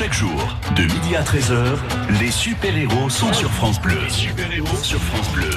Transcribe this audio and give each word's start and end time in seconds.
Chaque 0.00 0.14
jour, 0.14 0.56
de 0.76 0.82
midi 0.84 1.14
à 1.14 1.22
13h, 1.22 1.76
les 2.20 2.30
super-héros 2.30 3.10
sont 3.10 3.30
sur 3.34 3.50
France 3.50 3.78
Bleu. 3.82 3.98
Sur 4.82 4.98
France 4.98 5.30
Bleu. 5.34 5.50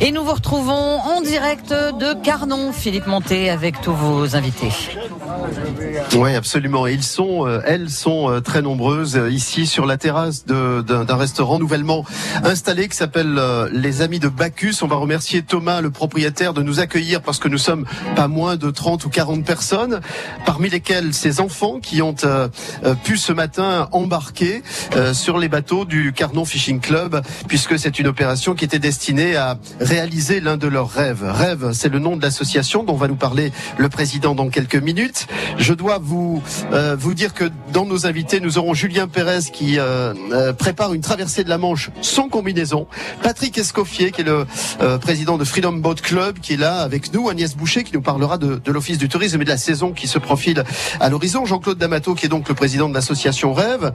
Et 0.00 0.12
nous 0.12 0.22
vous 0.24 0.32
retrouvons 0.32 1.00
en 1.00 1.20
direct 1.20 1.70
de 1.70 2.14
Carnon, 2.22 2.72
Philippe 2.72 3.08
Monté, 3.08 3.50
avec 3.50 3.80
tous 3.80 3.92
vos 3.92 4.36
invités. 4.36 4.70
Oui, 6.14 6.34
absolument. 6.34 6.86
Ils 6.86 7.02
sont, 7.02 7.46
euh, 7.46 7.60
elles 7.64 7.90
sont 7.90 8.30
euh, 8.30 8.40
très 8.40 8.62
nombreuses 8.62 9.16
euh, 9.16 9.30
ici 9.30 9.66
sur 9.66 9.86
la 9.86 9.96
terrasse 9.96 10.46
d'un 10.46 11.16
restaurant 11.16 11.58
nouvellement 11.58 12.04
installé 12.44 12.88
qui 12.88 12.96
s'appelle 12.96 13.40
Les 13.72 14.02
Amis 14.02 14.18
de 14.18 14.28
Bacchus. 14.28 14.76
On 14.82 14.86
va 14.86 14.96
remercier 14.96 15.42
Thomas, 15.42 15.80
le 15.80 15.90
propriétaire, 15.90 16.54
de 16.54 16.62
nous 16.62 16.80
accueillir 16.80 17.20
parce 17.20 17.38
que 17.38 17.48
nous 17.48 17.58
sommes 17.58 17.84
pas 18.16 18.28
moins 18.28 18.56
de 18.56 18.70
30 18.70 19.04
ou 19.04 19.10
40 19.10 19.44
personnes, 19.44 20.00
parmi 20.44 20.68
lesquelles 20.68 21.12
ces 21.14 21.40
enfants 21.40 21.80
qui 21.80 22.02
ont 22.02 22.14
pu 23.04 23.16
ce 23.16 23.32
matin 23.32 23.88
embarquer 23.92 24.62
sur 25.12 25.38
les 25.38 25.48
bateaux 25.48 25.84
du 25.84 26.12
Carnon 26.12 26.44
Fishing 26.44 26.80
Club, 26.80 27.22
puisque 27.46 27.78
c'est 27.78 27.98
une 27.98 28.06
opération 28.06 28.54
qui 28.54 28.64
était 28.64 28.78
destinée 28.78 29.36
à 29.36 29.58
réaliser 29.88 30.40
l'un 30.40 30.58
de 30.58 30.68
leurs 30.68 30.90
rêves. 30.90 31.24
Rêve, 31.24 31.70
c'est 31.72 31.88
le 31.88 31.98
nom 31.98 32.16
de 32.16 32.22
l'association 32.22 32.84
dont 32.84 32.94
va 32.94 33.08
nous 33.08 33.16
parler 33.16 33.52
le 33.78 33.88
président 33.88 34.34
dans 34.34 34.50
quelques 34.50 34.76
minutes. 34.76 35.26
Je 35.56 35.72
dois 35.72 35.98
vous 35.98 36.42
euh, 36.72 36.94
vous 36.98 37.14
dire 37.14 37.32
que 37.32 37.50
dans 37.72 37.86
nos 37.86 38.06
invités, 38.06 38.38
nous 38.40 38.58
aurons 38.58 38.74
Julien 38.74 39.08
Pérez 39.08 39.44
qui 39.50 39.78
euh, 39.78 40.12
euh, 40.32 40.52
prépare 40.52 40.92
une 40.92 41.00
traversée 41.00 41.42
de 41.42 41.48
la 41.48 41.56
Manche 41.56 41.90
sans 42.02 42.28
combinaison, 42.28 42.86
Patrick 43.22 43.56
Escoffier 43.56 44.10
qui 44.10 44.20
est 44.20 44.24
le 44.24 44.46
euh, 44.82 44.98
président 44.98 45.38
de 45.38 45.44
Freedom 45.44 45.72
Boat 45.72 45.96
Club 46.02 46.38
qui 46.38 46.52
est 46.52 46.58
là 46.58 46.80
avec 46.80 47.14
nous, 47.14 47.30
Agnès 47.30 47.56
Boucher 47.56 47.82
qui 47.82 47.94
nous 47.94 48.02
parlera 48.02 48.36
de, 48.36 48.56
de 48.56 48.72
l'Office 48.72 48.98
du 48.98 49.08
tourisme 49.08 49.40
et 49.40 49.44
de 49.44 49.50
la 49.50 49.56
saison 49.56 49.92
qui 49.92 50.06
se 50.06 50.18
profile 50.18 50.64
à 51.00 51.08
l'horizon, 51.08 51.46
Jean-Claude 51.46 51.78
D'Amato 51.78 52.14
qui 52.14 52.26
est 52.26 52.28
donc 52.28 52.50
le 52.50 52.54
président 52.54 52.90
de 52.90 52.94
l'association 52.94 53.54
Rêve, 53.54 53.92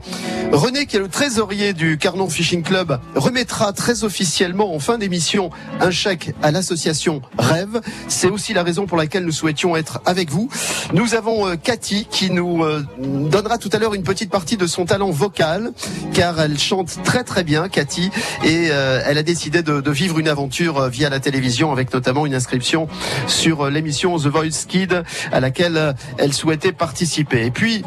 René 0.50 0.86
qui 0.86 0.96
est 0.96 1.00
le 1.00 1.08
trésorier 1.08 1.72
du 1.72 1.98
Carnon 1.98 2.28
Fishing 2.28 2.64
Club 2.64 2.98
remettra 3.14 3.72
très 3.72 4.02
officiellement 4.02 4.74
en 4.74 4.80
fin 4.80 4.98
d'émission 4.98 5.50
un 5.84 5.90
chèque 5.90 6.34
à 6.42 6.50
l'association 6.50 7.20
Rêve. 7.38 7.80
C'est 8.08 8.28
aussi 8.28 8.54
la 8.54 8.62
raison 8.62 8.86
pour 8.86 8.96
laquelle 8.96 9.24
nous 9.24 9.32
souhaitions 9.32 9.76
être 9.76 10.00
avec 10.06 10.30
vous. 10.30 10.48
Nous 10.94 11.14
avons 11.14 11.46
euh, 11.46 11.56
Cathy 11.56 12.06
qui 12.10 12.30
nous 12.30 12.64
euh, 12.64 12.84
donnera 12.98 13.58
tout 13.58 13.68
à 13.72 13.78
l'heure 13.78 13.92
une 13.92 14.02
petite 14.02 14.30
partie 14.30 14.56
de 14.56 14.66
son 14.66 14.86
talent 14.86 15.10
vocal 15.10 15.72
car 16.14 16.40
elle 16.40 16.58
chante 16.58 16.98
très 17.04 17.22
très 17.22 17.44
bien 17.44 17.68
Cathy 17.68 18.10
et 18.44 18.68
euh, 18.70 19.02
elle 19.04 19.18
a 19.18 19.22
décidé 19.22 19.62
de, 19.62 19.82
de 19.82 19.90
vivre 19.90 20.18
une 20.18 20.28
aventure 20.28 20.88
via 20.88 21.10
la 21.10 21.20
télévision 21.20 21.70
avec 21.70 21.92
notamment 21.92 22.24
une 22.24 22.34
inscription 22.34 22.88
sur 23.26 23.68
l'émission 23.68 24.16
The 24.18 24.28
Voice 24.28 24.66
Kid 24.66 25.02
à 25.32 25.40
laquelle 25.40 25.94
elle 26.16 26.32
souhaitait 26.32 26.72
participer. 26.72 27.44
Et 27.44 27.50
puis 27.50 27.84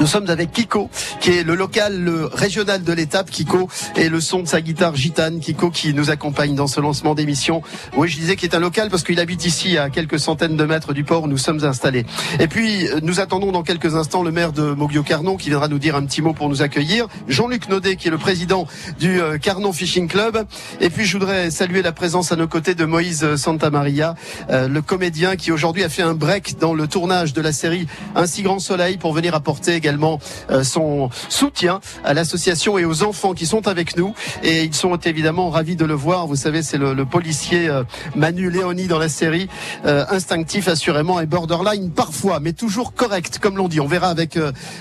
nous 0.00 0.06
sommes 0.06 0.28
avec 0.30 0.52
Kiko, 0.52 0.90
qui 1.20 1.30
est 1.30 1.44
le 1.44 1.54
local, 1.54 2.00
le 2.00 2.26
régional 2.26 2.82
de 2.82 2.92
l'étape. 2.92 3.30
Kiko 3.30 3.68
et 3.96 4.08
le 4.08 4.20
son 4.20 4.40
de 4.42 4.48
sa 4.48 4.60
guitare 4.60 4.96
gitane. 4.96 5.40
Kiko 5.40 5.70
qui 5.70 5.94
nous 5.94 6.10
accompagne 6.10 6.54
dans 6.54 6.66
ce 6.66 6.80
lancement 6.80 7.14
d'émission. 7.14 7.62
Oui, 7.96 8.08
je 8.08 8.18
disais 8.18 8.36
qu'il 8.36 8.50
est 8.50 8.56
un 8.56 8.60
local 8.60 8.90
parce 8.90 9.02
qu'il 9.02 9.20
habite 9.20 9.44
ici 9.44 9.78
à 9.78 9.90
quelques 9.90 10.18
centaines 10.18 10.56
de 10.56 10.64
mètres 10.64 10.92
du 10.92 11.04
port 11.04 11.24
où 11.24 11.28
nous 11.28 11.38
sommes 11.38 11.64
installés. 11.64 12.04
Et 12.40 12.48
puis, 12.48 12.88
euh, 12.88 13.00
nous 13.02 13.20
attendons 13.20 13.52
dans 13.52 13.62
quelques 13.62 13.94
instants 13.94 14.22
le 14.22 14.30
maire 14.30 14.52
de 14.52 14.72
Moglio 14.72 15.02
Carnon 15.02 15.36
qui 15.36 15.48
viendra 15.48 15.68
nous 15.68 15.78
dire 15.78 15.96
un 15.96 16.04
petit 16.04 16.22
mot 16.22 16.32
pour 16.32 16.48
nous 16.48 16.62
accueillir. 16.62 17.06
Jean-Luc 17.28 17.68
Naudet 17.68 17.96
qui 17.96 18.08
est 18.08 18.10
le 18.10 18.18
président 18.18 18.66
du 18.98 19.20
euh, 19.20 19.38
Carnon 19.38 19.72
Fishing 19.72 20.08
Club. 20.08 20.44
Et 20.80 20.90
puis, 20.90 21.04
je 21.04 21.16
voudrais 21.16 21.50
saluer 21.50 21.82
la 21.82 21.92
présence 21.92 22.32
à 22.32 22.36
nos 22.36 22.48
côtés 22.48 22.74
de 22.74 22.84
Moïse 22.84 23.36
Santamaria, 23.36 24.14
euh, 24.50 24.68
le 24.68 24.82
comédien 24.82 25.36
qui 25.36 25.52
aujourd'hui 25.52 25.84
a 25.84 25.88
fait 25.88 26.02
un 26.02 26.14
break 26.14 26.58
dans 26.58 26.74
le 26.74 26.86
tournage 26.86 27.32
de 27.32 27.40
la 27.40 27.52
série 27.52 27.86
Un 28.14 28.26
si 28.26 28.42
grand 28.42 28.58
soleil 28.58 28.96
pour 28.96 29.12
venir 29.12 29.34
apporter 29.34 29.71
également 29.76 30.18
euh, 30.50 30.64
son 30.64 31.10
soutien 31.28 31.80
à 32.04 32.14
l'association 32.14 32.78
et 32.78 32.84
aux 32.84 33.02
enfants 33.02 33.34
qui 33.34 33.46
sont 33.46 33.68
avec 33.68 33.96
nous. 33.96 34.14
Et 34.42 34.64
ils 34.64 34.74
sont 34.74 34.96
évidemment 34.96 35.50
ravis 35.50 35.76
de 35.76 35.84
le 35.84 35.94
voir. 35.94 36.26
Vous 36.26 36.36
savez, 36.36 36.62
c'est 36.62 36.78
le, 36.78 36.94
le 36.94 37.04
policier 37.04 37.68
euh, 37.68 37.84
Manu 38.16 38.50
Léoni 38.50 38.86
dans 38.86 38.98
la 38.98 39.08
série, 39.08 39.48
euh, 39.86 40.04
instinctif 40.10 40.68
assurément 40.68 41.20
et 41.20 41.26
borderline 41.26 41.90
parfois, 41.90 42.40
mais 42.40 42.52
toujours 42.52 42.94
correct, 42.94 43.38
comme 43.40 43.56
l'on 43.56 43.68
dit. 43.68 43.80
On 43.80 43.86
verra 43.86 44.08
avec 44.08 44.38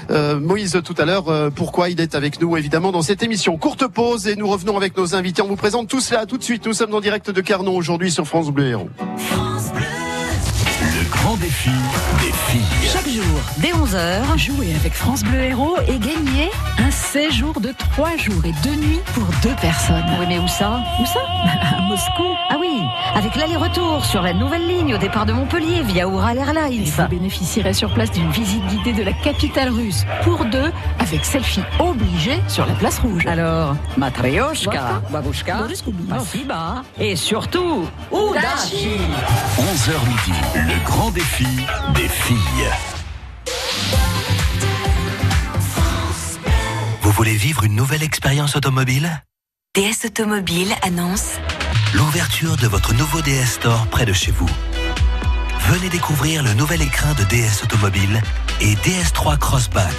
Moïse 0.10 0.80
tout 0.84 0.96
à 0.98 1.06
l'heure 1.06 1.52
pourquoi 1.56 1.90
il 1.90 2.00
est 2.00 2.16
avec 2.16 2.42
nous, 2.42 2.58
évidemment, 2.58 2.92
dans 2.92 3.02
cette 3.02 3.24
émission. 3.24 3.58
Courte 3.58 3.88
pause 3.88 4.28
et 4.28 4.36
nous 4.36 4.48
revenons 4.48 4.78
avec 4.78 4.98
nos 4.98 5.16
invités. 5.16 5.42
On 5.42 5.48
vous 5.48 5.56
présente 5.56 5.88
tout 5.88 6.02
cela 6.02 6.26
tout 6.26 6.38
de 6.38 6.44
suite. 6.44 6.66
Nous 6.66 6.74
sommes 6.74 6.94
en 6.94 7.02
direct 7.02 7.30
de 7.30 7.42
Carnon 7.42 7.76
aujourd'hui 7.76 8.12
sur 8.12 8.26
France 8.28 8.50
Bleu 8.50 8.68
Héros. 8.68 8.90
Le 9.00 10.01
grand 11.12 11.36
défi 11.38 11.70
des. 12.22 12.32
Chaque 12.88 13.08
jour, 13.08 13.40
dès 13.58 13.72
11h, 13.72 14.38
Jouer 14.38 14.74
avec 14.76 14.94
France 14.94 15.24
Bleu 15.24 15.40
Héros 15.42 15.78
et 15.88 16.00
gagner 16.00 16.50
un 16.80 16.90
séjour 16.92 17.60
de 17.62 17.72
3 17.94 18.18
jours 18.18 18.44
et 18.46 18.54
2 18.68 18.76
nuits 18.76 19.00
pour 19.14 19.26
deux 19.44 19.56
personnes. 19.62 20.04
oui 20.20 20.26
mais 20.28 20.40
où 20.40 20.48
ça? 20.48 20.82
Où 21.00 21.06
ça? 21.06 21.20
À 21.78 21.82
Moscou. 21.82 22.24
Oui, 22.60 22.61
avec 23.16 23.36
l'aller-retour 23.36 24.06
sur 24.06 24.22
la 24.22 24.34
nouvelle 24.34 24.68
ligne 24.68 24.96
au 24.96 24.98
départ 24.98 25.26
de 25.26 25.34
Montpellier 25.34 25.82
via 25.84 26.04
Ural 26.06 26.38
Et 26.38 26.42
Airlines. 26.42 26.84
vous 26.86 27.08
bénéficierez 27.08 27.74
sur 27.74 27.94
place 27.94 28.12
d'une 28.12 28.30
visite 28.32 28.66
guidée 28.68 28.94
de 28.94 29.04
la 29.04 29.14
capitale 29.14 29.70
russe 29.70 30.06
pour 30.24 30.46
deux 30.46 30.72
avec 31.00 31.26
selfie 31.26 31.62
obligée 31.80 32.40
sur 32.48 32.66
la 32.66 32.74
place 32.74 33.00
rouge. 33.00 33.26
Alors, 33.28 33.76
Matryoshka, 33.98 35.02
Babushka, 35.12 35.56
Babushka. 35.56 35.84
Spasiba, 36.08 36.84
et 37.00 37.16
surtout, 37.16 37.88
Udachi 38.12 38.98
11h 39.60 40.08
midi, 40.08 40.40
le 40.56 40.86
grand 40.86 41.12
défi 41.12 41.48
des 41.96 42.08
filles. 42.08 42.38
Vous 47.02 47.12
voulez 47.12 47.36
vivre 47.36 47.64
une 47.64 47.76
nouvelle 47.76 48.04
expérience 48.04 48.56
automobile? 48.56 49.10
DS 49.76 50.06
Automobile 50.06 50.74
annonce 50.82 51.36
L'ouverture 51.94 52.56
de 52.58 52.68
votre 52.68 52.94
nouveau 52.94 53.22
DS 53.22 53.54
Store 53.56 53.88
près 53.88 54.06
de 54.06 54.14
chez 54.14 54.32
vous. 54.32 54.50
Venez 55.70 55.90
découvrir 55.90 56.44
le 56.44 56.54
nouvel 56.54 56.82
écrin 56.82 57.14
de 57.14 57.24
DS 57.26 57.64
Automobile 57.64 58.22
et 58.62 58.76
DS3 58.76 59.38
Crossback, 59.38 59.94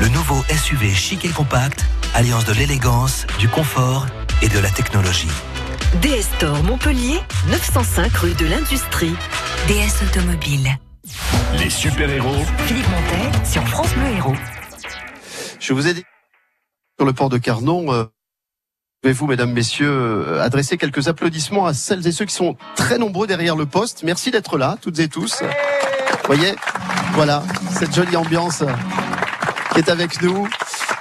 le 0.00 0.08
nouveau 0.08 0.42
SUV 0.50 0.92
chic 0.94 1.24
et 1.24 1.28
compact, 1.28 1.84
alliance 2.14 2.44
de 2.46 2.54
l'élégance, 2.54 3.26
du 3.38 3.48
confort 3.48 4.06
et 4.42 4.48
de 4.48 4.58
la 4.58 4.70
technologie. 4.70 5.28
DS 6.00 6.22
Store 6.36 6.62
Montpellier, 6.62 7.20
905 7.48 8.16
rue 8.16 8.34
de 8.34 8.46
l'Industrie. 8.46 9.14
DS 9.68 10.02
Automobile. 10.02 10.78
Les 11.58 11.70
super-héros 11.70 12.44
Philippe 12.66 12.88
Montet 12.88 13.44
sur 13.46 13.66
France 13.68 13.92
Bleu 13.94 14.16
Héros. 14.16 14.36
Je 15.60 15.72
vous 15.72 15.86
ai 15.86 15.94
dit 15.94 16.04
sur 16.98 17.06
le 17.06 17.12
port 17.12 17.28
de 17.28 17.38
Carnon. 17.38 17.92
euh, 17.92 18.04
Pouvez-vous, 19.04 19.26
mesdames, 19.26 19.52
messieurs, 19.52 19.86
euh, 19.86 20.42
adresser 20.42 20.78
quelques 20.78 21.08
applaudissements 21.08 21.66
à 21.66 21.74
celles 21.74 22.06
et 22.06 22.10
ceux 22.10 22.24
qui 22.24 22.34
sont 22.34 22.56
très 22.74 22.96
nombreux 22.96 23.26
derrière 23.26 23.54
le 23.54 23.66
poste? 23.66 24.02
Merci 24.02 24.30
d'être 24.30 24.56
là, 24.56 24.78
toutes 24.80 24.98
et 24.98 25.08
tous. 25.08 25.42
Vous 25.42 26.34
voyez, 26.34 26.54
voilà, 27.12 27.42
cette 27.70 27.94
jolie 27.94 28.16
ambiance 28.16 28.62
euh, 28.62 28.72
qui 29.74 29.80
est 29.80 29.90
avec 29.90 30.22
nous. 30.22 30.48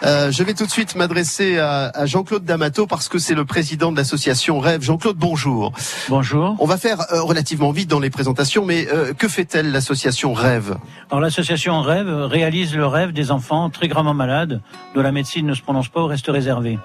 Euh, 0.03 0.31
je 0.31 0.44
vais 0.44 0.53
tout 0.53 0.66
de 0.66 0.69
suite 0.69 0.97
m'adresser 0.97 1.59
à, 1.59 1.92
à 1.94 2.06
Jean-Claude 2.06 2.44
D'Amato 2.44 2.88
parce 2.88 3.08
que 3.08 3.19
c'est 3.19 3.36
le 3.36 3.46
président 3.46 3.90
de 3.94 3.96
l'association 3.96 4.59
Rêve. 4.59 4.81
Jean-Claude, 4.81 5.16
bonjour. 5.16 5.72
Bonjour. 6.09 6.58
On 6.59 6.66
va 6.66 6.75
faire 6.75 7.00
euh, 7.13 7.22
relativement 7.22 7.72
vite 7.72 7.90
dans 7.90 8.02
les 8.02 8.09
présentations, 8.09 8.66
mais 8.66 8.86
euh, 8.92 9.13
que 9.13 9.30
fait-elle 9.30 9.72
l'association 9.72 10.34
Rêve? 10.34 10.75
Alors 11.09 11.22
l'association 11.22 11.81
Rêve 11.81 12.09
réalise 12.09 12.75
le 12.75 12.86
rêve 12.86 13.13
des 13.13 13.31
enfants 13.31 13.69
très 13.69 13.88
gravement 13.88 14.13
malades 14.13 14.59
dont 14.94 15.02
la 15.02 15.13
médecine 15.13 15.47
ne 15.47 15.53
se 15.53 15.62
prononce 15.62 15.88
pas 15.88 16.02
ou 16.02 16.08
reste 16.08 16.28
réservée. 16.28 16.80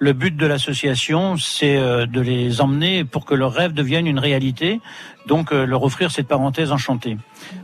Le 0.00 0.12
but 0.12 0.36
de 0.36 0.46
l'association, 0.46 1.36
c'est 1.36 1.76
euh, 1.76 2.06
de 2.06 2.20
les 2.20 2.60
emmener 2.60 3.04
pour 3.04 3.24
que 3.24 3.34
leur 3.34 3.52
rêve 3.52 3.72
devienne 3.72 4.06
une 4.06 4.18
réalité, 4.18 4.80
donc 5.26 5.52
euh, 5.52 5.64
leur 5.64 5.84
offrir 5.84 6.10
cette 6.10 6.26
parenthèse 6.26 6.72
enchantée. 6.72 7.16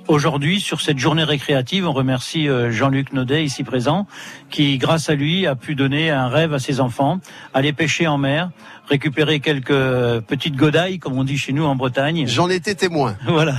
Aujourd'hui, 0.06 0.60
sur 0.60 0.80
cette 0.80 0.98
journée 0.98 1.24
récréative, 1.24 1.88
on 1.88 1.92
remercie 1.92 2.48
euh, 2.48 2.70
Jean-Luc 2.70 3.12
Naudet, 3.12 3.44
ici 3.44 3.64
présent, 3.64 4.06
qui, 4.48 4.78
grâce 4.78 5.10
à 5.10 5.14
lui, 5.14 5.46
a 5.46 5.56
pu 5.56 5.74
donner 5.74 6.10
un 6.10 6.28
rêve 6.28 6.54
à 6.54 6.60
ses 6.60 6.80
enfants, 6.80 7.18
aller 7.52 7.72
pêcher 7.72 8.06
en 8.06 8.16
mer, 8.16 8.50
récupérer 8.90 9.38
quelques 9.38 10.20
petites 10.26 10.56
godailles, 10.56 10.98
comme 10.98 11.16
on 11.16 11.22
dit 11.22 11.38
chez 11.38 11.52
nous 11.52 11.64
en 11.64 11.76
Bretagne. 11.76 12.24
J'en 12.26 12.50
étais 12.50 12.74
témoin. 12.74 13.16
Voilà. 13.30 13.54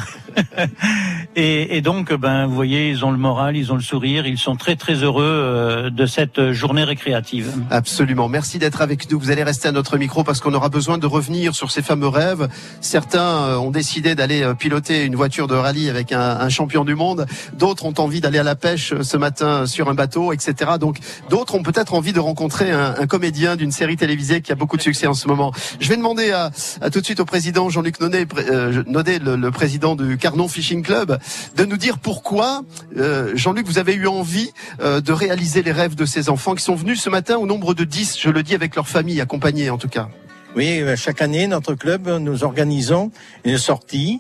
et, 1.35 1.77
et 1.77 1.81
donc, 1.81 2.13
ben, 2.13 2.45
vous 2.45 2.55
voyez, 2.55 2.89
ils 2.89 3.03
ont 3.05 3.11
le 3.11 3.17
moral, 3.17 3.55
ils 3.55 3.71
ont 3.71 3.75
le 3.75 3.81
sourire, 3.81 4.27
ils 4.27 4.37
sont 4.37 4.55
très 4.55 4.75
très 4.75 4.95
heureux 4.95 5.23
euh, 5.23 5.89
de 5.89 6.05
cette 6.05 6.51
journée 6.51 6.83
récréative. 6.83 7.51
Absolument. 7.69 8.27
Merci 8.27 8.59
d'être 8.59 8.81
avec 8.81 9.09
nous. 9.09 9.19
Vous 9.19 9.31
allez 9.31 9.43
rester 9.43 9.69
à 9.69 9.71
notre 9.71 9.97
micro 9.97 10.23
parce 10.23 10.39
qu'on 10.41 10.53
aura 10.53 10.69
besoin 10.69 10.97
de 10.97 11.07
revenir 11.07 11.55
sur 11.55 11.71
ces 11.71 11.81
fameux 11.81 12.07
rêves. 12.07 12.47
Certains 12.81 13.19
euh, 13.21 13.57
ont 13.57 13.71
décidé 13.71 14.13
d'aller 14.13 14.43
euh, 14.43 14.53
piloter 14.53 15.05
une 15.05 15.15
voiture 15.15 15.47
de 15.47 15.55
rallye 15.55 15.89
avec 15.89 16.11
un, 16.11 16.19
un 16.19 16.49
champion 16.49 16.83
du 16.83 16.95
monde. 16.95 17.25
D'autres 17.53 17.85
ont 17.85 17.93
envie 17.97 18.21
d'aller 18.21 18.39
à 18.39 18.43
la 18.43 18.55
pêche 18.55 18.93
ce 19.01 19.17
matin 19.17 19.65
sur 19.65 19.89
un 19.89 19.93
bateau, 19.93 20.33
etc. 20.33 20.71
Donc, 20.79 20.97
d'autres 21.29 21.55
ont 21.55 21.63
peut-être 21.63 21.93
envie 21.93 22.13
de 22.13 22.19
rencontrer 22.19 22.71
un, 22.71 22.95
un 22.99 23.07
comédien 23.07 23.55
d'une 23.55 23.71
série 23.71 23.97
télévisée 23.97 24.41
qui 24.41 24.51
a 24.51 24.55
beaucoup 24.55 24.77
de 24.77 24.81
succès 24.81 25.07
en 25.07 25.13
moment. 25.27 25.51
Je 25.79 25.89
vais 25.89 25.97
demander 25.97 26.31
à, 26.31 26.51
à 26.81 26.89
tout 26.89 26.99
de 26.99 27.05
suite 27.05 27.19
au 27.19 27.25
président 27.25 27.69
Jean-Luc 27.69 27.97
pré- 27.97 28.45
euh, 28.49 28.83
Naudet, 28.87 29.19
le, 29.19 29.51
président 29.51 29.95
du 29.95 30.17
Carnon 30.17 30.47
Fishing 30.47 30.83
Club, 30.83 31.17
de 31.55 31.65
nous 31.65 31.77
dire 31.77 31.99
pourquoi, 31.99 32.63
euh, 32.97 33.31
Jean-Luc, 33.35 33.65
vous 33.67 33.77
avez 33.77 33.93
eu 33.93 34.07
envie 34.07 34.51
euh, 34.81 35.01
de 35.01 35.11
réaliser 35.11 35.63
les 35.63 35.71
rêves 35.71 35.95
de 35.95 36.05
ces 36.05 36.29
enfants 36.29 36.55
qui 36.55 36.63
sont 36.63 36.75
venus 36.75 37.01
ce 37.01 37.09
matin 37.09 37.37
au 37.37 37.45
nombre 37.45 37.73
de 37.73 37.83
10, 37.83 38.17
je 38.19 38.29
le 38.29 38.43
dis, 38.43 38.55
avec 38.55 38.75
leur 38.75 38.87
famille, 38.87 39.19
accompagnée 39.21 39.69
en 39.69 39.77
tout 39.77 39.89
cas. 39.89 40.09
Oui, 40.55 40.81
chaque 40.97 41.21
année, 41.21 41.47
notre 41.47 41.75
club, 41.75 42.07
nous 42.09 42.43
organisons 42.43 43.11
une 43.45 43.57
sortie 43.57 44.19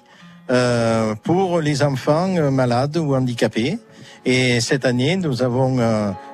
euh, 0.49 1.13
pour 1.23 1.59
les 1.59 1.83
enfants 1.83 2.27
malades 2.51 2.97
ou 2.97 3.15
handicapés. 3.15 3.79
Et 4.25 4.61
cette 4.61 4.85
année, 4.85 5.15
nous 5.17 5.43
avons 5.43 5.79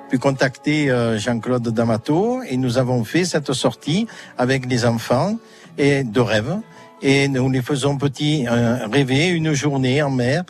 pu 0.09 0.17
contacter 0.19 0.89
Jean-Claude 1.17 1.67
D'Amato 1.69 2.41
et 2.43 2.57
nous 2.57 2.77
avons 2.77 3.03
fait 3.03 3.25
cette 3.25 3.53
sortie 3.53 4.07
avec 4.37 4.65
les 4.65 4.85
enfants 4.85 5.37
et 5.77 6.03
de 6.03 6.19
rêve 6.19 6.59
et 7.01 7.27
nous 7.27 7.49
les 7.49 7.61
faisons 7.61 7.97
petits 7.97 8.45
euh, 8.47 8.87
rêver 8.87 9.27
une 9.27 9.53
journée 9.53 10.01
en 10.01 10.09
mer 10.09 10.43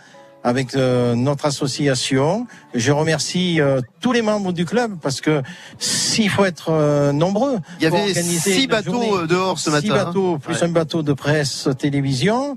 avec 0.43 0.75
euh, 0.75 1.15
notre 1.15 1.45
association. 1.45 2.47
Je 2.77 2.91
remercie 2.91 3.59
euh, 3.59 3.81
tous 3.99 4.11
les 4.11 4.21
membres 4.21 4.53
du 4.53 4.65
club 4.65 4.97
parce 5.01 5.21
que 5.21 5.41
s'il 5.79 6.29
faut 6.29 6.45
être 6.45 7.11
nombreux. 7.11 7.57
Il 7.79 7.83
y 7.83 7.87
avait 7.87 8.13
six 8.13 8.67
bateaux 8.67 9.25
dehors 9.25 9.59
ce 9.59 9.69
matin. 9.69 9.87
Six 9.87 9.93
bateaux 9.93 10.37
plus 10.37 10.63
un 10.63 10.69
bateau 10.69 11.03
de 11.03 11.13
presse 11.13 11.67
télévision. 11.77 12.55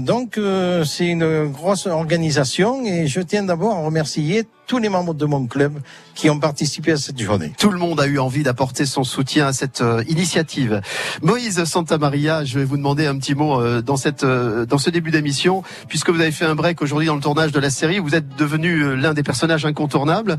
donc 0.00 0.38
c'est 0.84 1.06
une 1.06 1.46
grosse 1.46 1.86
organisation 1.86 2.84
et 2.84 3.06
je 3.06 3.20
tiens 3.20 3.44
d'abord 3.44 3.76
à 3.76 3.80
remercier 3.80 4.46
tous 4.68 4.78
les 4.78 4.90
membres 4.90 5.14
de 5.14 5.24
mon 5.24 5.46
club 5.46 5.80
qui 6.14 6.30
ont 6.30 6.38
participé 6.38 6.92
à 6.92 6.96
cette 6.98 7.18
journée. 7.18 7.52
Tout 7.58 7.70
le 7.70 7.78
monde 7.78 7.98
a 8.00 8.06
eu 8.06 8.18
envie 8.18 8.42
d'apporter 8.42 8.84
son 8.84 9.02
soutien 9.02 9.46
à 9.46 9.52
cette 9.52 9.80
euh, 9.80 10.04
initiative. 10.08 10.82
Moïse 11.22 11.64
Santa 11.64 11.96
Maria, 11.96 12.44
je 12.44 12.58
vais 12.58 12.64
vous 12.66 12.76
demander 12.76 13.06
un 13.06 13.16
petit 13.18 13.34
mot 13.34 13.60
euh, 13.60 13.80
dans 13.80 13.96
cette 13.96 14.24
euh, 14.24 14.66
dans 14.66 14.76
ce 14.76 14.90
début 14.90 15.10
d'émission, 15.10 15.62
puisque 15.88 16.10
vous 16.10 16.20
avez 16.20 16.32
fait 16.32 16.44
un 16.44 16.54
break 16.54 16.82
aujourd'hui 16.82 17.06
dans 17.06 17.14
le 17.14 17.22
tournage 17.22 17.50
de 17.50 17.58
la 17.58 17.70
série, 17.70 17.98
vous 17.98 18.14
êtes 18.14 18.36
devenu 18.36 18.94
l'un 18.94 19.14
des 19.14 19.22
personnages 19.28 19.66
incontournables. 19.66 20.38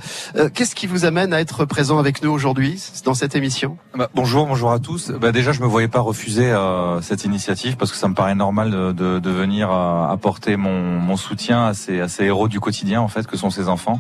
Qu'est-ce 0.55 0.73
qui 0.73 0.87
vous 0.87 1.05
amène 1.05 1.31
à 1.31 1.39
être 1.39 1.65
présent 1.65 1.99
avec 1.99 2.23
nous 2.23 2.31
aujourd'hui 2.31 2.83
dans 3.05 3.13
cette 3.13 3.35
émission? 3.35 3.77
Bah, 3.95 4.09
Bonjour, 4.15 4.47
bonjour 4.47 4.71
à 4.71 4.79
tous. 4.79 5.11
Bah, 5.11 5.31
déjà, 5.31 5.51
je 5.51 5.61
me 5.61 5.67
voyais 5.67 5.87
pas 5.87 5.99
refuser 5.99 6.51
cette 7.01 7.23
initiative 7.23 7.77
parce 7.77 7.91
que 7.91 7.97
ça 7.97 8.07
me 8.07 8.15
paraît 8.15 8.33
normal 8.33 8.71
de, 8.71 8.91
de, 8.91 9.19
de 9.19 9.29
venir 9.29 9.69
apporter 9.71 10.57
mon, 10.57 10.99
mon 10.99 11.17
soutien 11.17 11.67
à 11.67 11.73
ces, 11.75 12.01
à 12.01 12.07
ces 12.07 12.25
héros 12.25 12.47
du 12.47 12.59
quotidien 12.59 12.99
en 12.99 13.07
fait 13.07 13.27
que 13.27 13.37
sont 13.37 13.51
ces 13.51 13.69
enfants. 13.69 13.99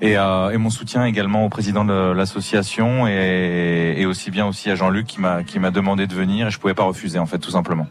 Et, 0.00 0.16
euh, 0.18 0.50
et, 0.50 0.56
mon 0.56 0.70
soutien 0.70 1.04
également 1.04 1.44
au 1.44 1.48
président 1.48 1.84
de 1.84 2.12
l'association 2.12 3.06
et, 3.06 3.94
et, 3.98 4.06
aussi 4.06 4.32
bien 4.32 4.46
aussi 4.46 4.68
à 4.68 4.74
Jean-Luc 4.74 5.06
qui 5.06 5.20
m'a 5.20 5.44
qui 5.44 5.60
m'a 5.60 5.70
demandé 5.70 6.08
de 6.08 6.14
venir 6.14 6.48
et 6.48 6.50
je 6.50 6.58
pouvais 6.58 6.74
pas 6.74 6.82
refuser 6.82 7.20
en 7.20 7.26
fait 7.26 7.38
tout 7.38 7.52
simplement 7.52 7.86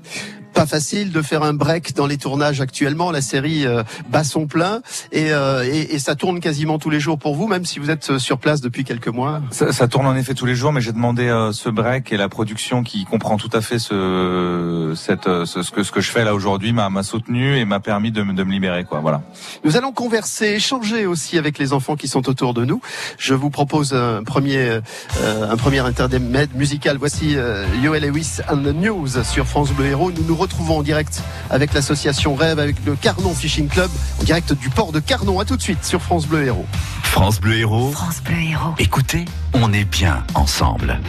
pas 0.54 0.66
facile 0.66 1.12
de 1.12 1.22
faire 1.22 1.44
un 1.44 1.54
break 1.54 1.96
dans 1.96 2.08
les 2.08 2.18
tournages 2.18 2.62
actuellement. 2.62 3.12
La 3.12 3.22
série 3.22 3.66
euh, 3.66 3.84
bat 4.10 4.24
son 4.24 4.48
plein 4.48 4.82
et, 5.12 5.32
euh, 5.32 5.64
et, 5.64 5.96
et, 5.96 6.00
ça 6.00 6.16
tourne 6.16 6.40
quasiment 6.40 6.80
tous 6.80 6.90
les 6.90 7.00
jours 7.00 7.18
pour 7.18 7.36
vous, 7.36 7.48
même 7.48 7.66
si 7.66 7.80
vous 7.80 7.90
êtes 7.90 8.12
euh, 8.12 8.20
sur 8.20 8.38
place 8.38 8.62
depuis 8.62 8.84
quelques 8.84 9.08
mois. 9.08 9.42
Ça, 9.52 9.72
ça 9.72 9.88
tourne 9.88 10.06
en 10.06 10.16
effet 10.16 10.34
tous 10.34 10.46
les 10.46 10.56
jours, 10.56 10.74
mais 10.74 10.82
j'ai 10.82 10.92
demandé 10.92 11.28
euh, 11.28 11.52
ce 11.52 11.70
break 11.70 12.12
et 12.12 12.18
la 12.18 12.30
production 12.30 12.84
qui 12.84 13.06
comprend 13.06 13.38
tout 13.38 13.50
à 13.54 13.62
fait 13.62 13.80
ce, 13.80 14.94
cette, 14.96 15.26
ce, 15.46 15.64
ce 15.64 15.72
que 15.72 15.84
ce 15.84 15.92
que 15.92 16.02
je 16.02 16.12
fais 16.12 16.24
là 16.24 16.34
aujourd'hui 16.34 16.74
m'a 16.74 17.04
soutenu 17.04 17.58
et 17.58 17.66
m'a 17.66 17.80
permis 17.80 18.12
de, 18.12 18.22
de, 18.24 18.44
me 18.44 18.52
libérer. 18.52 18.84
Quoi, 18.84 19.00
voilà. 19.00 19.22
Nous 19.64 19.78
allons 19.78 19.92
converser, 19.92 20.48
échanger 20.56 21.06
aussi 21.06 21.38
avec 21.38 21.58
les 21.58 21.74
enfants 21.74 21.96
qui 21.96 22.08
sont 22.08 22.30
autour 22.30 22.54
de 22.54 22.66
nous. 22.66 22.82
Je 23.18 23.34
vous 23.34 23.50
propose 23.50 23.94
un 23.94 24.24
premier 24.24 24.80
un 25.24 25.58
premier 25.58 25.80
intermède 25.80 26.56
musical. 26.56 26.98
Voici 26.98 27.36
Yoel 27.82 28.04
Lewis 28.04 28.40
and 28.50 28.58
the 28.58 28.76
News 28.76 29.24
sur 29.24 29.48
France 29.48 29.72
Bleu 29.72 29.88
Héros. 29.88 30.12
Nous 30.12 30.24
nous 30.28 30.36
retrouvons 30.42 30.80
en 30.80 30.84
direct 30.84 31.22
avec 31.52 31.74
l'association 31.74 32.36
Rêve, 32.36 32.58
avec 32.58 32.84
le 32.86 32.96
Carnon 32.96 33.34
Fishing 33.34 33.68
Club, 33.68 33.90
en 34.20 34.24
direct 34.24 34.54
du 34.54 34.70
port 34.70 34.92
de 34.92 35.00
Carnon. 35.00 35.40
À 35.40 35.46
tout 35.46 35.56
de 35.56 35.62
suite 35.62 35.86
sur 35.86 36.02
France 36.02 36.26
Bleu 36.26 36.46
Héros. 36.46 36.66
France 37.04 37.40
Bleu 37.40 37.58
Héros. 37.58 37.92
France 37.92 38.22
Bleu 38.24 38.42
Héros. 38.42 38.74
Écoutez, 38.80 39.26
on 39.54 39.72
est 39.72 39.86
bien 39.86 40.24
ensemble. 40.34 41.00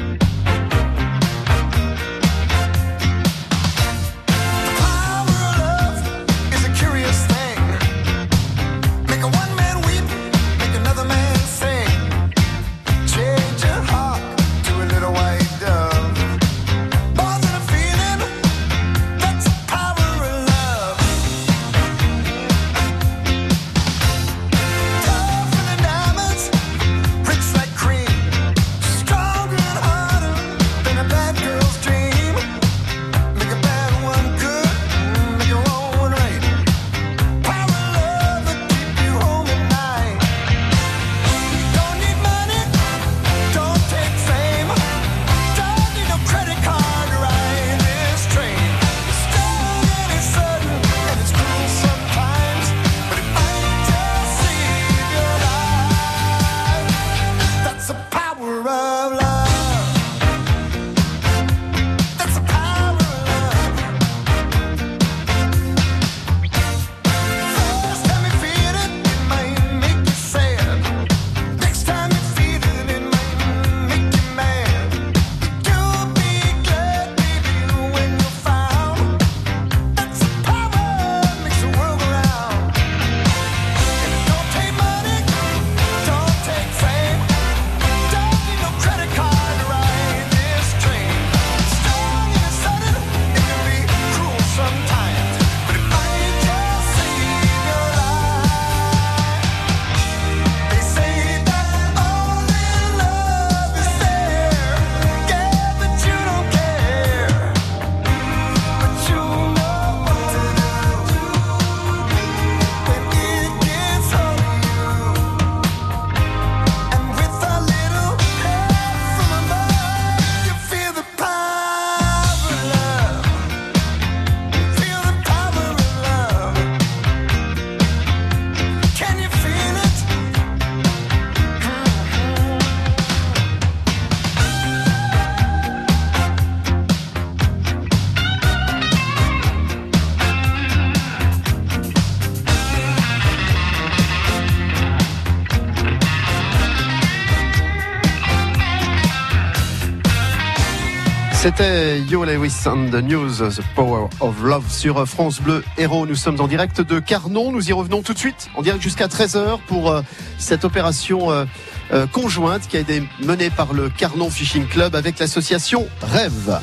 C'était 151.42 151.98
Yo 151.98 152.24
Lewis 152.24 152.54
and 152.66 152.90
the 152.92 153.02
News, 153.02 153.38
The 153.38 153.62
Power 153.74 154.06
of 154.20 154.44
Love 154.44 154.70
sur 154.70 155.04
France 155.08 155.40
Bleu 155.40 155.64
Héros. 155.76 156.06
Nous 156.06 156.14
sommes 156.14 156.40
en 156.40 156.46
direct 156.46 156.80
de 156.80 157.00
Carnon. 157.00 157.50
Nous 157.50 157.68
y 157.68 157.72
revenons 157.72 158.02
tout 158.02 158.14
de 158.14 158.18
suite, 158.18 158.48
en 158.54 158.62
direct 158.62 158.80
jusqu'à 158.80 159.08
13h 159.08 159.58
pour 159.66 159.90
euh, 159.90 160.02
cette 160.38 160.64
opération 160.64 161.32
euh, 161.32 161.44
euh, 161.92 162.06
conjointe 162.06 162.68
qui 162.68 162.76
a 162.76 162.80
été 162.80 163.02
menée 163.18 163.50
par 163.50 163.72
le 163.72 163.90
Carnon 163.90 164.30
Fishing 164.30 164.68
Club 164.68 164.94
avec 164.94 165.18
l'association 165.18 165.88
Rêve. 166.00 166.60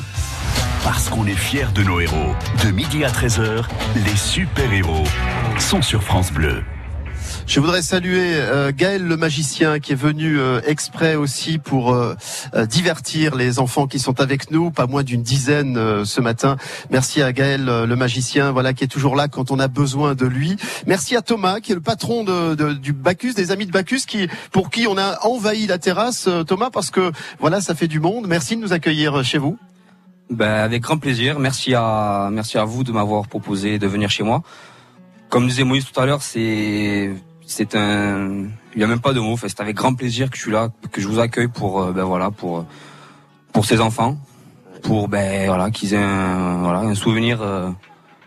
Parce 0.82 1.10
qu'on 1.10 1.26
est 1.26 1.34
fiers 1.34 1.66
de 1.74 1.82
nos 1.82 2.00
héros. 2.00 2.34
De 2.64 2.70
midi 2.70 3.04
à 3.04 3.10
13h, 3.10 3.64
les 3.96 4.16
super-héros 4.16 5.04
sont 5.58 5.82
sur 5.82 6.02
France 6.02 6.32
Bleu. 6.32 6.64
Je 7.50 7.58
voudrais 7.58 7.82
saluer 7.82 8.36
euh, 8.36 8.70
Gaël 8.72 9.04
le 9.04 9.16
magicien 9.16 9.80
qui 9.80 9.90
est 9.90 9.96
venu 9.96 10.38
euh, 10.38 10.60
exprès 10.68 11.16
aussi 11.16 11.58
pour 11.58 11.92
euh, 11.92 12.14
divertir 12.68 13.34
les 13.34 13.58
enfants 13.58 13.88
qui 13.88 13.98
sont 13.98 14.20
avec 14.20 14.52
nous, 14.52 14.70
pas 14.70 14.86
moins 14.86 15.02
d'une 15.02 15.24
dizaine 15.24 16.04
ce 16.04 16.20
matin. 16.20 16.58
Merci 16.90 17.22
à 17.22 17.32
Gaël 17.32 17.64
le 17.64 17.96
magicien, 17.96 18.52
voilà 18.52 18.72
qui 18.72 18.84
est 18.84 18.86
toujours 18.86 19.16
là 19.16 19.26
quand 19.26 19.50
on 19.50 19.58
a 19.58 19.66
besoin 19.66 20.14
de 20.14 20.26
lui. 20.26 20.58
Merci 20.86 21.16
à 21.16 21.22
Thomas 21.22 21.58
qui 21.58 21.72
est 21.72 21.74
le 21.74 21.80
patron 21.80 22.22
de, 22.22 22.72
du 22.74 22.92
Bacchus, 22.92 23.34
des 23.34 23.50
amis 23.50 23.66
de 23.66 23.72
Bacchus, 23.72 24.02
qui 24.06 24.28
pour 24.52 24.70
qui 24.70 24.86
on 24.86 24.96
a 24.96 25.18
envahi 25.26 25.66
la 25.66 25.78
terrasse. 25.78 26.28
Thomas, 26.46 26.70
parce 26.70 26.92
que 26.92 27.10
voilà, 27.40 27.60
ça 27.60 27.74
fait 27.74 27.88
du 27.88 27.98
monde. 27.98 28.28
Merci 28.28 28.54
de 28.54 28.60
nous 28.60 28.72
accueillir 28.72 29.24
chez 29.24 29.38
vous. 29.38 29.58
Ben, 30.30 30.62
avec 30.62 30.82
grand 30.82 30.98
plaisir. 30.98 31.40
Merci 31.40 31.74
à 31.74 32.28
merci 32.30 32.58
à 32.58 32.64
vous 32.64 32.84
de 32.84 32.92
m'avoir 32.92 33.26
proposé 33.26 33.80
de 33.80 33.88
venir 33.88 34.08
chez 34.08 34.22
moi. 34.22 34.44
Comme 35.30 35.48
disait 35.48 35.64
Moïse 35.64 35.84
tout 35.84 35.98
à 36.00 36.06
l'heure, 36.06 36.22
c'est 36.22 37.10
c'est 37.50 37.74
un, 37.74 38.44
il 38.74 38.78
n'y 38.78 38.84
a 38.84 38.86
même 38.86 39.00
pas 39.00 39.12
de 39.12 39.18
mots. 39.18 39.36
c'est 39.36 39.60
avec 39.60 39.74
grand 39.74 39.94
plaisir 39.94 40.30
que 40.30 40.36
je 40.36 40.42
suis 40.42 40.52
là, 40.52 40.68
que 40.92 41.00
je 41.00 41.08
vous 41.08 41.18
accueille 41.18 41.48
pour, 41.48 41.82
euh, 41.82 41.92
ben 41.92 42.04
voilà, 42.04 42.30
pour, 42.30 42.64
pour 43.52 43.64
ces 43.64 43.80
enfants, 43.80 44.16
pour 44.82 45.08
ben 45.08 45.46
voilà, 45.46 45.72
qu'ils 45.72 45.94
aient 45.94 45.96
un, 45.96 46.58
voilà, 46.58 46.78
un 46.78 46.94
souvenir, 46.94 47.42
euh, 47.42 47.68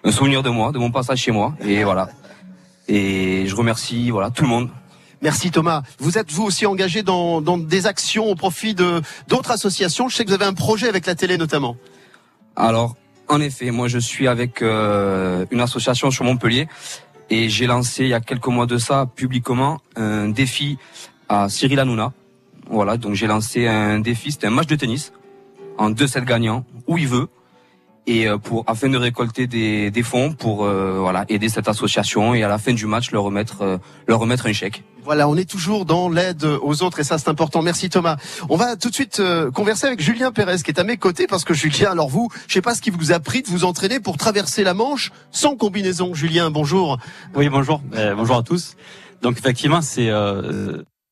un 0.04 0.12
souvenir 0.12 0.44
de 0.44 0.50
moi, 0.50 0.74
de 0.74 0.78
mon 0.78 0.92
passage 0.92 1.20
chez 1.20 1.32
moi, 1.32 1.56
et 1.62 1.84
voilà. 1.90 2.10
Et 2.90 3.48
je 3.48 3.56
remercie 3.56 4.12
voilà 4.12 4.30
tout 4.30 4.44
le 4.44 4.50
monde. 4.50 4.70
Merci 5.22 5.52
Thomas. 5.52 5.84
Vous 6.00 6.18
êtes 6.18 6.30
vous 6.30 6.44
aussi 6.44 6.66
engagé 6.66 7.02
dans, 7.02 7.40
dans 7.40 7.58
des 7.58 7.88
actions 7.88 8.26
au 8.26 8.36
profit 8.36 8.76
de 8.76 9.02
d'autres 9.30 9.52
associations. 9.52 10.10
Je 10.10 10.18
sais 10.18 10.26
que 10.26 10.30
vous 10.30 10.36
avez 10.36 10.44
un 10.44 10.54
projet 10.54 10.90
avec 10.90 11.06
la 11.06 11.16
télé 11.16 11.38
notamment. 11.38 11.78
Alors, 12.58 12.98
en 13.30 13.40
effet, 13.40 13.72
moi 13.72 13.88
je 13.88 14.00
suis 14.00 14.28
avec 14.28 14.62
euh, 14.62 15.46
une 15.50 15.62
association 15.62 16.12
sur 16.12 16.26
Montpellier 16.26 16.68
et 17.30 17.50
j'ai 17.50 17.68
lancé 17.68 18.04
il 18.04 18.10
y 18.10 18.14
a 18.14 18.22
quelques 18.22 18.48
mois 18.48 18.66
de 18.66 18.78
ça 18.78 19.08
publiquement 19.16 19.80
un 19.96 20.30
défi 20.30 20.78
à 21.30 21.50
Cyril 21.50 21.80
Hanouna. 21.80 22.14
Voilà, 22.70 22.98
donc 22.98 23.14
j'ai 23.14 23.28
lancé 23.28 23.68
un 23.68 24.00
défi, 24.00 24.32
c'était 24.32 24.48
un 24.48 24.52
match 24.52 24.68
de 24.68 24.76
tennis 24.76 25.12
en 25.78 25.92
2-7 25.92 26.26
gagnants, 26.26 26.66
où 26.88 26.98
il 26.98 27.08
veut, 27.08 27.28
et 28.08 28.28
euh, 28.28 28.38
pour 28.38 28.64
afin 28.68 28.90
de 28.90 28.98
récolter 28.98 29.48
des, 29.48 29.92
des 29.92 30.04
fonds 30.04 30.34
pour 30.34 30.66
euh, 30.66 30.98
voilà 31.00 31.26
aider 31.30 31.50
cette 31.50 31.68
association 31.68 32.34
et 32.34 32.44
à 32.44 32.48
la 32.48 32.58
fin 32.58 32.74
du 32.74 32.86
match 32.86 33.12
leur 33.12 33.24
remettre 33.24 33.62
euh, 33.62 33.78
leur 34.08 34.20
remettre 34.20 34.48
un 34.48 34.54
chèque. 34.54 34.84
Voilà, 35.04 35.28
on 35.28 35.36
est 35.36 35.50
toujours 35.50 35.86
dans 35.86 36.08
l'aide 36.08 36.46
aux 36.46 36.82
autres 36.82 37.00
et 37.00 37.04
ça 37.04 37.18
c'est 37.18 37.28
important. 37.28 37.62
Merci 37.62 37.90
Thomas. 37.90 38.16
On 38.50 38.56
va 38.56 38.78
tout 38.78 38.90
de 38.90 38.94
suite 38.94 39.22
converser 39.54 39.88
avec 39.88 40.02
Julien 40.02 40.32
Pérez 40.32 40.58
qui 40.64 40.72
est 40.72 40.80
à 40.80 40.86
mes 40.86 40.96
côtés 40.96 41.28
parce 41.28 41.44
que 41.44 41.54
Julien, 41.54 41.92
alors 41.92 42.08
vous, 42.08 42.30
je 42.48 42.54
sais 42.54 42.62
pas 42.62 42.74
ce 42.74 42.82
qui 42.82 42.90
vous 42.90 43.12
a 43.12 43.20
pris 43.20 43.42
de 43.42 43.50
vous 43.50 43.66
entraîner 43.66 44.00
pour 44.00 44.16
traverser 44.16 44.64
la 44.64 44.74
Manche 44.74 45.12
sans 45.30 45.58
combinaison. 45.58 46.14
Julien, 46.14 46.52
bonjour. 46.52 47.00
Oui, 47.36 47.50
bonjour. 47.50 47.82
bonjour 48.16 48.38
à 48.38 48.44
tous. 48.44 48.78
Donc 49.22 49.38
effectivement, 49.38 49.82
c'est 49.82 50.10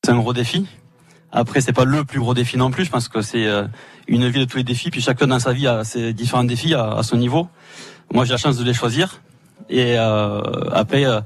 c'est 0.02 0.10
un 0.10 0.16
gros 0.16 0.32
défi. 0.32 0.66
Après, 1.32 1.60
c'est 1.60 1.72
pas 1.72 1.84
le 1.84 2.04
plus 2.04 2.20
gros 2.20 2.34
défi 2.34 2.56
non 2.56 2.70
plus. 2.70 2.84
Je 2.84 2.90
pense 2.90 3.08
que 3.08 3.22
c'est 3.22 3.48
une 4.06 4.28
vie 4.28 4.40
de 4.40 4.44
tous 4.44 4.58
les 4.58 4.64
défis, 4.64 4.90
puis 4.90 5.00
chacun 5.00 5.26
dans 5.26 5.38
sa 5.38 5.52
vie 5.52 5.66
a 5.66 5.84
ses 5.84 6.12
différents 6.12 6.44
défis 6.44 6.74
à, 6.74 7.02
son 7.02 7.16
niveau. 7.16 7.48
Moi, 8.12 8.24
j'ai 8.24 8.32
la 8.32 8.36
chance 8.36 8.58
de 8.58 8.64
les 8.64 8.74
choisir. 8.74 9.20
Et 9.70 9.96
euh, 9.98 10.40
après, 10.72 11.04
euh, 11.04 11.20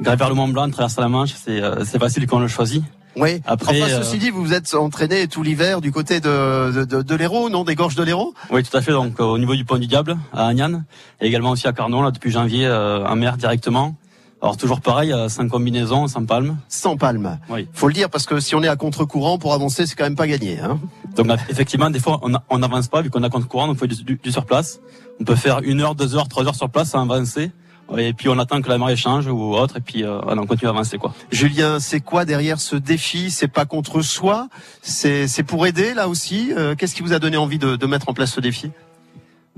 gravir 0.00 0.28
le 0.28 0.34
Mont 0.34 0.48
Blanc, 0.48 0.70
traverser 0.70 1.00
la 1.00 1.08
Manche, 1.08 1.32
c'est 1.34 1.62
euh, 1.62 1.84
facile 1.84 2.26
quand 2.26 2.38
on 2.38 2.40
le 2.40 2.48
choisit. 2.48 2.82
Oui. 3.16 3.42
Après, 3.44 3.82
enfin, 3.82 4.02
ceci 4.02 4.18
dit, 4.18 4.30
vous 4.30 4.42
vous 4.42 4.54
êtes 4.54 4.72
entraîné 4.74 5.26
tout 5.26 5.42
l'hiver 5.42 5.80
du 5.80 5.90
côté 5.90 6.20
de, 6.20 6.84
de, 6.84 7.02
de, 7.02 7.14
l'Hérault, 7.14 7.50
non 7.50 7.64
Des 7.64 7.74
gorges 7.74 7.96
de 7.96 8.04
l'Hérault? 8.04 8.32
Oui, 8.50 8.62
tout 8.62 8.74
à 8.74 8.80
fait. 8.80 8.92
Donc, 8.92 9.18
au 9.18 9.36
niveau 9.36 9.56
du 9.56 9.64
Pont 9.64 9.78
du 9.78 9.88
Diable, 9.88 10.16
à 10.32 10.46
Agnan, 10.46 10.84
et 11.20 11.26
également 11.26 11.50
aussi 11.50 11.66
à 11.66 11.72
Carnon, 11.72 12.02
là, 12.02 12.12
depuis 12.12 12.30
janvier, 12.30 12.68
en 12.70 13.16
mer 13.16 13.36
directement. 13.36 13.96
Alors 14.42 14.56
toujours 14.56 14.80
pareil, 14.80 15.14
sans 15.28 15.48
combinaison, 15.48 16.08
sans 16.08 16.24
palme. 16.24 16.56
Sans 16.68 16.96
palme. 16.96 17.38
Oui. 17.50 17.68
Faut 17.74 17.88
le 17.88 17.94
dire 17.94 18.08
parce 18.08 18.24
que 18.24 18.40
si 18.40 18.54
on 18.54 18.62
est 18.62 18.68
à 18.68 18.76
contre-courant 18.76 19.38
pour 19.38 19.52
avancer, 19.52 19.86
c'est 19.86 19.94
quand 19.94 20.04
même 20.04 20.16
pas 20.16 20.26
gagné. 20.26 20.58
Hein 20.60 20.80
donc 21.14 21.26
effectivement, 21.50 21.90
des 21.90 22.00
fois, 22.00 22.20
on 22.48 22.58
n'avance 22.58 22.88
pas 22.88 23.02
vu 23.02 23.10
qu'on 23.10 23.22
a 23.22 23.28
contre-courant, 23.28 23.66
donc 23.66 23.76
il 23.76 23.80
faut 23.80 23.86
du, 23.86 24.18
du, 24.22 24.32
sur 24.32 24.46
place. 24.46 24.80
On 25.20 25.24
peut 25.24 25.36
faire 25.36 25.60
une 25.62 25.80
heure, 25.82 25.94
deux 25.94 26.16
heures, 26.16 26.28
trois 26.28 26.46
heures 26.46 26.54
sur 26.54 26.70
place 26.70 26.90
sans 26.90 27.02
avancer. 27.02 27.50
Et 27.98 28.12
puis 28.12 28.28
on 28.28 28.38
attend 28.38 28.62
que 28.62 28.68
la 28.68 28.78
marée 28.78 28.94
change 28.94 29.26
ou 29.26 29.54
autre, 29.56 29.78
et 29.78 29.80
puis 29.80 30.04
euh, 30.04 30.20
on 30.24 30.46
continue 30.46 30.68
à 30.68 30.70
avancer 30.70 30.96
quoi. 30.96 31.12
Julien, 31.32 31.80
c'est 31.80 31.98
quoi 31.98 32.24
derrière 32.24 32.60
ce 32.60 32.76
défi? 32.76 33.32
C'est 33.32 33.48
pas 33.48 33.64
contre 33.64 34.00
soi, 34.00 34.48
c'est 34.80 35.42
pour 35.42 35.66
aider 35.66 35.92
là 35.92 36.08
aussi? 36.08 36.52
Euh, 36.56 36.76
qu'est-ce 36.76 36.94
qui 36.94 37.02
vous 37.02 37.12
a 37.12 37.18
donné 37.18 37.36
envie 37.36 37.58
de, 37.58 37.74
de 37.74 37.86
mettre 37.86 38.08
en 38.08 38.14
place 38.14 38.32
ce 38.32 38.40
défi? 38.40 38.70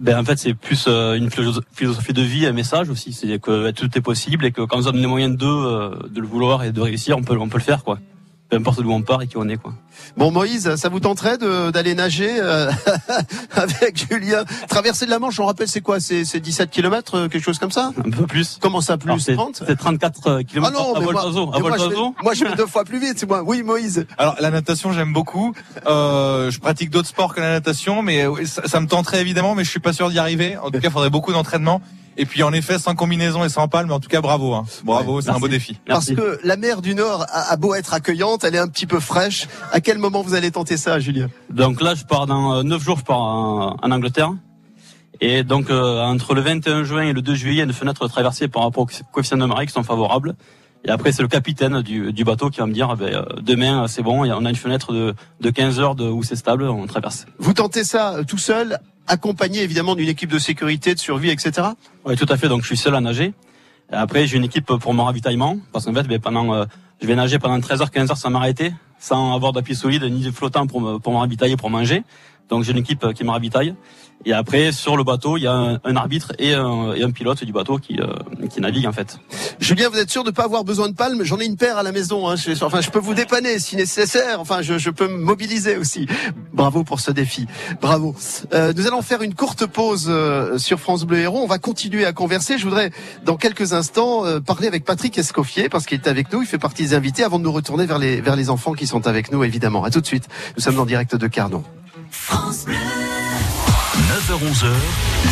Ben 0.02 0.18
en 0.18 0.24
fait 0.24 0.36
c'est 0.36 0.52
plus 0.52 0.86
euh, 0.88 1.14
une 1.14 1.30
philosophie 1.30 2.12
de 2.12 2.22
vie, 2.22 2.44
un 2.46 2.52
message 2.52 2.90
aussi, 2.90 3.12
c'est 3.12 3.38
que 3.38 3.70
tout 3.70 3.88
est 3.96 4.00
possible 4.00 4.44
et 4.44 4.52
que 4.52 4.62
quand 4.62 4.84
on 4.84 4.86
a 4.86 4.92
les 4.92 5.06
moyens 5.06 5.36
de 5.36 5.46
euh, 5.46 5.94
de 6.10 6.20
le 6.20 6.26
vouloir 6.26 6.64
et 6.64 6.72
de 6.72 6.80
réussir, 6.80 7.16
on 7.16 7.22
peut 7.22 7.36
on 7.38 7.48
peut 7.48 7.58
le 7.58 7.62
faire 7.62 7.84
quoi 7.84 7.98
peu 8.52 8.58
importe 8.58 8.82
d'où 8.82 8.92
on 8.92 9.00
part 9.00 9.22
et 9.22 9.26
qui 9.26 9.38
on 9.38 9.48
est 9.48 9.56
quoi. 9.56 9.72
Bon 10.18 10.30
Moïse, 10.30 10.76
ça 10.76 10.90
vous 10.90 11.00
tenterait 11.00 11.38
d'aller 11.38 11.94
nager 11.94 12.38
euh, 12.38 12.70
avec 13.52 14.06
Julien? 14.10 14.44
Traverser 14.68 15.06
de 15.06 15.10
la 15.10 15.18
Manche, 15.18 15.40
on 15.40 15.46
rappelle 15.46 15.68
c'est 15.68 15.80
quoi? 15.80 16.00
C'est 16.00 16.38
17 16.38 16.70
km, 16.70 17.14
euh, 17.14 17.28
quelque 17.28 17.42
chose 17.42 17.58
comme 17.58 17.70
ça? 17.70 17.92
Un 17.96 18.10
peu 18.10 18.26
plus. 18.26 18.58
Comment 18.60 18.82
ça 18.82 18.98
plus? 18.98 19.18
C'est 19.20 19.36
34 19.76 20.42
km 20.42 20.66
ah 20.66 20.70
non, 20.70 20.94
à 20.94 21.00
vol 21.00 21.14
d'oiseau. 21.14 21.46
Moi, 21.46 22.14
moi 22.22 22.34
je 22.34 22.44
vais 22.44 22.54
deux 22.54 22.66
fois 22.66 22.84
plus 22.84 23.00
vite, 23.00 23.14
c'est 23.18 23.26
moi. 23.26 23.42
Oui 23.42 23.62
Moïse. 23.62 24.06
Alors 24.18 24.36
la 24.38 24.50
natation 24.50 24.92
j'aime 24.92 25.14
beaucoup. 25.14 25.54
Euh, 25.86 26.50
je 26.50 26.60
pratique 26.60 26.90
d'autres 26.90 27.08
sports 27.08 27.34
que 27.34 27.40
la 27.40 27.52
natation, 27.52 28.02
mais 28.02 28.26
ça, 28.44 28.68
ça, 28.68 28.80
me 28.80 28.86
tenterait 28.86 29.22
évidemment, 29.22 29.54
mais 29.54 29.64
je 29.64 29.70
suis 29.70 29.80
pas 29.80 29.94
sûr 29.94 30.10
d'y 30.10 30.18
arriver. 30.18 30.58
En 30.58 30.66
tout 30.66 30.72
cas, 30.72 30.88
il 30.88 30.90
faudrait 30.90 31.08
beaucoup 31.08 31.32
d'entraînement. 31.32 31.80
Et 32.16 32.26
puis 32.26 32.42
en 32.42 32.52
effet, 32.52 32.78
sans 32.78 32.94
combinaison 32.94 33.44
et 33.44 33.48
sans 33.48 33.68
palme, 33.68 33.88
mais 33.88 33.94
en 33.94 34.00
tout 34.00 34.08
cas 34.08 34.20
bravo, 34.20 34.54
hein. 34.54 34.64
bravo, 34.84 35.20
c'est 35.20 35.30
un 35.30 35.38
beau 35.38 35.48
défi. 35.48 35.78
Parce 35.86 36.10
que 36.10 36.38
la 36.44 36.56
mer 36.56 36.82
du 36.82 36.94
Nord 36.94 37.26
a, 37.30 37.56
beau 37.56 37.74
être 37.74 37.94
accueillante, 37.94 38.44
elle 38.44 38.54
est 38.54 38.58
un 38.58 38.68
petit 38.68 38.86
peu 38.86 39.00
fraîche. 39.00 39.48
À 39.72 39.80
quel 39.80 39.98
moment 39.98 40.22
vous 40.22 40.34
allez 40.34 40.50
tenter 40.50 40.76
ça, 40.76 40.98
Julien? 40.98 41.28
Donc 41.50 41.80
là, 41.80 41.94
je 41.94 42.04
pars 42.04 42.26
dans 42.26 42.62
9 42.62 42.80
euh, 42.80 42.84
jours, 42.84 42.98
je 42.98 43.04
pars 43.04 43.20
en, 43.20 43.90
Angleterre. 43.90 44.32
Et 45.20 45.44
donc 45.44 45.70
euh, 45.70 46.00
entre 46.00 46.34
le 46.34 46.40
21 46.40 46.84
juin 46.84 47.02
et 47.02 47.12
le 47.12 47.22
2 47.22 47.34
juillet, 47.34 47.54
il 47.54 47.58
y 47.58 47.60
a 47.60 47.64
une 47.64 47.72
fenêtre 47.72 48.06
traversée 48.08 48.48
par 48.48 48.64
rapport 48.64 48.82
aux 48.82 49.12
coefficients 49.12 49.36
de 49.36 49.46
marée 49.46 49.66
qui 49.66 49.72
sont 49.72 49.84
favorables. 49.84 50.34
Et 50.84 50.90
après, 50.90 51.12
c'est 51.12 51.22
le 51.22 51.28
capitaine 51.28 51.80
du, 51.80 52.12
du, 52.12 52.24
bateau 52.24 52.50
qui 52.50 52.58
va 52.58 52.66
me 52.66 52.72
dire, 52.72 52.96
ben, 52.96 53.14
euh, 53.14 53.22
demain, 53.40 53.86
c'est 53.86 54.02
bon, 54.02 54.26
on 54.26 54.44
a 54.44 54.50
une 54.50 54.56
fenêtre 54.56 54.92
de, 54.92 55.14
de 55.40 55.50
15 55.50 55.78
heures 55.78 55.94
de, 55.94 56.08
où 56.08 56.24
c'est 56.24 56.34
stable, 56.34 56.64
on 56.64 56.86
traverse. 56.86 57.26
Vous 57.38 57.52
tentez 57.52 57.84
ça 57.84 58.16
tout 58.26 58.38
seul 58.38 58.78
accompagné 59.06 59.62
évidemment 59.62 59.94
d'une 59.94 60.08
équipe 60.08 60.30
de 60.30 60.38
sécurité, 60.38 60.94
de 60.94 60.98
survie, 60.98 61.30
etc. 61.30 61.68
Oui, 62.04 62.16
tout 62.16 62.26
à 62.28 62.36
fait. 62.36 62.48
Donc 62.48 62.62
je 62.62 62.66
suis 62.66 62.76
seul 62.76 62.94
à 62.94 63.00
nager. 63.00 63.34
après, 63.90 64.26
j'ai 64.26 64.36
une 64.36 64.44
équipe 64.44 64.66
pour 64.66 64.94
mon 64.94 65.04
ravitaillement, 65.04 65.58
parce 65.72 65.84
qu'en 65.84 65.94
fait, 65.94 66.04
ben, 66.04 66.18
pendant, 66.18 66.54
euh, 66.54 66.64
je 67.00 67.06
vais 67.06 67.14
nager 67.14 67.38
pendant 67.38 67.60
13 67.60 67.80
h 67.80 67.90
15 67.90 68.10
heures 68.10 68.16
sans 68.16 68.30
m'arrêter, 68.30 68.72
sans 68.98 69.34
avoir 69.34 69.52
d'appui 69.52 69.74
solide 69.74 70.04
ni 70.04 70.22
de 70.22 70.30
flottant 70.30 70.66
pour 70.66 70.80
me, 70.80 70.98
pour 70.98 71.12
me 71.12 71.18
ravitailler, 71.18 71.56
pour 71.56 71.70
manger. 71.70 72.04
Donc 72.48 72.64
j'ai 72.64 72.72
une 72.72 72.78
équipe 72.78 73.12
qui 73.14 73.24
me 73.24 73.30
ravitaille. 73.30 73.74
Et 74.24 74.32
après, 74.32 74.72
sur 74.72 74.96
le 74.96 75.04
bateau, 75.04 75.36
il 75.36 75.42
y 75.42 75.46
a 75.46 75.52
un, 75.82 75.96
arbitre 75.96 76.32
et 76.38 76.54
un, 76.54 76.92
et 76.94 77.02
un, 77.02 77.10
pilote 77.10 77.44
du 77.44 77.52
bateau 77.52 77.78
qui, 77.78 77.98
euh, 78.00 78.06
qui 78.48 78.60
navigue 78.60 78.86
en 78.86 78.92
fait. 78.92 79.18
Julien, 79.58 79.88
vous 79.88 79.98
êtes 79.98 80.10
sûr 80.10 80.22
de 80.22 80.30
ne 80.30 80.34
pas 80.34 80.44
avoir 80.44 80.64
besoin 80.64 80.88
de 80.88 80.94
palme 80.94 81.22
J'en 81.24 81.38
ai 81.38 81.44
une 81.44 81.56
paire 81.56 81.78
à 81.78 81.82
la 81.82 81.92
maison. 81.92 82.28
Hein. 82.28 82.36
Je, 82.36 82.52
enfin, 82.64 82.80
je 82.80 82.90
peux 82.90 82.98
vous 82.98 83.14
dépanner 83.14 83.58
si 83.58 83.76
nécessaire. 83.76 84.40
Enfin, 84.40 84.62
je, 84.62 84.78
je, 84.78 84.90
peux 84.90 85.08
me 85.08 85.18
mobiliser 85.18 85.76
aussi. 85.76 86.06
Bravo 86.52 86.84
pour 86.84 87.00
ce 87.00 87.10
défi. 87.10 87.46
Bravo. 87.80 88.14
Euh, 88.52 88.72
nous 88.76 88.86
allons 88.86 89.02
faire 89.02 89.22
une 89.22 89.34
courte 89.34 89.66
pause 89.66 90.06
euh, 90.08 90.58
sur 90.58 90.78
France 90.80 91.04
Bleu 91.04 91.18
Héros. 91.18 91.42
On 91.42 91.46
va 91.46 91.58
continuer 91.58 92.04
à 92.04 92.12
converser. 92.12 92.58
Je 92.58 92.64
voudrais, 92.64 92.90
dans 93.24 93.36
quelques 93.36 93.72
instants, 93.72 94.24
euh, 94.24 94.40
parler 94.40 94.68
avec 94.68 94.84
Patrick 94.84 95.16
Escoffier 95.18 95.68
parce 95.68 95.86
qu'il 95.86 95.98
est 95.98 96.08
avec 96.08 96.32
nous. 96.32 96.42
Il 96.42 96.48
fait 96.48 96.58
partie 96.58 96.82
des 96.82 96.94
invités 96.94 97.24
avant 97.24 97.38
de 97.38 97.44
nous 97.44 97.52
retourner 97.52 97.86
vers 97.86 97.98
les, 97.98 98.20
vers 98.20 98.36
les 98.36 98.50
enfants 98.50 98.74
qui 98.74 98.86
sont 98.86 99.06
avec 99.06 99.32
nous, 99.32 99.44
évidemment. 99.44 99.84
À 99.84 99.90
tout 99.90 100.00
de 100.00 100.06
suite. 100.06 100.28
Nous 100.56 100.62
sommes 100.62 100.78
en 100.78 100.86
direct 100.86 101.16
de 101.16 101.26
Carnon. 101.26 101.64
France 102.10 102.64
Bleu. 102.64 103.21
9h-11h, 104.32 104.66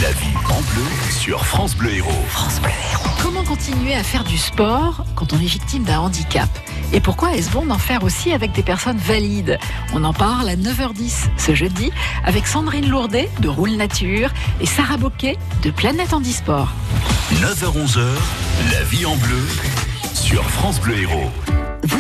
la 0.03 0.13
vie 0.13 0.37
en 0.51 0.61
bleu 0.61 0.85
sur 1.11 1.47
France 1.47 1.75
Bleu 1.75 1.95
Héros. 1.95 2.25
France 2.29 2.61
Bleu 2.61 2.71
Héros. 2.93 3.09
Comment 3.23 3.43
continuer 3.45 3.95
à 3.95 4.03
faire 4.03 4.25
du 4.25 4.37
sport 4.37 5.07
quand 5.15 5.33
on 5.33 5.37
est 5.37 5.47
victime 5.47 5.85
d'un 5.85 6.01
handicap? 6.01 6.51
Et 6.93 7.01
pourquoi 7.01 7.35
est-ce 7.35 7.49
bon 7.49 7.65
d'en 7.65 7.79
faire 7.79 8.05
aussi 8.05 8.35
avec 8.35 8.53
des 8.53 8.63
personnes 8.63 8.99
valides? 8.99 9.59
On 9.95 10.05
en 10.05 10.13
parle 10.13 10.51
à 10.51 10.57
9h10 10.57 11.29
ce 11.39 11.55
jeudi 11.55 11.91
avec 12.27 12.47
Sandrine 12.47 12.91
Lourdet 12.91 13.31
de 13.41 13.49
Roule 13.49 13.77
Nature 13.77 14.29
et 14.61 14.67
Sarah 14.67 14.99
Boquet 14.99 15.39
de 15.63 15.71
Planète 15.71 16.13
Handisport. 16.13 16.69
9h-11h, 17.37 18.05
la 18.71 18.83
vie 18.83 19.07
en 19.07 19.17
bleu 19.17 19.47
sur 20.13 20.45
France 20.51 20.79
Bleu 20.79 20.99
Héros. 20.99 21.31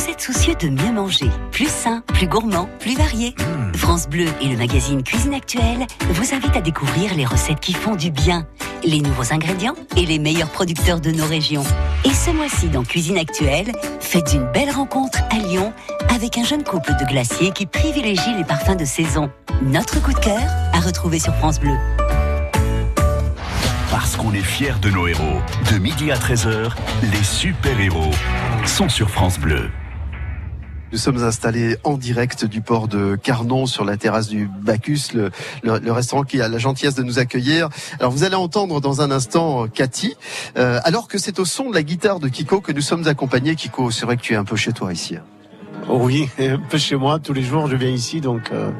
Vous 0.00 0.08
êtes 0.08 0.22
soucieux 0.22 0.54
de 0.54 0.70
mieux 0.70 0.92
manger, 0.92 1.28
plus 1.52 1.68
sain, 1.68 2.02
plus 2.06 2.26
gourmand, 2.26 2.70
plus 2.78 2.96
varié 2.96 3.34
hmm. 3.38 3.74
France 3.74 4.08
Bleu 4.08 4.24
et 4.40 4.48
le 4.48 4.56
magazine 4.56 5.02
Cuisine 5.02 5.34
Actuelle 5.34 5.86
vous 6.08 6.34
invitent 6.34 6.56
à 6.56 6.62
découvrir 6.62 7.14
les 7.14 7.26
recettes 7.26 7.60
qui 7.60 7.74
font 7.74 7.96
du 7.96 8.10
bien, 8.10 8.46
les 8.82 9.02
nouveaux 9.02 9.30
ingrédients 9.30 9.74
et 9.98 10.06
les 10.06 10.18
meilleurs 10.18 10.48
producteurs 10.48 11.02
de 11.02 11.10
nos 11.10 11.26
régions. 11.26 11.64
Et 12.06 12.14
ce 12.14 12.30
mois-ci 12.30 12.70
dans 12.70 12.82
Cuisine 12.82 13.18
Actuelle, 13.18 13.72
faites 14.00 14.32
une 14.32 14.50
belle 14.52 14.70
rencontre 14.70 15.18
à 15.30 15.36
Lyon 15.36 15.70
avec 16.14 16.38
un 16.38 16.44
jeune 16.44 16.64
couple 16.64 16.92
de 16.98 17.04
glaciers 17.04 17.50
qui 17.50 17.66
privilégie 17.66 18.34
les 18.38 18.44
parfums 18.44 18.78
de 18.78 18.86
saison. 18.86 19.30
Notre 19.60 20.02
coup 20.02 20.14
de 20.14 20.18
cœur 20.18 20.40
à 20.72 20.80
retrouver 20.80 21.18
sur 21.18 21.34
France 21.34 21.60
Bleu. 21.60 21.76
parce 23.90 24.16
qu'on 24.16 24.32
est 24.32 24.38
fiers 24.38 24.78
de 24.80 24.88
nos 24.88 25.06
héros. 25.06 25.42
De 25.70 25.76
midi 25.76 26.10
à 26.10 26.16
13h, 26.16 26.70
les 27.02 27.22
super-héros 27.22 28.12
sont 28.64 28.88
sur 28.88 29.10
France 29.10 29.38
Bleu. 29.38 29.68
Nous 30.92 30.98
sommes 30.98 31.22
installés 31.22 31.76
en 31.84 31.96
direct 31.96 32.44
du 32.44 32.62
port 32.62 32.88
de 32.88 33.14
Carnon 33.14 33.66
sur 33.66 33.84
la 33.84 33.96
terrasse 33.96 34.28
du 34.28 34.48
Bacchus, 34.48 35.14
le, 35.14 35.30
le, 35.62 35.92
restaurant 35.92 36.24
qui 36.24 36.40
a 36.40 36.48
la 36.48 36.58
gentillesse 36.58 36.96
de 36.96 37.04
nous 37.04 37.20
accueillir. 37.20 37.68
Alors 38.00 38.10
vous 38.10 38.24
allez 38.24 38.34
entendre 38.34 38.80
dans 38.80 39.00
un 39.00 39.12
instant 39.12 39.68
Cathy, 39.68 40.16
euh, 40.56 40.80
alors 40.82 41.06
que 41.06 41.16
c'est 41.16 41.38
au 41.38 41.44
son 41.44 41.70
de 41.70 41.74
la 41.74 41.84
guitare 41.84 42.18
de 42.18 42.28
Kiko 42.28 42.60
que 42.60 42.72
nous 42.72 42.80
sommes 42.80 43.06
accompagnés. 43.06 43.54
Kiko, 43.54 43.92
c'est 43.92 44.04
vrai 44.04 44.16
que 44.16 44.22
tu 44.22 44.32
es 44.32 44.36
un 44.36 44.44
peu 44.44 44.56
chez 44.56 44.72
toi 44.72 44.92
ici. 44.92 45.14
Hein. 45.14 45.22
Oui, 45.88 46.28
un 46.40 46.58
peu 46.58 46.78
chez 46.78 46.96
moi. 46.96 47.20
Tous 47.20 47.32
les 47.32 47.42
jours, 47.42 47.68
je 47.68 47.76
viens 47.76 47.90
ici, 47.90 48.20
donc 48.20 48.50
euh, 48.50 48.72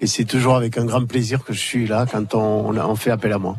et 0.00 0.06
c'est 0.06 0.24
toujours 0.24 0.54
avec 0.54 0.78
un 0.78 0.84
grand 0.84 1.04
plaisir 1.04 1.44
que 1.44 1.52
je 1.52 1.60
suis 1.60 1.86
là 1.88 2.06
quand 2.10 2.34
on, 2.34 2.76
on 2.76 2.96
fait 2.96 3.10
appel 3.10 3.32
à 3.32 3.38
moi 3.38 3.56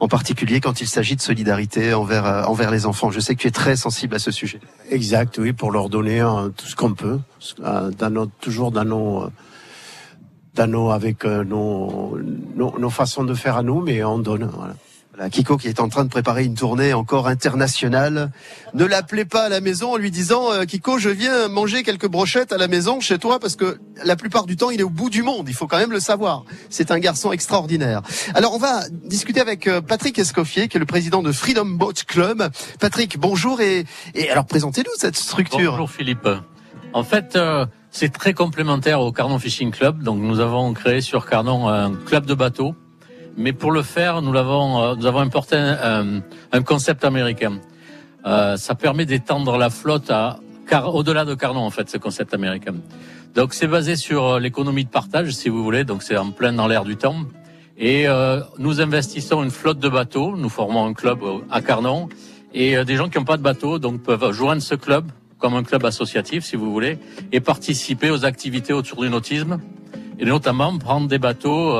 en 0.00 0.08
particulier 0.08 0.60
quand 0.60 0.80
il 0.80 0.88
s'agit 0.88 1.14
de 1.14 1.20
solidarité 1.20 1.92
envers, 1.94 2.26
euh, 2.26 2.42
envers 2.44 2.70
les 2.70 2.86
enfants. 2.86 3.10
Je 3.10 3.20
sais 3.20 3.34
que 3.34 3.40
tu 3.40 3.46
es 3.46 3.52
très 3.52 3.76
sensible 3.76 4.16
à 4.16 4.18
ce 4.18 4.30
sujet. 4.30 4.60
Exact, 4.90 5.38
oui, 5.38 5.52
pour 5.52 5.70
leur 5.70 5.90
donner 5.90 6.20
euh, 6.20 6.48
tout 6.48 6.66
ce 6.66 6.74
qu'on 6.74 6.94
peut, 6.94 7.20
euh, 7.60 7.90
dans 7.90 8.26
toujours 8.40 8.72
dans 8.72 8.84
nos, 8.84 9.30
dans 10.54 10.66
nos, 10.66 10.90
avec 10.90 11.24
nos, 11.24 12.18
nos, 12.56 12.78
nos, 12.78 12.90
façons 12.90 13.24
de 13.24 13.34
faire 13.34 13.56
à 13.56 13.62
nous, 13.62 13.82
mais 13.82 14.02
on 14.02 14.18
donne. 14.18 14.50
Voilà. 14.52 14.74
Kiko 15.28 15.56
qui 15.56 15.68
est 15.68 15.80
en 15.80 15.88
train 15.88 16.04
de 16.04 16.08
préparer 16.08 16.44
une 16.44 16.54
tournée 16.54 16.94
encore 16.94 17.28
internationale. 17.28 18.30
Ne 18.72 18.84
l'appelez 18.86 19.24
pas 19.24 19.42
à 19.42 19.48
la 19.48 19.60
maison 19.60 19.92
en 19.92 19.96
lui 19.96 20.10
disant 20.10 20.52
euh, 20.52 20.64
Kiko, 20.64 20.98
je 20.98 21.10
viens 21.10 21.48
manger 21.48 21.82
quelques 21.82 22.08
brochettes 22.08 22.52
à 22.52 22.56
la 22.56 22.68
maison 22.68 23.00
chez 23.00 23.18
toi 23.18 23.38
parce 23.38 23.56
que 23.56 23.78
la 24.04 24.16
plupart 24.16 24.46
du 24.46 24.56
temps 24.56 24.70
il 24.70 24.80
est 24.80 24.84
au 24.84 24.90
bout 24.90 25.10
du 25.10 25.22
monde. 25.22 25.48
Il 25.48 25.54
faut 25.54 25.66
quand 25.66 25.78
même 25.78 25.92
le 25.92 26.00
savoir. 26.00 26.44
C'est 26.70 26.90
un 26.90 26.98
garçon 26.98 27.32
extraordinaire. 27.32 28.02
Alors 28.34 28.54
on 28.54 28.58
va 28.58 28.84
discuter 29.04 29.40
avec 29.40 29.66
euh, 29.66 29.80
Patrick 29.80 30.18
Escoffier 30.18 30.68
qui 30.68 30.78
est 30.78 30.80
le 30.80 30.86
président 30.86 31.22
de 31.22 31.32
Freedom 31.32 31.66
Boat 31.66 31.92
Club. 32.06 32.48
Patrick, 32.78 33.18
bonjour 33.18 33.60
et, 33.60 33.84
et 34.14 34.30
alors 34.30 34.46
présentez-nous 34.46 34.92
cette 34.96 35.16
structure. 35.16 35.72
Bonjour 35.72 35.90
Philippe. 35.90 36.28
En 36.92 37.04
fait, 37.04 37.36
euh, 37.36 37.66
c'est 37.90 38.12
très 38.12 38.34
complémentaire 38.34 39.00
au 39.00 39.12
Carnon 39.12 39.38
Fishing 39.38 39.70
Club. 39.70 40.02
Donc 40.02 40.20
nous 40.20 40.40
avons 40.40 40.72
créé 40.72 41.00
sur 41.00 41.28
Carnon 41.28 41.68
un 41.68 41.92
club 41.94 42.26
de 42.26 42.34
bateaux 42.34 42.74
mais 43.36 43.52
pour 43.52 43.72
le 43.72 43.82
faire, 43.82 44.22
nous 44.22 44.36
avons, 44.36 44.82
euh, 44.82 44.94
nous 44.96 45.06
avons 45.06 45.20
importé 45.20 45.56
un, 45.56 46.22
un 46.52 46.62
concept 46.62 47.04
américain. 47.04 47.60
Euh, 48.26 48.56
ça 48.56 48.74
permet 48.74 49.06
d'étendre 49.06 49.56
la 49.56 49.70
flotte 49.70 50.10
à, 50.10 50.40
car, 50.68 50.94
au-delà 50.94 51.24
de 51.24 51.34
Carnon, 51.34 51.60
en 51.60 51.70
fait, 51.70 51.88
ce 51.88 51.96
concept 51.96 52.34
américain. 52.34 52.74
Donc, 53.34 53.54
c'est 53.54 53.66
basé 53.66 53.96
sur 53.96 54.26
euh, 54.26 54.40
l'économie 54.40 54.84
de 54.84 54.90
partage, 54.90 55.30
si 55.30 55.48
vous 55.48 55.62
voulez. 55.62 55.84
Donc, 55.84 56.02
c'est 56.02 56.16
en 56.16 56.30
plein 56.30 56.52
dans 56.52 56.66
l'air 56.66 56.84
du 56.84 56.96
temps. 56.96 57.16
Et 57.78 58.06
euh, 58.06 58.40
nous 58.58 58.80
investissons 58.80 59.42
une 59.42 59.50
flotte 59.50 59.78
de 59.78 59.88
bateaux. 59.88 60.36
Nous 60.36 60.50
formons 60.50 60.84
un 60.86 60.92
club 60.92 61.20
à 61.50 61.62
Carnon. 61.62 62.08
Et 62.52 62.84
des 62.84 62.96
gens 62.96 63.08
qui 63.08 63.16
n'ont 63.16 63.24
pas 63.24 63.36
de 63.36 63.42
bateau, 63.42 63.78
donc, 63.78 64.02
peuvent 64.02 64.32
joindre 64.32 64.60
ce 64.60 64.74
club 64.74 65.10
comme 65.38 65.54
un 65.54 65.62
club 65.62 65.86
associatif, 65.86 66.44
si 66.44 66.56
vous 66.56 66.70
voulez, 66.70 66.98
et 67.32 67.40
participer 67.40 68.10
aux 68.10 68.26
activités 68.26 68.74
autour 68.74 69.00
du 69.00 69.08
nautisme, 69.08 69.58
et 70.18 70.26
notamment 70.26 70.76
prendre 70.76 71.08
des 71.08 71.18
bateaux 71.18 71.78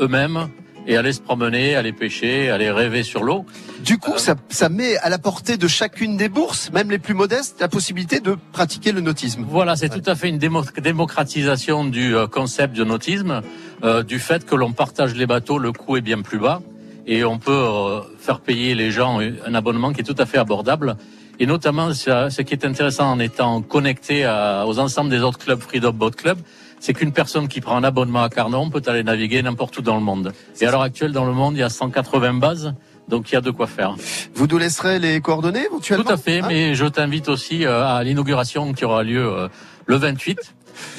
eux-mêmes 0.00 0.48
et 0.86 0.96
aller 0.96 1.12
se 1.12 1.20
promener, 1.20 1.74
aller 1.74 1.92
pêcher, 1.92 2.50
aller 2.50 2.70
rêver 2.70 3.02
sur 3.02 3.22
l'eau. 3.22 3.44
Du 3.84 3.98
coup, 3.98 4.18
ça, 4.18 4.34
ça, 4.48 4.68
met 4.68 4.96
à 4.98 5.08
la 5.08 5.18
portée 5.18 5.56
de 5.56 5.68
chacune 5.68 6.16
des 6.16 6.28
bourses, 6.28 6.70
même 6.72 6.90
les 6.90 6.98
plus 6.98 7.14
modestes, 7.14 7.60
la 7.60 7.68
possibilité 7.68 8.20
de 8.20 8.36
pratiquer 8.52 8.92
le 8.92 9.00
nautisme. 9.00 9.44
Voilà, 9.48 9.76
c'est 9.76 9.88
tout 9.88 10.10
à 10.10 10.14
fait 10.14 10.28
une 10.28 10.38
démocratisation 10.38 11.84
du 11.84 12.16
euh, 12.16 12.26
concept 12.26 12.76
de 12.76 12.84
nautisme, 12.84 13.42
euh, 13.84 14.02
du 14.02 14.18
fait 14.18 14.44
que 14.44 14.54
l'on 14.54 14.72
partage 14.72 15.14
les 15.14 15.26
bateaux, 15.26 15.58
le 15.58 15.72
coût 15.72 15.96
est 15.96 16.02
bien 16.02 16.22
plus 16.22 16.38
bas 16.38 16.62
et 17.06 17.24
on 17.24 17.38
peut 17.38 17.50
euh, 17.52 18.00
faire 18.18 18.40
payer 18.40 18.74
les 18.74 18.90
gens 18.90 19.20
un 19.20 19.54
abonnement 19.54 19.92
qui 19.92 20.00
est 20.00 20.04
tout 20.04 20.14
à 20.18 20.26
fait 20.26 20.38
abordable. 20.38 20.96
Et 21.40 21.46
notamment, 21.46 21.92
ce 21.92 22.42
qui 22.42 22.54
est 22.54 22.64
intéressant 22.64 23.10
en 23.10 23.18
étant 23.18 23.62
connecté 23.62 24.24
à, 24.24 24.64
aux 24.66 24.78
ensembles 24.78 25.10
des 25.10 25.20
autres 25.20 25.38
clubs 25.38 25.60
Freedom 25.60 25.92
Boat 25.92 26.12
Club, 26.12 26.38
c'est 26.82 26.94
qu'une 26.94 27.12
personne 27.12 27.46
qui 27.46 27.60
prend 27.60 27.76
un 27.76 27.84
abonnement 27.84 28.24
à 28.24 28.28
Carnon 28.28 28.68
peut 28.68 28.82
aller 28.86 29.04
naviguer 29.04 29.40
n'importe 29.40 29.78
où 29.78 29.82
dans 29.82 29.94
le 29.94 30.02
monde. 30.02 30.32
Et 30.60 30.66
à 30.66 30.72
l'heure 30.72 30.82
actuelle, 30.82 31.12
dans 31.12 31.24
le 31.24 31.32
monde, 31.32 31.54
il 31.54 31.60
y 31.60 31.62
a 31.62 31.68
180 31.68 32.34
bases. 32.34 32.74
Donc 33.08 33.30
il 33.30 33.34
y 33.34 33.38
a 33.38 33.40
de 33.40 33.52
quoi 33.52 33.68
faire. 33.68 33.94
Vous 34.34 34.48
nous 34.48 34.58
laisserez 34.58 34.98
les 34.98 35.20
coordonnées 35.20 35.66
éventuellement 35.66 36.04
Tout 36.04 36.12
à 36.12 36.16
fait, 36.16 36.40
hein 36.40 36.46
mais 36.48 36.74
je 36.74 36.86
t'invite 36.86 37.28
aussi 37.28 37.64
euh, 37.64 37.86
à 37.86 38.02
l'inauguration 38.02 38.72
qui 38.72 38.84
aura 38.84 39.04
lieu 39.04 39.24
euh, 39.24 39.48
le 39.86 39.96
28 39.96 40.54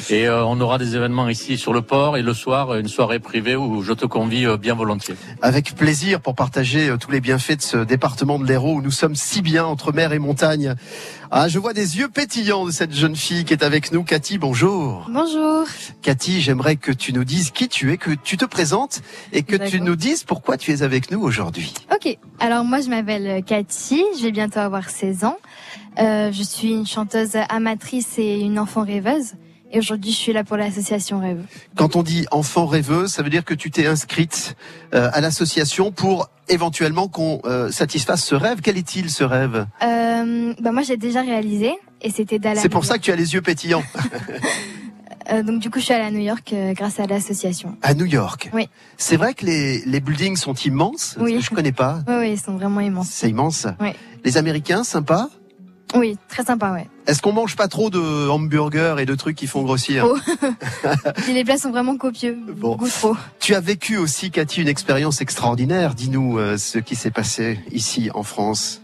et 0.10 0.28
euh, 0.28 0.43
on 0.46 0.60
aura 0.62 0.78
des 0.78 0.96
événements 0.96 1.30
ici 1.30 1.58
sur 1.58 1.74
le 1.74 1.82
port 1.82 2.17
et 2.17 2.22
le 2.22 2.34
soir, 2.34 2.76
une 2.76 2.88
soirée 2.88 3.19
privée 3.19 3.56
où 3.56 3.82
je 3.84 3.93
te 3.93 4.06
convie 4.06 4.46
euh, 4.46 4.58
bien 4.58 4.76
volontiers. 4.76 5.15
Avec 5.41 5.76
plaisir 5.76 6.19
pour 6.19 6.36
partager 6.36 6.89
euh, 6.89 6.98
tous 6.98 7.12
les 7.12 7.22
bienfaits 7.22 7.58
de 7.58 7.62
ce 7.62 7.78
département 7.78 8.39
de 8.39 8.46
l'Hérault 8.46 8.76
où 8.76 8.82
nous 8.82 8.91
sommes 8.91 9.15
si 9.15 9.41
bien 9.41 9.65
entre 9.65 9.93
mer 9.93 10.13
et 10.13 10.19
montagne. 10.19 10.76
Ah, 11.36 11.48
je 11.48 11.58
vois 11.58 11.74
des 11.74 11.98
yeux 11.98 12.10
pétillants 12.10 12.63
de 12.63 12.69
cette 12.69 12.93
jeune 12.93 13.15
fille 13.15 13.43
qui 13.43 13.54
est 13.54 13.63
avec 13.63 13.91
nous. 13.91 14.04
Cathy, 14.04 14.38
bonjour. 14.38 15.08
Bonjour. 15.10 15.65
Cathy, 16.04 16.41
j'aimerais 16.41 16.76
que 16.76 16.91
tu 16.91 17.12
nous 17.12 17.24
dises 17.24 17.50
qui 17.50 17.67
tu 17.67 17.91
es, 17.91 17.98
que 17.98 18.12
tu 18.12 18.38
te 18.38 18.46
présentes 18.46 19.02
et 19.32 19.41
que 19.41 19.56
tu 19.56 19.82
nous 19.82 19.96
dises 19.96 20.24
pourquoi 20.24 20.58
tu 20.58 20.72
es 20.72 20.84
avec 20.84 21.10
nous 21.10 21.19
aujourd'hui. 21.19 21.74
Ok. 21.91 22.19
Alors 22.39 22.63
moi, 22.63 22.82
je 22.82 22.89
m'appelle 22.89 23.43
Cathy. 23.43 24.04
Je 24.15 24.26
vais 24.26 24.32
bientôt 24.32 24.60
avoir 24.60 24.91
16 24.91 25.24
ans. 25.24 25.38
Euh, 25.98 26.32
je 26.32 26.43
suis 26.43 26.69
une 26.69 26.86
chanteuse 26.86 27.36
amatrice 27.50 28.19
et 28.19 28.39
une 28.39 28.60
enfant 28.60 28.84
rêveuse. 28.84 29.34
Et 29.74 29.80
aujourd'hui, 29.80 30.12
je 30.12 30.18
suis 30.18 30.34
là 30.34 30.44
pour 30.44 30.56
l'association 30.56 31.20
Rêve. 31.20 31.44
Quand 31.76 31.96
on 31.96 32.04
dit 32.04 32.28
enfant 32.30 32.68
rêveux, 32.68 33.08
ça 33.08 33.24
veut 33.24 33.32
dire 33.32 33.44
que 33.44 33.56
tu 33.56 33.72
t'es 33.72 33.88
inscrite 33.88 34.56
euh, 34.94 35.10
à 35.12 35.20
l'association 35.20 35.92
pour 35.92 36.30
éventuellement 36.48 37.08
qu'on 37.08 37.42
euh, 37.46 37.72
satisfasse 37.72 38.24
ce 38.24 38.36
rêve. 38.36 38.60
Quel 38.62 38.78
est-il 38.78 39.10
ce 39.10 39.24
rêve? 39.24 39.66
Euh, 39.82 40.54
bah 40.62 40.72
Moi, 40.72 40.84
j'ai 40.84 40.96
déjà 40.96 41.22
réalisé 41.22 41.74
et 42.04 42.12
c'était 42.12 42.38
d'aller. 42.38 42.60
C'est 42.60 42.70
pour 42.70 42.86
ça 42.86 43.00
que 43.00 43.04
tu 43.04 43.12
as 43.12 43.16
les 43.16 43.34
yeux 43.34 43.42
pétillants. 43.42 43.84
Euh, 45.32 45.42
donc 45.42 45.60
du 45.60 45.70
coup, 45.70 45.80
je 45.80 45.86
suis 45.86 45.94
allée 45.94 46.04
à 46.04 46.12
New 46.12 46.20
York 46.20 46.52
euh, 46.52 46.74
grâce 46.74 47.00
à 47.00 47.06
l'association. 47.06 47.78
À 47.82 47.94
New 47.94 48.06
York? 48.06 48.50
Oui. 48.54 48.68
C'est 48.98 49.16
vrai 49.16 49.34
que 49.34 49.46
les, 49.46 49.82
les 49.86 50.02
buildings 50.02 50.36
sont 50.36 50.54
immenses. 50.54 51.16
Oui. 51.18 51.40
Je 51.40 51.50
connais 51.50 51.72
pas. 51.72 52.00
Oui, 52.10 52.16
oui, 52.20 52.32
ils 52.34 52.40
sont 52.40 52.58
vraiment 52.58 52.82
immenses. 52.82 53.08
C'est 53.10 53.30
immense. 53.30 53.66
Oui. 53.80 53.92
Les 54.26 54.36
Américains, 54.36 54.84
sympas? 54.84 55.30
Oui, 55.96 56.18
très 56.28 56.44
sympa, 56.44 56.72
ouais. 56.72 56.88
Est-ce 57.06 57.22
qu'on 57.22 57.34
mange 57.34 57.56
pas 57.56 57.68
trop 57.68 57.90
de 57.90 58.30
hamburgers 58.30 58.96
et 59.00 59.06
de 59.06 59.16
trucs 59.16 59.36
qui 59.36 59.48
font 59.48 59.64
grossir 59.64 60.08
oh. 60.08 60.18
Les 61.28 61.44
plats 61.44 61.58
sont 61.58 61.72
vraiment 61.72 61.98
copieux, 61.98 62.38
bon. 62.56 62.78
trop. 62.78 63.16
Tu 63.40 63.56
as 63.56 63.60
vécu 63.60 63.98
aussi, 63.98 64.32
Cathy, 64.32 64.62
une 64.62 64.68
expérience 64.68 65.22
extraordinaire. 65.22 65.96
Dis-nous 65.96 66.38
euh, 66.38 66.58
ce 66.58 66.80
qui 66.80 66.96
s'est 66.96 67.12
passé 67.12 67.60
ici 67.72 68.10
en 68.14 68.24
France. 68.24 68.84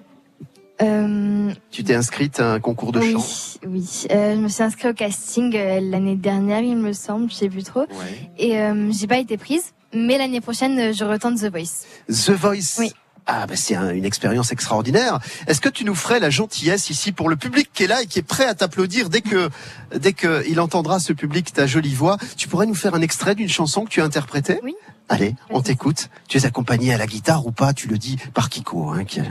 Euh... 0.81 1.51
Tu 1.71 1.83
t'es 1.83 1.95
inscrite 1.95 2.39
à 2.39 2.53
un 2.53 2.59
concours 2.59 2.91
de 2.91 2.99
oui, 2.99 3.11
chant 3.13 3.25
Oui, 3.67 4.05
euh, 4.11 4.35
je 4.35 4.39
me 4.39 4.47
suis 4.47 4.63
inscrite 4.63 4.91
au 4.91 4.93
casting 4.93 5.53
euh, 5.55 5.79
l'année 5.81 6.15
dernière, 6.15 6.61
il 6.61 6.77
me 6.77 6.93
semble, 6.93 7.29
je 7.29 7.35
sais 7.35 7.49
plus 7.49 7.63
trop. 7.63 7.81
Ouais. 7.81 8.31
Et 8.37 8.59
euh, 8.59 8.89
j'ai 8.91 9.07
pas 9.07 9.17
été 9.17 9.37
prise, 9.37 9.73
mais 9.93 10.17
l'année 10.17 10.39
prochaine, 10.39 10.93
je 10.93 11.03
retourne 11.03 11.35
The 11.35 11.51
Voice. 11.51 11.85
The 12.07 12.31
Voice 12.31 12.79
Oui. 12.79 12.93
Ah, 13.25 13.45
bah 13.45 13.55
c'est 13.55 13.75
un, 13.75 13.91
une 13.91 14.05
expérience 14.05 14.51
extraordinaire. 14.51 15.19
Est-ce 15.47 15.61
que 15.61 15.69
tu 15.69 15.85
nous 15.85 15.95
ferais 15.95 16.19
la 16.19 16.29
gentillesse 16.29 16.89
ici 16.89 17.11
pour 17.11 17.29
le 17.29 17.35
public 17.35 17.69
qui 17.73 17.83
est 17.83 17.87
là 17.87 18.01
et 18.01 18.07
qui 18.07 18.19
est 18.19 18.23
prêt 18.23 18.45
à 18.45 18.55
t'applaudir 18.55 19.09
dès 19.09 19.21
que 19.21 19.49
dès 19.95 20.13
que 20.13 20.43
il 20.47 20.59
entendra 20.59 20.99
ce 20.99 21.13
public 21.13 21.53
ta 21.53 21.67
jolie 21.67 21.93
voix? 21.93 22.17
Tu 22.37 22.47
pourrais 22.47 22.65
nous 22.65 22.75
faire 22.75 22.95
un 22.95 23.01
extrait 23.01 23.35
d'une 23.35 23.49
chanson 23.49 23.83
que 23.85 23.89
tu 23.89 24.01
as 24.01 24.05
interprétée? 24.05 24.59
Oui. 24.63 24.75
Allez, 25.09 25.35
on 25.49 25.61
t'écoute. 25.61 26.09
Tu 26.27 26.37
es 26.37 26.45
accompagné 26.45 26.93
à 26.93 26.97
la 26.97 27.07
guitare 27.07 27.45
ou 27.45 27.51
pas? 27.51 27.73
Tu 27.73 27.87
le 27.87 27.97
dis 27.97 28.17
par 28.33 28.49
Kiko. 28.49 28.89
Hein, 28.89 29.05
qui... 29.05 29.21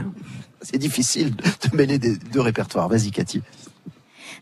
C'est 0.61 0.77
difficile 0.77 1.35
de 1.35 1.75
mêler 1.75 1.97
des 1.99 2.17
deux 2.17 2.41
répertoires. 2.41 2.89
Vas-y, 2.89 3.11
Cathy. 3.11 3.41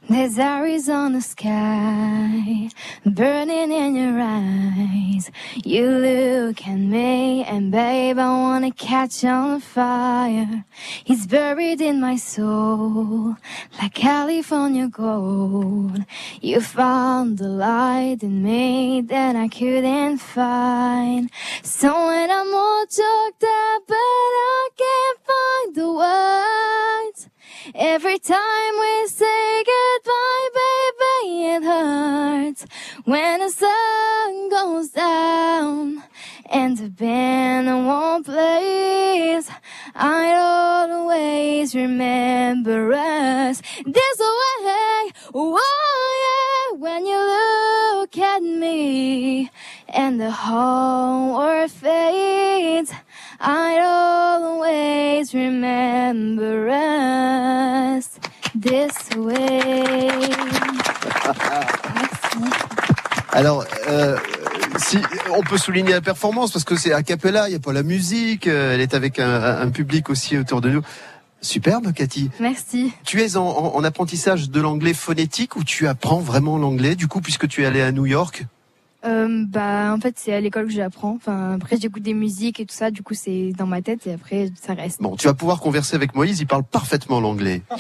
There's 0.09 0.39
Arizona 0.39 1.19
sky 1.19 2.69
burning 3.05 3.73
in 3.73 3.93
your 3.93 4.17
eyes. 4.21 5.29
You 5.65 5.85
look 5.89 6.65
at 6.65 6.77
me 6.77 7.43
and 7.43 7.73
babe, 7.73 8.17
I 8.17 8.29
wanna 8.29 8.71
catch 8.71 9.25
on 9.25 9.59
fire. 9.59 10.63
He's 11.03 11.27
buried 11.27 11.81
in 11.81 11.99
my 11.99 12.15
soul 12.15 13.35
like 13.81 13.95
California 13.95 14.87
gold. 14.87 16.05
You 16.39 16.61
found 16.61 17.37
the 17.37 17.49
light 17.49 18.19
in 18.21 18.41
me 18.41 19.01
that 19.01 19.35
I 19.35 19.49
couldn't 19.49 20.19
find. 20.19 21.29
So 21.63 22.07
when 22.07 22.31
I'm 22.31 22.53
all 22.53 22.85
choked 22.85 23.43
up, 23.43 23.83
but 23.87 23.95
I 23.97 24.69
can't 24.77 25.19
find 25.27 25.75
the 25.75 25.91
words. 25.91 27.29
Every 27.75 28.19
time 28.19 28.73
we 28.79 29.07
say 29.07 29.63
goodbye, 29.63 30.49
baby, 30.59 31.45
it 31.45 31.63
hurts 31.63 32.65
when 33.05 33.39
the 33.39 33.49
sun 33.49 34.49
goes 34.49 34.89
down 34.89 36.03
and 36.49 36.77
the 36.77 36.89
band 36.89 37.67
won't 37.67 38.25
play. 38.25 39.41
I'd 39.95 40.35
always 40.35 41.75
remember 41.75 42.93
us 42.93 43.61
this 43.85 44.19
way. 44.19 45.11
Oh 45.33 45.59
yeah, 46.25 46.77
when 46.77 47.05
you 47.05 47.17
look 47.17 48.17
at 48.17 48.41
me 48.41 49.49
and 49.89 50.19
the 50.21 50.31
whole 50.31 51.37
world 51.37 51.71
fades. 51.71 52.93
I'd 53.39 53.81
always 53.83 55.31
remember 55.33 56.69
us 56.69 58.05
this 58.55 59.09
way. 59.15 60.29
Alors, 63.31 63.65
euh, 63.87 64.17
si 64.77 64.97
on 65.31 65.41
peut 65.43 65.57
souligner 65.57 65.91
la 65.91 66.01
performance 66.01 66.51
parce 66.51 66.65
que 66.65 66.75
c'est 66.75 66.93
a 66.93 67.03
cappella, 67.03 67.47
il 67.47 67.51
n'y 67.51 67.55
a 67.55 67.59
pas 67.59 67.73
la 67.73 67.83
musique, 67.83 68.47
euh, 68.47 68.73
elle 68.73 68.81
est 68.81 68.93
avec 68.95 69.19
un, 69.19 69.59
un 69.61 69.69
public 69.69 70.09
aussi 70.09 70.37
autour 70.37 70.61
de 70.61 70.69
nous. 70.69 70.81
Superbe, 71.41 71.93
Cathy. 71.93 72.31
Merci. 72.39 72.91
Tu 73.05 73.21
es 73.21 73.37
en, 73.37 73.45
en- 73.45 73.75
en 73.75 73.83
apprentissage 73.83 74.49
de 74.49 74.59
l'anglais 74.59 74.95
phonétique 74.95 75.55
ou 75.55 75.63
tu 75.63 75.87
apprends 75.87 76.19
vraiment 76.19 76.57
l'anglais 76.57 76.95
du 76.95 77.07
coup 77.07 77.21
puisque 77.21 77.47
tu 77.47 77.61
es 77.61 77.65
allé 77.67 77.81
à 77.81 77.91
New 77.91 78.07
York? 78.07 78.45
Euh, 79.07 79.45
bah, 79.47 79.93
en 79.95 79.99
fait, 79.99 80.15
c'est 80.17 80.33
à 80.33 80.41
l'école 80.41 80.65
que 80.65 80.71
j'apprends. 80.73 81.15
Enfin, 81.15 81.53
après, 81.55 81.77
j'écoute 81.81 82.03
des 82.03 82.13
musiques 82.13 82.59
et 82.59 82.65
tout 82.65 82.75
ça. 82.75 82.91
Du 82.91 83.03
coup, 83.03 83.13
c'est 83.13 83.51
dans 83.57 83.65
ma 83.67 83.81
tête 83.81 84.05
et 84.05 84.13
après, 84.13 84.51
ça 84.61 84.73
reste. 84.73 85.01
Bon, 85.01 85.15
tu 85.15 85.27
vas 85.27 85.33
pouvoir 85.33 85.59
converser 85.61 85.95
avec 85.95 86.13
Moïse, 86.15 86.39
il 86.41 86.45
parle 86.47 86.63
parfaitement 86.63 87.19
l'anglais. 87.21 87.61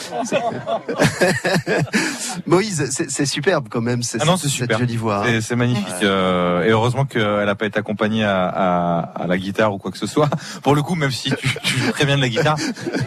Moïse, 2.45 2.89
c'est 3.09 3.25
superbe 3.25 3.67
quand 3.69 3.81
même, 3.81 4.03
c'est 4.03 4.19
Ah 4.21 4.25
non, 4.25 4.37
c'est 4.37 4.43
cette 4.47 4.51
super. 4.57 4.79
jolie 4.79 4.97
voix. 4.97 5.19
hein. 5.21 5.23
C'est- 5.25 5.41
C'est 5.41 5.55
magnifique. 5.55 5.85
euh, 6.03 6.63
et 6.63 6.69
heureusement 6.69 7.05
qu'elle 7.05 7.45
n'a 7.45 7.55
pas 7.55 7.65
été 7.65 7.79
accompagnée 7.79 8.23
à, 8.23 8.47
à, 8.47 8.99
à 9.23 9.27
la 9.27 9.37
guitare 9.37 9.73
ou 9.73 9.77
quoi 9.77 9.91
que 9.91 9.97
ce 9.97 10.07
soit. 10.07 10.29
Pour 10.63 10.75
le 10.75 10.81
coup, 10.81 10.95
même 10.95 11.11
si 11.11 11.31
tu, 11.31 11.47
tu 11.63 11.77
joues 11.79 11.91
très 11.91 12.05
bien 12.05 12.15
de 12.17 12.21
la 12.21 12.29
guitare, 12.29 12.57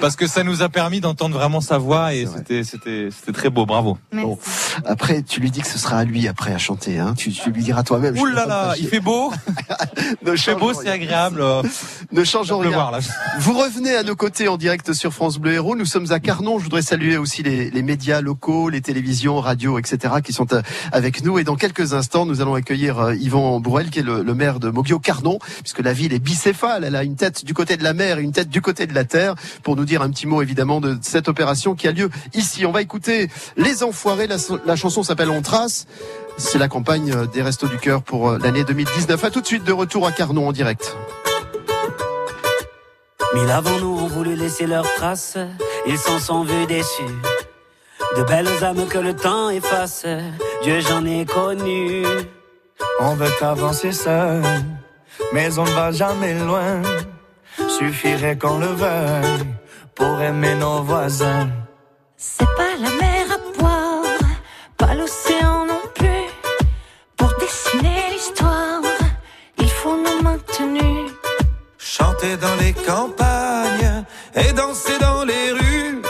parce 0.01 0.17
que 0.17 0.27
ça 0.27 0.43
nous 0.45 0.63
a 0.63 0.69
permis 0.69 1.01
d'entendre 1.01 1.37
vraiment 1.37 1.61
sa 1.61 1.79
voix 1.79 2.15
et 2.15 2.27
c'était 2.27 2.65
c'était 2.65 3.09
c'était 3.11 3.33
très 3.33 3.51
beau. 3.51 3.67
Bravo. 3.67 3.99
Bon, 4.13 4.39
après, 4.85 5.23
tu 5.23 5.41
lui 5.41 5.51
dis 5.51 5.61
que 5.61 5.67
ce 5.67 5.79
sera 5.79 5.99
à 5.99 6.05
lui 6.05 6.27
après 6.29 6.53
à 6.53 6.59
chanter. 6.59 6.99
Hein. 6.99 7.15
Tu, 7.17 7.31
tu 7.31 7.51
lui 7.51 7.63
diras 7.63 7.83
toi-même. 7.83 8.10
Ouh 8.19 8.27
là 8.27 8.47
là, 8.47 8.75
il 8.79 8.89
fait 8.89 9.01
beau. 9.01 9.33
il 10.27 10.39
fait 10.39 10.55
beau, 10.55 10.73
c'est 10.75 10.91
agréable. 10.91 11.43
Ne 12.13 12.25
changeons 12.25 12.59
rien. 12.59 12.71
voir, 12.71 12.91
là. 12.91 12.99
Vous 13.39 13.57
revenez 13.57 13.95
à 13.95 14.03
nos 14.03 14.17
côtés 14.17 14.49
en 14.49 14.57
direct 14.57 14.93
sur 14.95 15.13
France 15.13 15.39
Bleu 15.39 15.53
Héros. 15.53 15.77
Nous 15.77 15.85
sommes 15.85 16.11
à 16.11 16.19
Carnon. 16.19 16.59
Je 16.59 16.65
voudrais 16.65 16.83
saluer 16.83 17.17
aussi 17.17 17.45
les, 17.45 17.71
les 17.71 17.83
médias 17.83 18.21
locaux, 18.21 18.69
les 18.69 18.81
télévisions, 18.81 19.39
radios, 19.39 19.79
etc. 19.79 20.15
qui 20.25 20.33
sont 20.33 20.53
euh, 20.53 20.61
avec 20.91 21.23
nous. 21.23 21.39
Et 21.39 21.45
dans 21.45 21.55
quelques 21.55 21.93
instants, 21.95 22.27
nous 22.27 22.41
allons 22.41 22.55
accueillir 22.55 22.99
euh, 22.99 23.15
Yvan 23.15 23.61
Bourrel, 23.61 23.91
qui 23.91 24.01
est 24.01 24.03
le, 24.03 24.25
le 24.25 24.35
maire 24.35 24.59
de 24.59 24.71
Moguio 24.71 24.99
Carnon, 24.99 25.39
puisque 25.61 25.79
la 25.79 25.93
ville 25.93 26.13
est 26.13 26.19
bicéphale. 26.19 26.83
Elle 26.83 26.97
a 26.97 27.05
une 27.05 27.15
tête 27.15 27.45
du 27.45 27.55
côté 27.55 27.77
de 27.77 27.85
la 27.85 27.95
mer 27.95 28.19
et 28.19 28.23
une 28.23 28.33
tête 28.33 28.49
du 28.49 28.61
côté 28.61 28.89
de 28.89 28.95
la 28.95 29.05
terre, 29.05 29.37
pour 29.63 29.77
nous 29.77 29.85
dire 29.85 30.03
un 30.03 30.11
petit 30.11 30.27
mot 30.27 30.43
évidemment 30.43 30.81
de 30.81 30.99
cette 31.03 31.29
opération 31.29 31.77
qui 31.77 31.87
a 31.87 31.93
lieu 31.93 32.11
ici. 32.35 32.67
On 32.67 32.73
va 32.73 32.83
écouter 32.83 33.31
Les 33.57 33.85
Enfoirés. 33.85 34.27
La, 34.27 34.37
la 34.67 34.75
chanson 34.75 35.05
s'appelle 35.05 35.31
On 35.31 35.43
Trace. 35.43 35.87
C'est 36.37 36.59
la 36.59 36.69
campagne 36.69 37.27
des 37.33 37.43
Restos 37.43 37.69
du 37.69 37.79
Cœur 37.79 38.03
pour 38.03 38.31
euh, 38.31 38.39
l'année 38.39 38.65
2019. 38.65 39.25
À 39.25 39.31
tout 39.31 39.41
de 39.41 39.47
suite 39.47 39.65
de 39.65 39.73
retour 39.73 40.07
à 40.07 40.13
Carnon 40.13 40.49
en 40.49 40.53
direct. 40.53 40.97
Mille 43.35 43.51
avant 43.51 43.79
nous 43.79 43.97
ont 43.97 44.09
voulu 44.09 44.35
laisser 44.35 44.67
leurs 44.67 44.93
traces, 44.95 45.39
ils 45.87 45.99
s'en 45.99 46.19
sont 46.19 46.43
vus 46.43 46.67
déçus. 46.67 47.03
De 48.17 48.25
belles 48.25 48.65
âmes 48.65 48.87
que 48.89 48.99
le 48.99 49.15
temps 49.15 49.51
efface, 49.51 50.05
Dieu 50.63 50.81
j'en 50.81 51.05
ai 51.05 51.25
connu. 51.25 52.05
On 52.99 53.15
veut 53.15 53.31
avancer 53.41 53.93
seul, 53.93 54.43
mais 55.33 55.57
on 55.59 55.65
ne 55.65 55.71
va 55.71 55.93
jamais 55.93 56.35
loin. 56.41 56.83
Suffirait 57.79 58.37
qu'on 58.37 58.59
le 58.59 58.67
veuille 58.67 59.47
pour 59.95 60.21
aimer 60.21 60.57
nos 60.57 60.83
voisins. 60.83 61.49
C'est 62.17 62.45
pas 62.57 62.75
la 62.81 62.91
mer 62.91 63.27
à 63.33 63.59
boire, 63.61 64.03
pas 64.77 64.95
l'océan 64.95 65.30
Dans 72.21 72.55
les 72.57 72.75
campagnes 72.75 74.05
et 74.35 74.53
danser 74.53 74.99
dans 75.01 75.25
les 75.25 75.53
rues. 75.53 76.03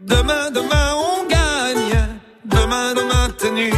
Demain, 0.00 0.50
demain, 0.50 0.94
on 0.96 1.26
gagne. 1.28 2.08
Demain, 2.46 2.94
demain, 2.94 3.28
tenue. 3.36 3.74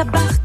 Sa 0.00 0.04
barque 0.08 0.39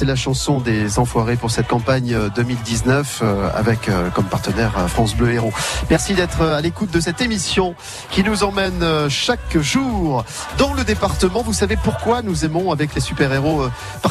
c'est 0.00 0.06
la 0.06 0.16
chanson 0.16 0.60
des 0.60 0.98
Enfoirés 0.98 1.36
pour 1.36 1.50
cette 1.50 1.68
campagne 1.68 2.14
euh, 2.14 2.30
2019 2.34 3.20
euh, 3.22 3.50
avec 3.54 3.90
euh, 3.90 4.08
comme 4.08 4.24
partenaire 4.24 4.72
euh, 4.78 4.88
France 4.88 5.14
Bleu 5.14 5.30
Héros. 5.34 5.52
Merci 5.90 6.14
d'être 6.14 6.40
euh, 6.40 6.56
à 6.56 6.62
l'écoute 6.62 6.90
de 6.90 7.00
cette 7.00 7.20
émission 7.20 7.74
qui 8.10 8.22
nous 8.22 8.42
emmène 8.42 8.82
euh, 8.82 9.10
chaque 9.10 9.58
jour 9.58 10.24
dans 10.56 10.72
le 10.72 10.84
département. 10.84 11.42
Vous 11.42 11.52
savez 11.52 11.76
pourquoi 11.76 12.22
nous 12.22 12.46
aimons 12.46 12.72
avec 12.72 12.94
les 12.94 13.02
super-héros 13.02 13.60
euh, 13.60 13.70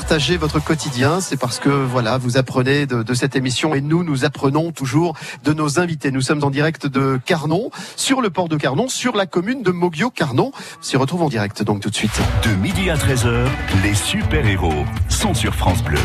partager 0.09 0.37
votre 0.37 0.59
quotidien 0.59 1.21
C'est 1.21 1.39
parce 1.39 1.59
que 1.59 1.69
voilà, 1.69 2.17
vous 2.17 2.37
apprenez 2.37 2.87
de, 2.87 3.13
cette 3.13 3.35
émission 3.35 3.75
et 3.75 3.81
nous, 3.81 4.03
nous 4.03 4.25
apprenons 4.25 4.71
toujours 4.71 5.15
de 5.43 5.53
nos 5.53 5.79
invités. 5.79 6.09
Nous 6.09 6.21
sommes 6.21 6.43
en 6.43 6.49
direct 6.49 6.87
de 6.87 7.19
Carnon, 7.23 7.69
sur 7.95 8.19
le 8.19 8.31
port 8.31 8.49
de 8.49 8.57
Carnon, 8.57 8.87
sur 8.87 9.15
la 9.15 9.27
commune 9.27 9.61
de 9.61 9.69
Moguio-Carnon. 9.69 10.51
On 10.51 10.81
s'y 10.81 10.97
retrouve 10.97 11.21
en 11.21 11.29
direct 11.29 11.61
donc 11.61 11.81
tout 11.81 11.91
de 11.91 11.95
suite. 11.95 12.19
De 12.43 12.55
midi 12.55 12.89
à 12.89 12.95
13h, 12.95 13.45
les 13.83 13.93
super-héros 13.93 14.83
sont 15.09 15.35
sur 15.35 15.53
France 15.53 15.83
Bleu. 15.83 15.99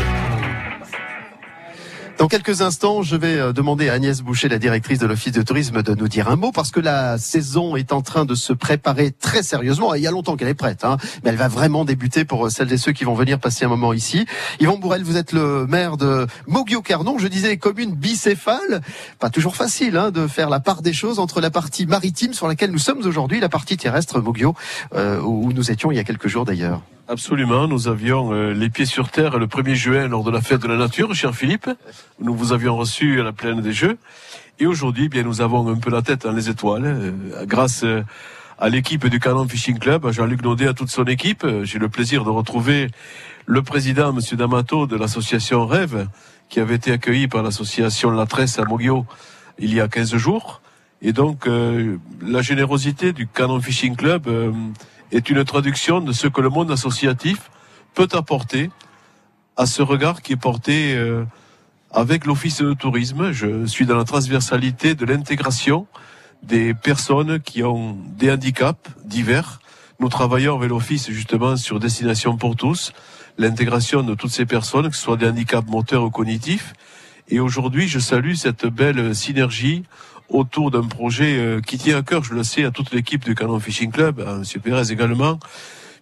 Dans 2.17 2.29
quelques 2.29 2.61
instants, 2.61 3.01
je 3.01 3.17
vais 3.17 3.37
euh, 3.37 3.51
demander 3.51 3.89
à 3.89 3.93
Agnès 3.93 4.21
Boucher, 4.21 4.47
la 4.47 4.57
directrice 4.57 4.99
de 4.99 5.05
l'Office 5.05 5.33
de 5.33 5.41
tourisme, 5.41 5.83
de 5.83 5.93
nous 5.95 6.07
dire 6.07 6.29
un 6.29 6.37
mot 6.37 6.53
parce 6.53 6.71
que 6.71 6.79
la 6.79 7.17
saison 7.17 7.75
est 7.75 7.91
en 7.91 8.01
train 8.01 8.23
de 8.23 8.35
se 8.35 8.53
préparer 8.53 9.11
très 9.11 9.43
sérieusement. 9.43 9.93
Il 9.95 10.01
y 10.01 10.07
a 10.07 10.11
longtemps 10.11 10.37
qu'elle 10.37 10.47
est 10.47 10.53
prête, 10.53 10.85
hein, 10.85 10.95
mais 11.23 11.31
elle 11.31 11.35
va 11.35 11.49
vraiment 11.49 11.83
débuter 11.83 12.23
pour 12.23 12.45
euh, 12.45 12.49
celles 12.49 12.71
et 12.71 12.77
ceux 12.77 12.93
qui 12.93 13.03
vont 13.03 13.15
venir 13.15 13.37
passer 13.37 13.65
un 13.65 13.67
moment 13.67 13.91
ici. 13.91 14.25
Yvon 14.61 14.77
Bourrel, 14.77 15.03
vous 15.03 15.17
êtes 15.17 15.33
le 15.33 15.67
maire 15.67 15.97
de 15.97 16.25
Moguio-Carnon, 16.47 17.17
je 17.17 17.27
disais 17.27 17.57
commune 17.57 17.93
bicéphale. 17.93 18.81
Pas 19.19 19.29
toujours 19.29 19.57
facile 19.57 19.97
hein, 19.97 20.11
de 20.11 20.25
faire 20.25 20.49
la 20.49 20.61
part 20.61 20.81
des 20.81 20.93
choses 20.93 21.19
entre 21.19 21.41
la 21.41 21.51
partie 21.51 21.85
maritime 21.85 22.33
sur 22.33 22.47
laquelle 22.47 22.71
nous 22.71 22.79
sommes 22.79 23.05
aujourd'hui, 23.05 23.41
la 23.41 23.49
partie 23.49 23.75
terrestre 23.75 24.21
Moguio, 24.21 24.55
euh, 24.95 25.19
où 25.19 25.51
nous 25.51 25.69
étions 25.69 25.91
il 25.91 25.95
y 25.95 25.99
a 25.99 26.05
quelques 26.05 26.29
jours 26.29 26.45
d'ailleurs. 26.45 26.81
Absolument, 27.07 27.67
nous 27.67 27.87
avions 27.87 28.33
euh, 28.33 28.51
les 28.53 28.69
pieds 28.69 28.87
sur 28.87 29.09
terre 29.09 29.37
le 29.37 29.45
1er 29.45 29.75
juin 29.75 30.07
lors 30.07 30.23
de 30.23 30.31
la 30.31 30.41
fête 30.41 30.61
de 30.61 30.67
la 30.67 30.75
nature, 30.75 31.13
cher 31.13 31.35
Philippe. 31.35 31.69
Nous 32.19 32.33
vous 32.33 32.51
avions 32.51 32.75
reçu 32.75 33.19
à 33.19 33.23
la 33.23 33.31
plaine 33.31 33.61
des 33.61 33.73
Jeux. 33.73 33.97
Et 34.57 34.65
aujourd'hui, 34.65 35.07
bien, 35.07 35.21
nous 35.21 35.39
avons 35.39 35.67
un 35.67 35.75
peu 35.75 35.91
la 35.91 36.01
tête 36.01 36.23
dans 36.23 36.31
les 36.31 36.49
étoiles, 36.49 36.85
euh, 36.85 37.45
grâce 37.45 37.83
euh, 37.83 38.01
à 38.57 38.69
l'équipe 38.69 39.05
du 39.05 39.19
Canon 39.19 39.47
Fishing 39.47 39.77
Club, 39.77 40.03
à 40.07 40.11
Jean-Luc 40.11 40.41
Naudet, 40.41 40.67
à 40.67 40.73
toute 40.73 40.89
son 40.89 41.03
équipe. 41.03 41.43
Euh, 41.43 41.63
J'ai 41.63 41.77
le 41.77 41.89
plaisir 41.89 42.23
de 42.23 42.31
retrouver 42.31 42.87
le 43.45 43.61
président, 43.61 44.11
Monsieur 44.11 44.35
D'Amato, 44.35 44.87
de 44.87 44.95
l'association 44.95 45.67
Rêve, 45.67 46.07
qui 46.49 46.59
avait 46.59 46.75
été 46.75 46.91
accueilli 46.91 47.27
par 47.27 47.43
l'association 47.43 48.09
La 48.09 48.25
Tresse 48.25 48.57
à 48.57 48.63
Moguio 48.63 49.05
il 49.59 49.71
y 49.75 49.79
a 49.79 49.87
15 49.87 50.15
jours. 50.15 50.59
Et 51.03 51.13
donc, 51.13 51.45
euh, 51.45 51.97
la 52.25 52.41
générosité 52.41 53.13
du 53.13 53.27
Canon 53.27 53.61
Fishing 53.61 53.95
Club 53.95 54.27
est 55.11 55.29
une 55.29 55.43
traduction 55.43 56.01
de 56.01 56.11
ce 56.11 56.27
que 56.27 56.41
le 56.41 56.49
monde 56.49 56.71
associatif 56.71 57.49
peut 57.93 58.07
apporter 58.13 58.69
à 59.57 59.65
ce 59.65 59.81
regard 59.81 60.21
qui 60.21 60.33
est 60.33 60.37
porté 60.37 60.95
euh, 60.95 61.23
avec 61.91 62.25
l'Office 62.25 62.61
de 62.61 62.73
tourisme. 62.73 63.31
Je 63.31 63.65
suis 63.65 63.85
dans 63.85 63.97
la 63.97 64.03
transversalité 64.03 64.95
de 64.95 65.05
l'intégration 65.05 65.87
des 66.43 66.73
personnes 66.73 67.39
qui 67.39 67.63
ont 67.63 67.97
des 68.17 68.31
handicaps 68.31 68.89
divers. 69.05 69.59
Nous 69.99 70.09
travaillons 70.09 70.57
avec 70.57 70.69
l'Office 70.69 71.09
justement 71.09 71.55
sur 71.55 71.79
Destination 71.79 72.37
pour 72.37 72.55
tous, 72.55 72.91
l'intégration 73.37 74.03
de 74.03 74.13
toutes 74.13 74.31
ces 74.31 74.45
personnes, 74.45 74.89
que 74.89 74.95
ce 74.95 75.01
soit 75.01 75.17
des 75.17 75.27
handicaps 75.27 75.69
moteurs 75.69 76.03
ou 76.03 76.09
cognitifs. 76.09 76.73
Et 77.29 77.39
aujourd'hui, 77.39 77.87
je 77.87 77.99
salue 77.99 78.33
cette 78.33 78.67
belle 78.67 79.15
synergie 79.15 79.83
autour 80.29 80.71
d'un 80.71 80.83
projet 80.83 81.37
euh, 81.37 81.61
qui 81.61 81.77
tient 81.77 81.97
à 81.97 82.01
cœur, 82.01 82.23
je 82.23 82.33
le 82.33 82.43
sais, 82.43 82.63
à 82.63 82.71
toute 82.71 82.91
l'équipe 82.91 83.23
du 83.23 83.35
Canon 83.35 83.59
Fishing 83.59 83.91
Club, 83.91 84.19
à 84.21 84.35
M. 84.35 84.43
Pérez 84.61 84.91
également, 84.91 85.39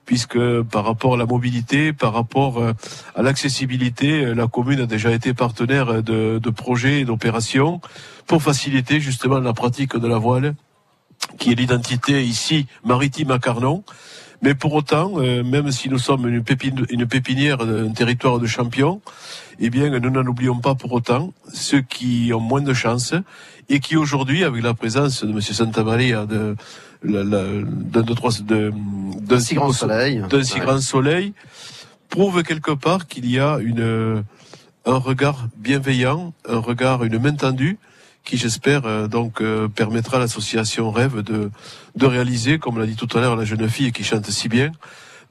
puisque 0.06 0.40
par 0.64 0.86
rapport 0.86 1.16
à 1.16 1.18
la 1.18 1.26
mobilité, 1.26 1.94
par 1.94 2.14
rapport 2.14 2.58
euh, 2.58 2.74
à 3.16 3.22
l'accessibilité, 3.22 4.26
euh, 4.26 4.34
la 4.34 4.48
commune 4.48 4.82
a 4.82 4.86
déjà 4.86 5.12
été 5.12 5.34
partenaire 5.34 6.04
de, 6.04 6.40
de 6.40 6.50
projets 6.50 7.02
et 7.02 7.06
d'opérations 7.06 7.82
pour 8.28 8.42
faciliter 8.42 9.00
justement 9.00 9.40
la 9.40 9.54
pratique 9.54 9.96
de 9.98 10.08
la 10.08 10.18
voile, 10.18 10.56
qui 11.38 11.52
est 11.52 11.56
l'identité 11.56 12.24
ici 12.24 12.68
maritime 12.84 13.32
à 13.32 13.40
Carnon. 13.40 13.84
Mais 14.44 14.54
pour 14.56 14.74
autant, 14.74 15.14
euh, 15.18 15.42
même 15.42 15.72
si 15.72 15.88
nous 15.90 15.98
sommes 15.98 16.28
une, 16.28 16.44
pépine- 16.44 16.86
une 16.90 17.06
pépinière, 17.08 17.62
un 17.62 17.92
territoire 17.94 18.40
de 18.40 18.46
champions, 18.46 19.02
eh 19.60 19.70
bien, 19.70 19.90
nous 20.00 20.10
n'en 20.10 20.26
oublions 20.28 20.60
pas 20.60 20.76
pour 20.76 20.92
autant 20.92 21.34
ceux 21.54 21.80
qui 21.82 22.32
ont 22.34 22.42
moins 22.42 22.62
de 22.62 22.74
chance 22.74 23.14
et 23.70 23.80
qui 23.80 23.96
aujourd'hui, 23.96 24.44
avec 24.44 24.62
la 24.62 24.74
présence 24.74 25.24
de 25.24 25.32
M. 25.32 25.40
Santamaria, 25.42 26.26
de, 26.26 26.58
la- 27.04 27.24
la- 27.24 27.46
d'un 27.64 28.02
de 28.02 28.14
trois, 28.14 28.32
de, 28.44 28.74
d'un 29.22 29.40
si 29.40 29.56
grand 29.56 29.72
soleil. 29.72 30.22
d'un 30.30 30.44
si 30.44 30.56
Ouais. 30.56 30.66
grand 30.66 30.82
soleil, 30.82 31.34
prouve 32.10 32.44
quelque 32.44 32.72
part 32.72 33.08
qu'il 33.08 33.30
y 33.32 33.40
a 33.40 33.60
une, 33.60 34.24
un 34.86 34.98
regard 34.98 35.48
bienveillant, 35.58 36.34
un 36.50 36.58
regard, 36.60 37.06
une 37.06 37.18
main 37.18 37.34
tendue, 37.36 37.78
qui 38.24 38.38
j'espère 38.38 38.86
euh, 38.86 39.08
donc 39.08 39.42
euh, 39.42 39.68
permettra 39.68 40.18
à 40.18 40.20
l'association 40.20 40.92
Rêve 40.92 41.22
de, 41.22 41.52
de 41.96 42.06
réaliser, 42.06 42.60
comme 42.60 42.80
l'a 42.80 42.86
dit 42.86 42.96
tout 42.96 43.18
à 43.18 43.22
l'heure 43.22 43.36
la 43.36 43.46
jeune 43.46 43.68
fille 43.70 43.92
qui 43.92 44.04
chante 44.04 44.30
si 44.30 44.50
bien, 44.50 44.72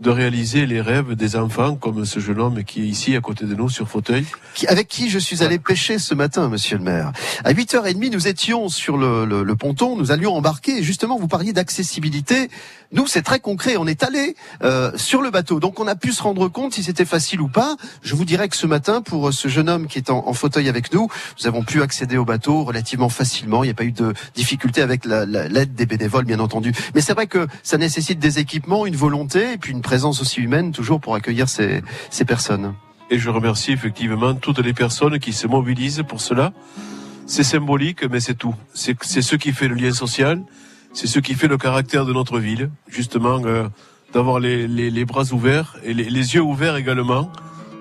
de 0.03 0.11
réaliser 0.11 0.67
les 0.67 0.81
rêves 0.81 1.15
des 1.15 1.37
enfants 1.37 1.77
comme 1.77 2.05
ce 2.05 2.19
jeune 2.19 2.41
homme 2.41 2.65
qui 2.65 2.83
est 2.83 2.87
ici 2.87 3.15
à 3.15 3.21
côté 3.21 3.45
de 3.47 3.55
nous 3.55 3.69
sur 3.71 3.89
fauteuil. 3.89 4.27
Avec 4.67 4.89
qui 4.89 5.09
je 5.09 5.19
suis 5.19 5.45
allé 5.45 5.59
pêcher 5.61 5.99
ce 6.01 6.15
matin, 6.15 6.49
monsieur 6.49 6.77
le 6.77 6.83
maire. 6.83 7.13
À 7.45 7.53
8h30, 7.53 8.11
nous 8.13 8.27
étions 8.27 8.69
sur 8.69 8.97
le, 8.97 9.25
le- 9.25 9.45
le 9.45 9.57
ponton, 9.57 9.97
nous 9.97 10.11
allions 10.11 10.35
embarquer, 10.35 10.79
et 10.79 10.83
justement, 10.83 11.19
vous 11.19 11.29
parliez 11.29 11.53
d'accessibilité. 11.53 12.51
Nous, 12.91 13.07
c'est 13.07 13.23
très 13.23 13.41
concret, 13.41 13.77
on 13.79 13.87
est 13.87 14.03
allé 14.03 14.37
euh, 14.65 14.91
sur 14.97 15.23
le 15.23 15.31
bateau, 15.31 15.61
donc 15.61 15.81
on 15.81 15.87
a 15.87 15.95
pu 15.95 16.13
se 16.13 16.23
rendre 16.23 16.49
compte 16.49 16.75
si 16.75 16.83
c'était 16.83 17.07
facile 17.07 17.41
ou 17.41 17.49
pas. 17.49 17.77
Je 18.03 18.15
vous 18.15 18.25
dirais 18.27 18.49
que 18.49 18.57
ce 18.57 18.67
matin, 18.67 19.01
pour 19.03 19.29
euh, 19.29 19.33
ce 19.33 19.49
jeune 19.49 19.69
homme 19.71 19.87
qui 19.87 19.99
est 19.99 20.11
en, 20.11 20.27
en 20.29 20.35
fauteuil 20.35 20.69
avec 20.69 20.93
nous, 20.93 21.09
nous 21.41 21.47
avons 21.47 21.63
pu 21.63 21.81
accéder 21.81 22.19
au 22.19 22.25
bateau 22.27 22.65
relativement 22.65 23.09
facilement, 23.09 23.63
il 23.65 23.69
n'y 23.69 23.71
a 23.71 23.75
pas 23.75 23.85
eu 23.85 23.93
de 23.93 24.13
difficulté 24.35 24.83
avec 24.83 25.05
la- 25.07 25.25
la- 25.25 25.49
l'aide 25.49 25.75
des 25.75 25.87
bénévoles, 25.87 26.25
bien 26.27 26.41
entendu. 26.41 26.73
Mais 26.95 27.01
c'est 27.01 27.15
vrai 27.15 27.29
que 27.29 27.47
ça 27.63 27.79
nécessite 27.79 28.19
des 28.19 28.41
équipements, 28.41 28.85
une 28.85 28.97
volonté, 28.97 29.53
et 29.55 29.59
puis 29.59 29.73
une 29.73 29.81
présence 29.93 30.23
aussi 30.23 30.41
humaine, 30.41 30.73
toujours 30.73 31.03
pour 31.03 31.15
accueillir 31.15 31.51
ces, 31.51 31.83
ces 32.09 32.25
personnes. 32.25 32.73
Et 33.11 33.19
je 33.19 33.29
remercie 33.29 33.73
effectivement 33.73 34.33
toutes 34.33 34.61
les 34.61 34.73
personnes 34.73 35.19
qui 35.19 35.35
se 35.35 35.47
mobilisent 35.47 36.03
pour 36.09 36.23
cela. 36.23 36.55
C'est 37.27 37.43
symbolique, 37.43 38.03
mais 38.11 38.19
c'est 38.19 38.33
tout. 38.33 38.55
C'est 38.73 38.97
ce 39.03 39.37
qui 39.37 39.53
fait 39.53 39.69
le 39.69 39.75
lien 39.75 39.93
social, 39.93 40.41
c'est 40.95 41.07
ce 41.07 41.19
qui 41.19 41.35
fait 41.35 41.47
le 41.47 41.59
caractère 41.59 42.07
de 42.07 42.15
notre 42.15 42.39
ville, 42.39 42.71
justement, 42.89 43.39
euh, 43.45 43.69
d'avoir 44.15 44.41
les, 44.41 44.67
les, 44.67 44.91
les 44.91 45.05
bras 45.05 45.31
ouverts 45.31 45.77
et 45.85 45.93
les, 45.93 46.09
les 46.09 46.35
yeux 46.37 46.41
ouverts 46.41 46.77
également 46.77 47.31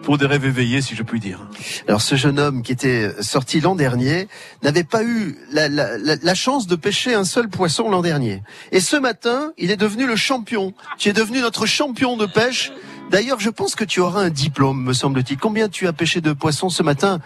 pour 0.04 0.18
des 0.18 0.26
rêves 0.26 0.46
éveillés, 0.46 0.82
si 0.82 0.96
je 0.96 1.04
puis 1.04 1.20
dire. 1.20 1.48
Alors 1.88 2.02
ce 2.02 2.16
jeune 2.16 2.40
homme 2.40 2.64
qui 2.64 2.72
était 2.72 3.12
sorti 3.22 3.60
l'an 3.62 3.76
dernier 3.76 4.28
n'avait 4.64 4.84
pas 4.84 5.04
eu 5.04 5.38
la, 5.52 5.70
la- 5.70 5.98
la- 5.98 6.16
la 6.22 6.34
chance 6.36 6.68
de 6.68 6.76
pêcher 6.76 7.14
un 7.14 7.24
seul 7.24 7.50
poisson 7.50 7.90
l'an 7.90 8.02
dernier. 8.02 8.42
Et 8.72 8.80
ce 8.80 8.96
matin, 8.98 9.54
il 9.58 9.72
est 9.72 9.78
devenu 9.78 10.06
le 10.08 10.16
champion. 10.16 10.74
Tu 10.98 11.10
es 11.10 11.14
devenu 11.14 11.40
notre 11.42 11.66
champion 11.66 12.18
de 12.18 12.26
pêche. 12.26 12.72
D'ailleurs, 13.12 13.40
je 13.40 13.50
pense 13.50 13.76
que 13.76 13.84
tu 13.84 14.00
auras 14.00 14.22
un 14.22 14.30
diplôme, 14.30 14.84
me 14.84 14.94
semble-t-il. 14.94 15.38
Combien 15.38 15.70
tu 15.70 15.88
as 15.88 15.94
pêché 15.94 16.22
de 16.22 16.34
poissons 16.34 16.70
ce 16.70 16.82
matin? 16.84 17.20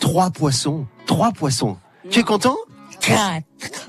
Trois 0.00 0.30
poissons. 0.30 0.86
Trois 1.06 1.32
poissons. 1.32 1.76
Tu 2.10 2.20
es 2.20 2.22
content? 2.22 2.56
Quatre 3.00 3.88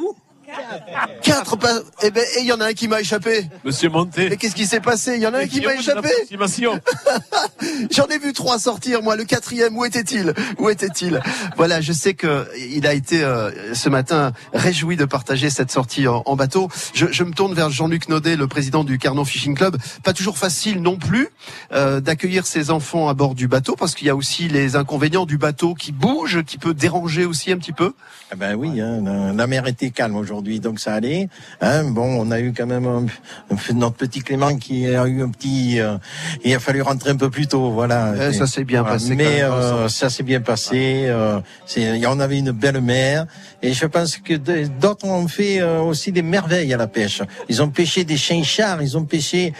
pas. 1.59 1.79
Eh 2.03 2.11
ben, 2.11 2.23
et 2.37 2.41
il 2.41 2.45
y 2.45 2.53
en 2.53 2.59
a 2.59 2.67
un 2.67 2.73
qui 2.73 2.87
m'a 2.87 3.01
échappé. 3.01 3.47
Monsieur 3.63 3.89
Monté. 3.89 4.29
Mais 4.29 4.37
qu'est-ce 4.37 4.55
qui 4.55 4.65
s'est 4.65 4.79
passé? 4.79 5.15
Il 5.15 5.21
y 5.21 5.27
en 5.27 5.33
a 5.33 5.39
un 5.39 5.47
qui 5.47 5.61
m'a 5.61 5.73
échappé? 5.75 6.09
J'en 7.91 8.05
ai 8.07 8.19
vu 8.19 8.33
trois 8.33 8.59
sortir, 8.59 9.01
moi. 9.01 9.15
Le 9.15 9.25
quatrième, 9.25 9.77
où 9.77 9.85
était-il? 9.85 10.33
Où 10.57 10.69
était-il? 10.69 11.21
Voilà, 11.55 11.81
je 11.81 11.93
sais 11.93 12.13
que 12.13 12.47
il 12.57 12.85
a 12.87 12.93
été 12.93 13.23
euh, 13.23 13.73
ce 13.73 13.89
matin 13.89 14.33
réjoui 14.53 14.97
de 14.97 15.05
partager 15.05 15.49
cette 15.49 15.71
sortie 15.71 16.07
en, 16.07 16.23
en 16.25 16.35
bateau. 16.35 16.69
Je, 16.93 17.07
je 17.11 17.23
me 17.23 17.31
tourne 17.31 17.53
vers 17.53 17.69
Jean-Luc 17.69 18.09
Naudet, 18.09 18.35
le 18.35 18.47
président 18.47 18.83
du 18.83 18.97
Carnon 18.97 19.25
Fishing 19.25 19.55
Club. 19.55 19.77
Pas 20.03 20.13
toujours 20.13 20.37
facile 20.37 20.81
non 20.81 20.97
plus 20.97 21.29
euh, 21.71 21.99
d'accueillir 21.99 22.45
ses 22.45 22.71
enfants 22.71 23.09
à 23.09 23.13
bord 23.13 23.35
du 23.35 23.47
bateau, 23.47 23.75
parce 23.75 23.95
qu'il 23.95 24.07
y 24.07 24.09
a 24.09 24.15
aussi 24.15 24.47
les 24.47 24.75
inconvénients 24.75 25.25
du 25.25 25.37
bateau 25.37 25.73
qui 25.73 25.91
bouge, 25.91 26.43
qui 26.43 26.57
peut 26.57 26.73
déranger 26.73 27.25
aussi 27.25 27.51
un 27.51 27.57
petit 27.57 27.73
peu. 27.73 27.93
Ah 28.31 28.35
ben 28.35 28.55
oui, 28.55 28.81
hein, 28.81 29.33
la 29.33 29.47
mer 29.47 29.67
était 29.67 29.89
calme 29.89 30.15
aujourd'hui, 30.15 30.46
donc 30.59 30.79
ça 30.79 30.93
allait. 30.93 31.27
Hein, 31.61 31.83
bon, 31.85 32.19
on 32.19 32.31
a 32.31 32.39
eu 32.39 32.53
quand 32.55 32.65
même 32.65 32.85
un- 32.87 33.05
notre 33.73 33.95
petit 33.95 34.21
Clément 34.21 34.55
qui 34.57 34.87
a 34.87 35.05
eu 35.05 35.21
un 35.21 35.29
petit. 35.29 35.79
euh, 35.79 35.97
il 36.43 36.53
a 36.55 36.59
fallu 36.59 36.81
rentrer 36.81 37.11
un 37.11 37.15
peu 37.17 37.29
plus 37.29 37.47
tôt, 37.47 37.71
voilà. 37.71 38.13
Eh, 38.15 38.33
ça 38.33 38.45
Et- 38.45 38.47
s'est 38.47 38.63
bien 38.63 38.81
voilà. 38.81 38.95
passé 38.97 39.15
Mais 39.15 39.41
euh, 39.43 39.87
ça 39.89 40.09
s'est 40.09 40.23
bien 40.23 40.41
passé. 40.41 41.05
euh, 41.07 41.39
on 42.07 42.19
avait 42.19 42.39
une 42.39 42.51
belle 42.51 42.81
mer, 42.81 43.25
et 43.61 43.73
je 43.73 43.85
pense 43.85 44.17
que 44.17 44.33
d'autres 44.35 45.05
ont 45.05 45.27
fait 45.27 45.59
euh, 45.59 45.79
aussi 45.81 46.11
des 46.11 46.21
merveilles 46.23 46.73
à 46.73 46.77
la 46.77 46.87
pêche. 46.87 47.21
Ils 47.49 47.61
ont 47.61 47.69
pêché 47.69 48.03
des 48.05 48.17
chinchards, 48.17 48.81
ils 48.81 48.97
ont 48.97 49.03
pêché. 49.05 49.53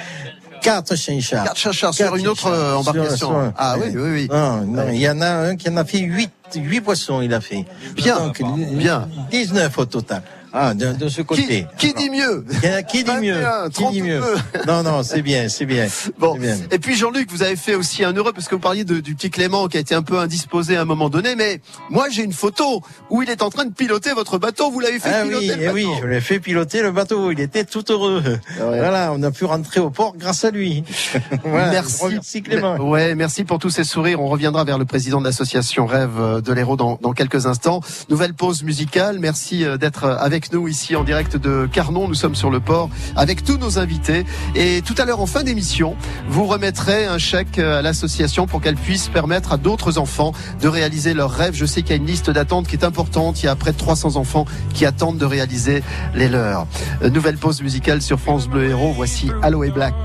Quatre 0.60 0.96
chinchards. 0.96 1.44
Quatre 1.46 1.58
chinchards 1.58 1.94
sur 1.94 2.16
une 2.16 2.28
autre, 2.28 2.48
euh, 2.48 2.76
embarcation. 2.76 3.54
Ah 3.56 3.76
oui, 3.80 3.92
oui, 3.96 4.10
oui. 4.12 4.28
Non, 4.32 4.62
non, 4.66 4.90
il 4.92 5.00
y 5.00 5.08
en 5.08 5.22
a 5.22 5.30
un 5.50 5.56
qui 5.56 5.70
en 5.70 5.78
a 5.78 5.86
fait 5.86 6.00
huit, 6.00 6.32
huit 6.56 6.82
poissons, 6.82 7.22
il 7.22 7.32
a 7.34 7.42
fait. 7.42 7.64
Bien, 7.96 8.18
Donc, 8.18 8.42
bien. 8.74 9.08
19 9.30 9.78
au 9.78 9.86
total. 9.86 10.24
Ah, 10.60 10.74
de, 10.74 10.94
de 10.94 11.08
ce 11.10 11.22
côté. 11.22 11.66
Qui, 11.78 11.94
qui 11.94 11.94
dit 11.94 12.10
mieux 12.10 12.44
Qui, 12.90 12.98
qui 13.00 13.04
dit 13.04 13.18
mieux 13.22 13.36
21, 13.42 13.70
Qui 13.70 13.88
dit 13.92 14.02
mieux 14.02 14.22
Non, 14.68 14.82
non, 14.84 15.04
c'est 15.04 15.22
bien, 15.22 15.50
c'est 15.50 15.66
bien. 15.66 15.88
Bon, 16.20 16.36
bien. 16.38 16.58
et 16.72 16.80
puis 16.80 16.96
Jean-Luc, 16.96 17.30
vous 17.32 17.44
avez 17.44 17.56
fait 17.56 17.76
aussi 17.76 18.04
un 18.04 18.14
heureux 18.14 18.34
parce 18.34 18.48
que 18.48 18.56
vous 18.56 18.62
parliez 18.62 18.84
de- 18.84 19.00
du 19.00 19.14
petit 19.16 19.30
Clément 19.30 19.68
qui 19.68 19.78
a 19.78 19.80
été 19.80 19.94
un 19.94 20.02
peu 20.02 20.18
indisposé 20.20 20.76
à 20.78 20.82
un 20.82 20.86
moment 20.86 21.10
donné, 21.10 21.36
mais 21.36 21.62
moi 21.90 22.08
j'ai 22.10 22.24
une 22.24 22.34
photo 22.34 22.82
où 23.10 23.22
il 23.22 23.30
est 23.30 23.42
en 23.44 23.50
train 23.50 23.66
de 23.66 23.74
piloter 23.74 24.14
votre 24.14 24.38
bateau. 24.40 24.72
Vous 24.72 24.80
l'avez 24.80 25.00
fait 25.00 25.10
Ah 25.14 25.24
piloter 25.24 25.46
oui, 25.46 25.48
le 25.48 25.54
eh 25.62 25.66
bateau. 25.66 25.74
oui, 25.76 25.88
je 26.02 26.08
l'ai 26.08 26.22
fait 26.22 26.40
piloter 26.40 26.82
le 26.82 26.92
bateau. 26.92 27.32
Il 27.32 27.40
était 27.40 27.64
tout 27.66 27.84
heureux. 27.92 28.24
Voilà, 28.58 29.12
on 29.14 29.22
a 29.24 29.32
pu 29.32 29.46
rentrer 29.46 29.80
au 29.80 29.90
port 29.90 30.16
grâce 30.18 30.44
à 30.44 30.52
lui. 30.52 30.84
Voilà, 31.44 31.72
merci. 31.72 31.98
je 32.00 32.04
remercie 32.06 32.42
Clément. 32.42 32.76
Ouais, 32.78 33.16
merci 33.16 33.44
pour 33.44 33.60
tous 33.60 33.70
ces 33.70 33.84
sourires. 33.84 34.22
On 34.22 34.28
reviendra 34.28 34.64
vers 34.64 34.78
le 34.78 34.86
président 34.86 35.20
de 35.20 35.26
l'association 35.26 35.86
Rêve 35.86 36.42
de 36.44 36.54
l'Hérault 36.54 36.76
dans, 36.78 36.98
dans 37.02 37.14
quelques 37.14 37.46
instants. 37.46 37.82
Nouvelle 38.10 38.34
pause 38.34 38.64
musicale. 38.64 39.20
Merci 39.20 39.64
euh, 39.64 39.78
d'être 39.78 40.06
avec 40.06 40.47
nous 40.52 40.68
ici 40.68 40.96
en 40.96 41.04
direct 41.04 41.38
de 41.38 41.68
Carnon. 41.72 42.08
Nous 42.08 42.14
sommes 42.14 42.36
sur 42.36 42.50
le 42.50 42.60
port 42.60 42.90
avec 43.16 43.44
tous 43.44 43.58
nos 43.58 43.80
invités. 43.80 44.26
Et 44.56 44.82
tout 44.86 44.96
à 44.98 45.06
l'heure, 45.06 45.20
en 45.20 45.26
fin 45.26 45.44
d'émission, 45.44 45.96
vous 46.30 46.46
remettrez 46.46 47.06
un 47.06 47.18
chèque 47.18 47.60
à 47.60 47.82
l'association 47.82 48.48
pour 48.48 48.62
qu'elle 48.62 48.76
puisse 48.76 49.08
permettre 49.08 49.54
à 49.54 49.58
d'autres 49.58 49.98
enfants 49.98 50.34
de 50.62 50.68
réaliser 50.68 51.14
leurs 51.14 51.32
rêves. 51.32 51.56
Je 51.56 51.66
sais 51.66 51.82
qu'il 51.82 51.92
y 51.92 51.94
a 51.94 51.98
une 51.98 52.08
liste 52.08 52.30
d'attente 52.30 52.68
qui 52.68 52.76
est 52.76 52.86
importante. 52.86 53.42
Il 53.42 53.46
y 53.48 53.50
a 53.50 53.56
près 53.56 53.72
de 53.72 53.78
300 53.78 54.16
enfants 54.16 54.46
qui 54.74 54.86
attendent 54.86 55.18
de 55.18 55.26
réaliser 55.26 55.84
les 56.14 56.30
leurs. 56.30 56.68
Euh, 57.02 57.10
Nouvelle 57.10 57.38
pause 57.38 57.62
musicale 57.62 58.02
sur 58.02 58.20
France 58.20 58.48
Bleu 58.48 58.70
Héros. 58.70 58.94
Voici 58.94 59.32
Aloe 59.42 59.72
Black. 59.72 59.96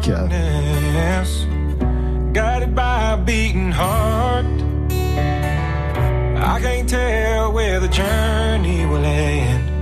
Guided 2.32 2.74
by 2.74 3.12
a 3.12 3.16
beating 3.18 3.70
heart. 3.72 4.46
I 6.44 6.60
can't 6.60 6.88
tell 6.88 7.52
where 7.52 7.78
the 7.78 7.88
journey 7.88 8.86
will 8.86 9.04
end, 9.04 9.81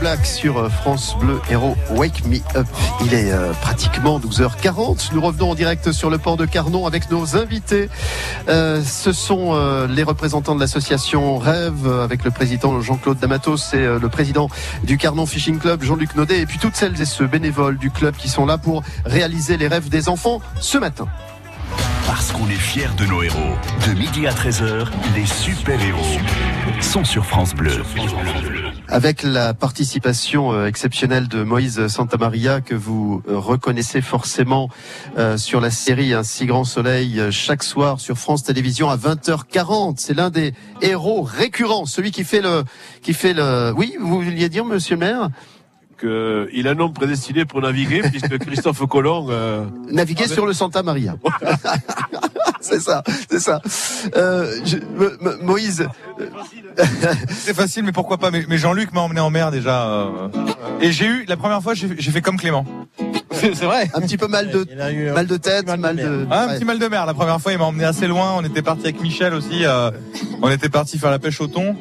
Black 0.00 0.24
sur 0.24 0.58
euh, 0.58 0.68
France 0.68 1.14
Bleu 1.20 1.40
Héros 1.50 1.76
Wake 1.90 2.24
Me 2.24 2.38
Up. 2.56 2.66
Il 3.04 3.12
est 3.12 3.30
euh, 3.30 3.52
pratiquement 3.60 4.18
12h40. 4.18 5.10
Nous 5.12 5.20
revenons 5.20 5.50
en 5.50 5.54
direct 5.54 5.92
sur 5.92 6.08
le 6.08 6.16
port 6.16 6.36
de 6.36 6.46
Carnon 6.46 6.86
avec 6.86 7.10
nos 7.10 7.36
invités. 7.36 7.90
Euh, 8.48 8.82
ce 8.82 9.12
sont 9.12 9.54
les 9.88 10.02
représentants 10.02 10.54
de 10.54 10.60
l'association 10.60 11.38
Rêve 11.38 11.86
avec 11.86 12.24
le 12.24 12.30
président 12.30 12.80
Jean-Claude 12.80 13.18
Damatos 13.18 13.74
et 13.74 13.84
le 13.84 14.08
président 14.08 14.48
du 14.84 14.96
Carnon 14.96 15.26
Fishing 15.26 15.58
Club 15.58 15.82
Jean-Luc 15.82 16.14
Naudet 16.16 16.40
et 16.40 16.46
puis 16.46 16.58
toutes 16.58 16.76
celles 16.76 17.00
et 17.00 17.04
ceux 17.04 17.26
bénévoles 17.26 17.78
du 17.78 17.90
club 17.90 18.16
qui 18.16 18.28
sont 18.28 18.46
là 18.46 18.58
pour 18.58 18.82
réaliser 19.04 19.56
les 19.56 19.68
rêves 19.68 19.88
des 19.88 20.08
enfants 20.08 20.40
ce 20.60 20.78
matin. 20.78 21.06
Parce 22.06 22.32
qu'on 22.32 22.48
est 22.48 22.54
fiers 22.54 22.88
de 22.96 23.06
nos 23.06 23.22
héros. 23.22 23.54
De 23.86 23.92
midi 23.92 24.26
à 24.26 24.32
13h, 24.32 24.86
les 25.14 25.26
super-héros 25.26 26.18
sont 26.80 27.04
sur 27.04 27.24
France 27.26 27.54
Bleu. 27.54 27.82
Avec 28.92 29.22
la 29.22 29.54
participation 29.54 30.52
euh, 30.52 30.66
exceptionnelle 30.66 31.28
de 31.28 31.44
Moïse 31.44 31.86
Santamaria 31.86 32.60
que 32.60 32.74
vous 32.74 33.22
euh, 33.28 33.38
reconnaissez 33.38 34.00
forcément 34.00 34.68
euh, 35.16 35.36
sur 35.36 35.60
la 35.60 35.70
série 35.70 36.12
Un 36.12 36.24
si 36.24 36.44
grand 36.46 36.64
soleil 36.64 37.20
euh, 37.20 37.30
chaque 37.30 37.62
soir 37.62 38.00
sur 38.00 38.18
France 38.18 38.42
Télévisions 38.42 38.90
à 38.90 38.96
20h40. 38.96 39.94
C'est 39.98 40.14
l'un 40.14 40.30
des 40.30 40.54
héros 40.82 41.22
récurrents, 41.22 41.86
celui 41.86 42.10
qui 42.10 42.24
fait 42.24 42.40
le 42.40 42.64
qui 43.02 43.14
fait 43.14 43.32
le 43.32 43.72
Oui, 43.76 43.94
vous 44.00 44.22
vouliez 44.22 44.48
dire 44.48 44.64
monsieur 44.64 44.96
le 44.96 45.00
maire? 45.00 45.28
Qu'il 46.00 46.66
a 46.66 46.70
un 46.70 46.74
nom 46.74 46.90
prédestiné 46.90 47.44
pour 47.44 47.60
naviguer, 47.60 48.00
puisque 48.02 48.38
Christophe 48.44 48.84
Colomb... 48.88 49.26
euh, 49.30 49.66
Naviguer 49.90 50.24
avait- 50.24 50.34
sur 50.34 50.46
le 50.46 50.52
Santa 50.54 50.82
Maria. 50.82 51.14
c'est 52.60 52.80
ça, 52.80 53.02
c'est 53.30 53.40
ça. 53.40 53.60
Euh, 54.16 54.52
je- 54.64 54.76
M- 54.76 55.16
M- 55.20 55.38
Moïse, 55.42 55.86
C'est 57.30 57.54
facile, 57.54 57.84
mais 57.84 57.92
pourquoi 57.92 58.18
pas? 58.18 58.30
Mais, 58.30 58.44
mais 58.48 58.58
Jean-Luc 58.58 58.92
m'a 58.92 59.00
emmené 59.00 59.20
en 59.20 59.30
mer 59.30 59.50
déjà. 59.50 59.86
euh, 59.88 60.28
et 60.80 60.92
j'ai 60.92 61.06
eu, 61.06 61.24
la 61.28 61.36
première 61.36 61.62
fois, 61.62 61.74
j'ai 61.74 61.88
fait 62.10 62.20
comme 62.22 62.36
Clément. 62.38 62.64
C'est 63.32 63.54
c'est 63.54 63.64
vrai. 63.64 63.88
un 63.94 64.00
petit 64.00 64.16
peu 64.16 64.26
mal 64.26 64.50
de 64.50 64.66
mal 65.12 65.26
de 65.26 65.36
tête, 65.36 65.66
mal 65.78 65.96
de 65.96 66.26
Ah, 66.30 66.42
un 66.44 66.48
ouais. 66.48 66.54
petit 66.56 66.64
mal 66.64 66.78
de 66.78 66.86
mer. 66.88 67.06
La 67.06 67.14
première 67.14 67.40
fois, 67.40 67.52
il 67.52 67.58
m'a 67.58 67.64
emmené 67.64 67.84
assez 67.84 68.06
loin. 68.06 68.32
On 68.36 68.44
était 68.44 68.62
parti 68.62 68.82
avec 68.84 69.00
Michel 69.00 69.34
aussi. 69.34 69.64
euh, 69.64 69.90
on 70.42 70.50
était 70.50 70.68
parti 70.68 70.98
faire 70.98 71.10
la 71.10 71.18
pêche 71.18 71.40
au 71.40 71.46
thon. 71.46 71.76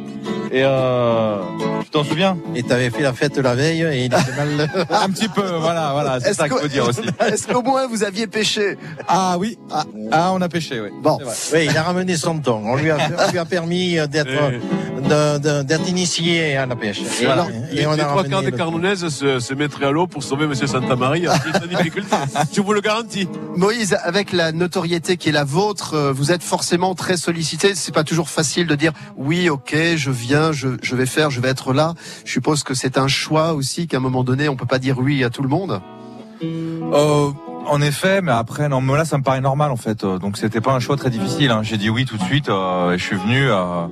Et 0.51 0.62
euh, 0.63 1.38
tu 1.83 1.89
t'en 1.91 2.03
souviens? 2.03 2.38
Et 2.55 2.63
t'avais 2.63 2.89
fait 2.89 3.01
la 3.03 3.13
fête 3.13 3.38
la 3.38 3.53
veille 3.55 3.81
et 3.83 4.05
il 4.05 4.05
était 4.05 4.17
mal. 4.38 4.69
Un 4.89 5.09
petit 5.12 5.27
peu, 5.27 5.41
voilà, 5.59 5.91
voilà. 5.93 6.19
C'est 6.19 6.29
Est-ce 6.29 6.38
ça 6.38 6.49
qu'il 6.49 6.57
faut 6.57 6.67
dire 6.67 6.88
aussi. 6.88 7.01
Est-ce 7.31 7.47
qu'au 7.47 7.62
moins 7.62 7.88
vous 7.88 8.03
aviez 8.03 8.27
pêché? 8.27 8.77
Ah 9.07 9.35
oui. 9.39 9.57
Ah, 10.12 10.31
on 10.33 10.41
a 10.41 10.49
pêché, 10.49 10.79
oui. 10.81 10.89
Bon. 11.01 11.19
Oui, 11.53 11.67
il 11.69 11.77
a 11.77 11.83
ramené 11.83 12.15
son 12.17 12.39
thon. 12.39 12.62
On 12.65 12.75
lui 12.75 12.89
a, 12.91 12.97
on 13.27 13.31
lui 13.31 13.38
a 13.39 13.45
permis 13.45 13.95
d'être 14.07 14.25
de- 14.27 14.57
de- 14.57 14.62
d'être 15.10 15.89
initié 15.89 16.56
à 16.58 16.65
la 16.65 16.76
pêche. 16.76 17.00
Et, 17.22 17.26
Voilà. 17.26 17.48
et 17.72 17.76
les, 17.76 17.88
on 17.88 17.93
les 17.93 18.02
a 18.02 18.06
trois 18.06 18.15
ramené 18.17 18.30
quarts 18.30 18.43
des 18.43 18.52
Carnonaises 18.52 19.08
se, 19.10 19.39
se 19.39 19.54
mettraient 19.54 19.86
à 19.88 19.91
l'eau 19.91 20.08
pour 20.08 20.24
sauver 20.24 20.48
Monsieur 20.48 20.67
Santa 20.67 20.95
Maria. 20.95 21.34
C'est 21.36 21.63
une 21.72 21.78
difficulté. 21.78 22.15
Je 22.54 22.62
vous 22.62 22.74
le 22.74 22.82
garantis. 22.82 23.28
Moïse, 23.56 23.98
avec 24.04 24.32
la 24.32 24.52
notoriété 24.52 25.17
qui 25.17 25.30
est 25.30 25.34
la 25.34 25.43
vôtre, 25.43 25.93
euh, 25.95 26.12
vous 26.13 26.32
êtes 26.32 26.43
forcément 26.43 26.95
très 26.95 27.17
sollicité. 27.17 27.76
C'est 27.76 27.93
pas 27.93 28.04
toujours 28.04 28.30
facile 28.30 28.67
de 28.67 28.76
dire 28.76 28.93
oui, 29.17 29.50
ok, 29.50 29.76
je 29.95 30.12
viens, 30.12 30.52
je, 30.52 30.69
je 30.82 30.95
vais 30.95 31.06
faire, 31.06 31.30
je 31.32 31.41
vais 31.41 31.50
être 31.50 31.74
là. 31.74 31.93
Je 32.26 32.32
suppose 32.32 32.63
que 32.63 32.74
c'est 32.74 32.98
un 32.98 33.08
choix 33.08 33.54
aussi 33.54 33.88
qu'à 33.88 33.98
un 33.98 34.02
moment 34.02 34.24
donné, 34.24 34.48
on 34.50 34.56
peut 34.56 34.65
pas 34.65 34.80
dire 34.80 34.98
oui 35.00 35.24
à 35.24 35.30
tout 35.30 35.41
le 35.41 35.50
monde. 35.50 35.82
Euh, 36.41 37.30
en 37.67 37.82
effet, 37.82 38.22
mais 38.22 38.32
après, 38.32 38.69
non, 38.69 38.82
mais 38.82 38.95
là, 38.95 39.06
ça 39.06 39.17
me 39.17 39.24
paraît 39.24 39.41
normal 39.41 39.72
en 39.72 39.76
fait. 39.76 40.04
Euh, 40.04 40.17
Donc, 40.19 40.38
c'était 40.38 40.62
pas 40.62 40.72
un 40.72 40.80
choix 40.80 40.95
très 40.98 41.10
difficile. 41.10 41.52
hein. 41.52 41.62
J'ai 41.63 41.78
dit 41.78 41.89
oui 41.89 42.06
tout 42.06 42.17
de 42.17 42.24
suite. 42.24 42.50
euh, 42.50 42.93
et 42.93 42.98
je 42.98 43.04
suis 43.04 43.17
venu 43.17 43.50
euh, 43.52 43.86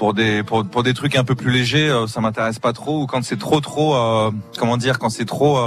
pour 0.00 0.14
des 0.14 0.42
pour, 0.42 0.64
pour 0.64 0.82
des 0.82 0.94
trucs 0.94 1.14
un 1.14 1.24
peu 1.24 1.34
plus 1.34 1.50
légers. 1.50 1.90
euh, 1.90 2.06
ça 2.06 2.22
m'intéresse 2.22 2.58
pas 2.58 2.72
trop. 2.72 3.02
Ou 3.02 3.06
quand 3.06 3.22
c'est 3.22 3.38
trop 3.38 3.60
trop, 3.60 3.94
euh, 3.94 4.30
comment 4.56 4.78
dire, 4.78 4.98
quand 4.98 5.10
c'est 5.10 5.26
trop. 5.26 5.58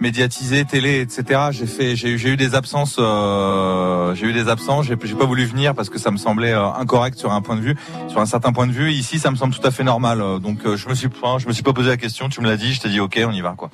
Médiatisé, 0.00 0.64
télé, 0.64 1.00
etc. 1.00 1.40
J'ai 1.50 1.66
fait, 1.66 1.96
j'ai 1.96 2.10
eu, 2.10 2.18
j'ai 2.18 2.30
eu 2.30 2.36
des 2.36 2.54
absences, 2.54 2.96
euh, 2.98 4.14
j'ai 4.14 4.26
eu 4.26 4.32
des 4.32 4.48
absences. 4.48 4.86
J'ai, 4.86 4.96
j'ai 5.02 5.14
pas 5.14 5.24
voulu 5.24 5.44
venir 5.44 5.74
parce 5.74 5.88
que 5.88 5.98
ça 5.98 6.10
me 6.10 6.16
semblait 6.16 6.52
euh, 6.52 6.68
incorrect 6.72 7.16
sur 7.18 7.32
un 7.32 7.40
point 7.40 7.56
de 7.56 7.60
vue, 7.60 7.76
sur 8.08 8.20
un 8.20 8.26
certain 8.26 8.52
point 8.52 8.66
de 8.66 8.72
vue. 8.72 8.92
Ici, 8.92 9.18
ça 9.18 9.30
me 9.30 9.36
semble 9.36 9.54
tout 9.54 9.66
à 9.66 9.70
fait 9.70 9.84
normal. 9.84 10.18
Donc, 10.42 10.58
euh, 10.66 10.76
je 10.76 10.88
me 10.88 10.94
suis, 10.94 11.08
je 11.38 11.46
me 11.48 11.52
suis 11.52 11.62
pas 11.62 11.72
posé 11.72 11.88
la 11.88 11.96
question. 11.96 12.28
Tu 12.28 12.40
me 12.40 12.46
l'as 12.48 12.56
dit, 12.56 12.74
je 12.74 12.80
t'ai 12.80 12.88
dit 12.88 13.00
ok, 13.00 13.20
on 13.26 13.32
y 13.32 13.40
va 13.40 13.54
quoi. 13.56 13.70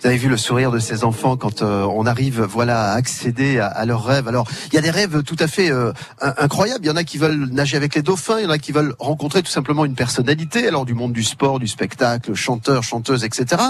Vous 0.00 0.06
avez 0.08 0.16
vu 0.16 0.28
le 0.28 0.36
sourire 0.36 0.72
de 0.72 0.78
ces 0.80 1.04
enfants 1.04 1.36
quand 1.36 1.62
euh, 1.62 1.84
on 1.84 2.06
arrive, 2.06 2.42
voilà, 2.42 2.90
à 2.92 2.94
accéder 2.94 3.58
à, 3.60 3.66
à 3.68 3.84
leurs 3.86 4.04
rêves. 4.04 4.26
Alors, 4.28 4.48
il 4.72 4.74
y 4.74 4.78
a 4.78 4.82
des 4.82 4.90
rêves 4.90 5.22
tout 5.22 5.36
à 5.38 5.46
fait 5.46 5.70
euh, 5.70 5.92
in- 6.20 6.34
incroyables. 6.38 6.84
Il 6.84 6.88
y 6.88 6.90
en 6.90 6.96
a 6.96 7.04
qui 7.04 7.18
veulent 7.18 7.48
nager 7.52 7.76
avec 7.76 7.94
les 7.94 8.02
dauphins, 8.02 8.38
il 8.40 8.44
y 8.44 8.46
en 8.46 8.50
a 8.50 8.58
qui 8.58 8.72
veulent 8.72 8.94
rencontrer 8.98 9.42
tout 9.42 9.50
simplement 9.50 9.84
une 9.84 9.94
personnalité, 9.94 10.66
alors 10.66 10.84
du 10.84 10.94
monde 10.94 11.12
du 11.12 11.22
sport, 11.22 11.60
du 11.60 11.68
spectacle, 11.68 12.34
chanteur, 12.34 12.82
chanteuse, 12.82 13.24
etc. 13.24 13.62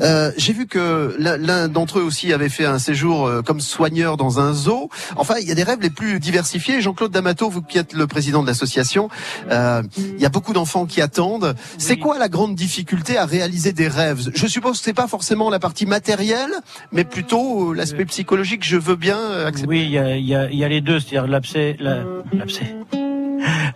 Euh, 0.00 0.32
J'ai 0.38 0.52
vu 0.54 0.66
que 0.66 1.14
l'un 1.38 1.68
d'entre 1.68 1.98
eux 1.98 2.02
aussi 2.02 2.32
avait 2.32 2.48
fait 2.48 2.64
un 2.64 2.78
séjour 2.78 3.26
euh, 3.26 3.42
comme 3.42 3.60
soigneur 3.60 4.16
dans 4.16 4.40
un 4.40 4.52
zoo. 4.52 4.88
Enfin, 5.16 5.34
il 5.40 5.48
y 5.48 5.52
a 5.52 5.54
des 5.54 5.62
rêves 5.62 5.80
les 5.80 5.90
plus 5.90 6.20
diversifiés. 6.20 6.80
Jean-Claude 6.80 7.12
D'Amato, 7.12 7.48
vous 7.50 7.62
qui 7.62 7.78
êtes 7.78 7.92
le 7.92 8.06
président 8.06 8.42
de 8.42 8.46
l'association, 8.48 9.08
euh, 9.50 9.82
il 9.98 10.20
y 10.20 10.26
a 10.26 10.28
beaucoup 10.28 10.52
d'enfants 10.52 10.86
qui 10.86 11.00
attendent. 11.00 11.54
C'est 11.78 11.96
quoi 11.96 12.18
la 12.18 12.28
grande 12.28 12.54
difficulté 12.54 13.16
à 13.16 13.26
réaliser 13.26 13.72
des 13.72 13.88
rêves? 13.88 14.30
Je 14.34 14.46
suppose 14.46 14.78
que 14.78 14.84
c'est 14.84 14.92
pas 14.94 15.08
forcément 15.08 15.50
la 15.50 15.58
partie 15.58 15.86
matérielle, 15.86 16.52
mais 16.92 17.04
plutôt 17.04 17.70
euh, 17.72 17.74
l'aspect 17.74 18.04
psychologique. 18.06 18.64
Je 18.64 18.76
veux 18.76 18.96
bien 18.96 19.18
euh, 19.18 19.46
accepter. 19.46 19.68
Oui, 19.68 19.82
il 19.84 19.90
y 19.90 19.98
a, 19.98 20.16
y 20.16 20.34
a- 20.34 20.50
y 20.50 20.64
a 20.64 20.68
les 20.68 20.80
deux, 20.80 21.00
c'est-à-dire 21.00 21.26
l'abcès, 21.26 21.76
la- 21.80 22.04
l'abcès. 22.32 22.74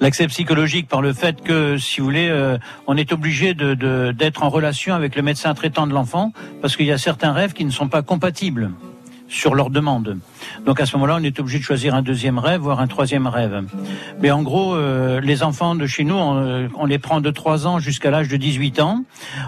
L'accès 0.00 0.26
psychologique 0.28 0.88
par 0.88 1.02
le 1.02 1.12
fait 1.12 1.42
que, 1.42 1.78
si 1.78 2.00
vous 2.00 2.06
voulez, 2.06 2.28
euh, 2.28 2.58
on 2.86 2.96
est 2.96 3.12
obligé 3.12 3.54
d'être 3.54 4.42
en 4.42 4.48
relation 4.48 4.94
avec 4.94 5.16
le 5.16 5.22
médecin 5.22 5.54
traitant 5.54 5.86
de 5.86 5.92
l'enfant 5.92 6.32
parce 6.60 6.76
qu'il 6.76 6.86
y 6.86 6.92
a 6.92 6.98
certains 6.98 7.32
rêves 7.32 7.52
qui 7.52 7.64
ne 7.64 7.70
sont 7.70 7.88
pas 7.88 8.02
compatibles 8.02 8.70
sur 9.28 9.54
leur 9.54 9.70
demande. 9.70 10.18
Donc 10.64 10.80
à 10.80 10.86
ce 10.86 10.96
moment-là, 10.96 11.16
on 11.20 11.22
est 11.22 11.38
obligé 11.38 11.58
de 11.58 11.64
choisir 11.64 11.94
un 11.94 12.02
deuxième 12.02 12.38
rêve, 12.38 12.60
voire 12.62 12.80
un 12.80 12.86
troisième 12.86 13.26
rêve. 13.26 13.62
Mais 14.20 14.30
en 14.30 14.42
gros, 14.42 14.74
euh, 14.74 15.20
les 15.20 15.42
enfants 15.42 15.74
de 15.74 15.86
chez 15.86 16.04
nous, 16.04 16.14
on, 16.14 16.36
euh, 16.36 16.68
on 16.78 16.86
les 16.86 16.98
prend 16.98 17.20
de 17.20 17.30
3 17.30 17.66
ans 17.66 17.78
jusqu'à 17.78 18.10
l'âge 18.10 18.28
de 18.28 18.36
18 18.36 18.80
ans. 18.80 19.04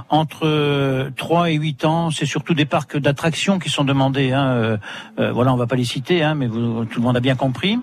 Entre 0.08 0.46
euh, 0.46 1.10
3 1.16 1.50
et 1.50 1.54
8 1.54 1.84
ans, 1.84 2.10
c'est 2.10 2.26
surtout 2.26 2.54
des 2.54 2.66
parcs 2.66 2.96
d'attractions 2.96 3.58
qui 3.58 3.70
sont 3.70 3.84
demandés. 3.84 4.32
Hein. 4.32 4.46
Euh, 4.48 4.76
euh, 5.18 5.32
voilà, 5.32 5.52
on 5.52 5.56
va 5.56 5.66
pas 5.66 5.76
les 5.76 5.84
citer, 5.84 6.22
hein, 6.22 6.34
mais 6.34 6.46
vous, 6.46 6.84
tout 6.84 7.00
le 7.00 7.04
monde 7.06 7.16
a 7.16 7.20
bien 7.20 7.36
compris. 7.36 7.78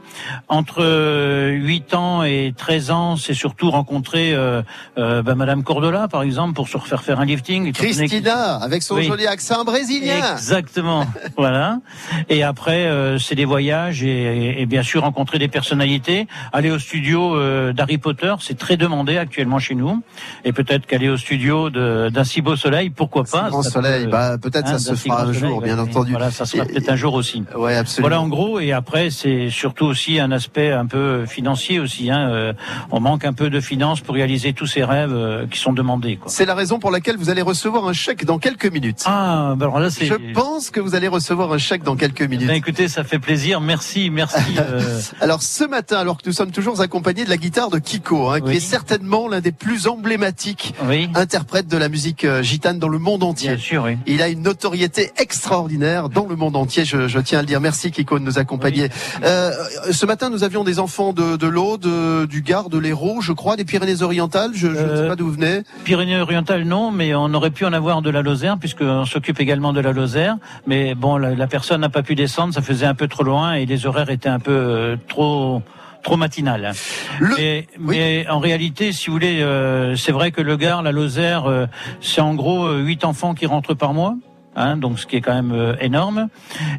Entre 0.48 0.84
euh, 0.84 1.50
8 1.52 1.94
ans 1.94 2.24
et 2.24 2.54
13 2.56 2.92
ans, 2.92 3.16
c'est 3.16 3.34
surtout 3.34 3.72
rencontrer 3.72 4.34
euh, 4.34 4.62
euh, 4.98 5.22
ben, 5.24 5.36
Madame 5.36 5.64
Cordola, 5.64 6.08
par 6.08 6.22
exemple, 6.22 6.54
pour 6.54 6.68
se 6.68 6.78
refaire 6.78 7.02
faire 7.04 7.20
un 7.20 7.26
lifting. 7.26 7.72
Christina, 7.74 8.56
avec 8.58 8.84
son 8.84 8.96
Oui. 8.96 9.06
joli 9.06 9.26
accent 9.28 9.64
brésilien. 9.64 10.34
Exactement. 10.34 11.06
voilà. 11.38 11.80
Et 12.30 12.44
après, 12.44 12.86
euh, 12.88 13.18
c'est 13.20 13.36
des 13.36 13.46
voyages 13.46 14.04
et, 14.04 14.62
et 14.62 14.66
bien 14.66 14.84
sûr 14.84 15.02
rencontrer 15.02 15.40
des 15.40 15.48
personnalités. 15.48 16.28
Aller 16.54 16.72
au 16.72 16.80
studio 16.80 17.36
euh, 17.36 17.74
d'Harry 17.74 17.98
Potter, 17.98 18.34
c'est 18.40 18.58
très 18.58 18.78
demandé 18.78 19.18
actuellement 19.18 19.60
chez 19.60 19.76
nous. 19.76 20.02
Et 20.46 20.54
peut-être 20.54 20.86
qu'aller 20.86 21.10
au 21.10 21.18
studio 21.18 21.70
d'un 21.70 22.24
si 22.24 22.42
beau 22.42 22.56
soleil, 22.56 22.90
pourquoi 22.90 23.24
pas 23.24 23.50
grand 23.50 23.64
ça 23.64 23.70
soleil, 23.72 24.06
peut- 24.06 24.12
bah, 24.12 24.38
peut-être 24.42 24.68
ça 24.68 24.74
d'un 24.74 24.80
se 24.80 24.96
si 24.96 25.10
fera 25.10 25.24
un 25.24 25.26
soleil, 25.34 25.40
jour, 25.40 25.62
bien 25.62 25.80
entendu. 25.80 26.12
Voilà, 26.12 26.32
ça 26.32 26.46
sera 26.46 26.66
peut-être 26.66 26.90
un 26.90 26.96
jour 26.96 27.14
aussi. 27.14 27.44
Ouais, 27.56 27.76
absolument. 27.76 28.10
Voilà 28.10 28.22
en 28.22 28.28
gros. 28.28 28.60
Et 28.60 28.72
après, 28.72 29.10
c'est 29.10 29.50
surtout 29.50 29.86
aussi 29.86 30.20
un 30.20 30.32
aspect 30.32 30.72
un 30.72 30.86
peu 30.86 31.26
financier 31.26 31.80
aussi. 31.80 32.10
Hein. 32.12 32.30
Euh, 32.30 32.54
on 32.92 33.00
manque 33.00 33.26
un 33.26 33.34
peu 33.34 33.50
de 33.50 33.60
finances 33.60 34.02
pour 34.02 34.16
réaliser 34.16 34.54
tous 34.54 34.68
ces 34.68 34.84
rêves 34.84 35.14
euh, 35.14 35.46
qui 35.48 35.60
sont 35.60 35.74
demandés. 35.74 36.20
C'est 36.28 36.46
la 36.46 36.56
raison 36.56 36.80
pour 36.80 36.92
laquelle 36.92 37.18
vous 37.18 37.30
allez 37.30 37.42
recevoir 37.42 37.88
un 37.88 37.94
chèque 37.94 38.26
dans 38.26 38.40
quelques 38.40 38.72
minutes. 38.72 39.04
Ah, 39.06 39.54
ben 39.58 39.66
alors 39.68 39.80
là, 39.80 39.90
c'est. 39.90 40.06
Je 40.06 40.16
pense 40.34 40.70
que 40.70 40.80
vous 40.80 40.96
allez 40.96 41.08
recevoir 41.08 41.52
un 41.54 41.58
chèque 41.58 41.77
dans 41.84 41.96
quelques 41.96 42.22
minutes. 42.22 42.48
Ben, 42.48 42.56
écoutez, 42.56 42.88
ça 42.88 43.04
fait 43.04 43.20
plaisir. 43.20 43.62
Merci, 43.62 44.10
merci. 44.10 44.38
euh, 44.60 45.00
Alors 45.22 45.42
ce 45.42 45.64
matin, 45.64 45.98
alors 45.98 46.18
que 46.18 46.24
nous 46.26 46.34
sommes 46.34 46.52
toujours 46.52 46.80
accompagnés 46.82 47.26
de 47.26 47.30
la 47.30 47.38
guitare 47.38 47.70
de 47.70 47.80
Kiko, 47.80 48.30
hein, 48.30 48.42
qui 48.42 48.58
est 48.58 48.60
certainement 48.60 49.28
l'un 49.28 49.40
des 49.42 49.52
plus 49.52 49.88
emblématiques 49.88 50.74
interprètes 51.16 51.68
de 51.68 51.78
la 51.78 51.90
musique 51.90 52.24
euh, 52.24 52.42
gitane 52.44 52.80
dans 52.80 52.88
le 52.90 53.00
monde 53.00 53.24
entier. 53.24 53.50
Bien 53.50 53.58
sûr, 53.58 53.84
oui. 53.84 53.98
Il 54.08 54.22
a 54.22 54.28
une 54.30 54.42
notoriété 54.42 55.12
extraordinaire 55.18 56.10
dans 56.10 56.26
le 56.26 56.36
monde 56.36 56.56
entier, 56.56 56.86
je, 56.86 57.08
je 57.08 57.20
tiens 57.20 57.40
à 57.40 57.42
le 57.42 57.48
dire. 57.48 57.62
Merci 57.62 57.92
Kiko 57.92 58.20
de 58.20 58.24
nous 58.24 58.40
accompagner. 58.40 58.90
Euh, 59.24 59.52
ce 59.92 60.06
matin, 60.06 60.30
nous 60.30 60.44
avions 60.44 60.64
des 60.64 60.80
enfants 60.80 61.14
de, 61.14 61.36
de 61.38 61.48
l'Aude, 61.48 61.82
de- 61.82 62.26
du 62.26 62.42
Gard, 62.42 62.70
de 62.70 62.78
l'Hérault, 62.78 63.22
je 63.22 63.32
crois, 63.34 63.56
des 63.56 63.66
Pyrénées-Orientales. 63.66 64.52
Je, 64.54 64.68
je 64.68 64.82
ne 64.82 64.96
sais 65.04 65.08
pas 65.08 65.16
d'où 65.16 65.30
venez. 65.32 65.62
Pyrénées-Orientales, 65.84 66.64
non, 66.64 66.92
mais 66.92 67.14
on 67.16 67.34
aurait 67.34 67.52
pu 67.52 67.66
en 67.66 67.74
avoir 67.74 68.02
de 68.02 68.10
la 68.10 68.22
Lozère, 68.22 68.58
puisqu'on 68.58 69.06
s'occupe 69.06 69.40
également 69.40 69.74
de 69.74 69.80
la 69.80 69.92
Lozère. 69.92 70.38
Mais 70.66 70.96
bon, 70.96 71.18
la, 71.18 71.34
la 71.36 71.48
personne 71.48 71.67
n'a 71.72 71.90
pas 71.90 72.04
pu 72.04 72.16
descendre, 72.16 72.54
ça 72.54 72.62
faisait 72.62 72.86
un 72.86 72.96
peu 72.96 73.08
trop 73.08 73.24
loin 73.24 73.54
et 73.54 73.66
les 73.66 73.86
horaires 73.86 74.10
étaient 74.10 74.30
un 74.30 74.40
peu 74.40 74.52
euh, 74.52 74.96
trop 75.08 75.62
trop 76.08 76.16
matinal. 76.16 76.72
Mais, 77.20 77.68
mais 77.80 78.28
en 78.30 78.40
réalité, 78.40 78.94
si 78.94 79.08
vous 79.08 79.14
voulez, 79.14 79.42
euh, 79.42 79.96
c'est 79.96 80.14
vrai 80.14 80.32
que 80.32 80.42
le 80.42 80.56
Gard, 80.56 80.82
la 80.82 80.94
Lozère, 80.94 81.46
euh, 81.46 81.66
c'est 82.00 82.22
en 82.22 82.34
gros 82.34 82.66
euh, 82.66 82.80
huit 82.80 83.04
enfants 83.04 83.34
qui 83.34 83.46
rentrent 83.46 83.74
par 83.74 83.94
mois. 83.94 84.16
Hein, 84.60 84.76
donc 84.76 84.98
ce 84.98 85.06
qui 85.06 85.16
est 85.16 85.22
quand 85.22 85.36
même 85.36 85.52
euh, 85.52 85.76
énorme. 85.80 86.30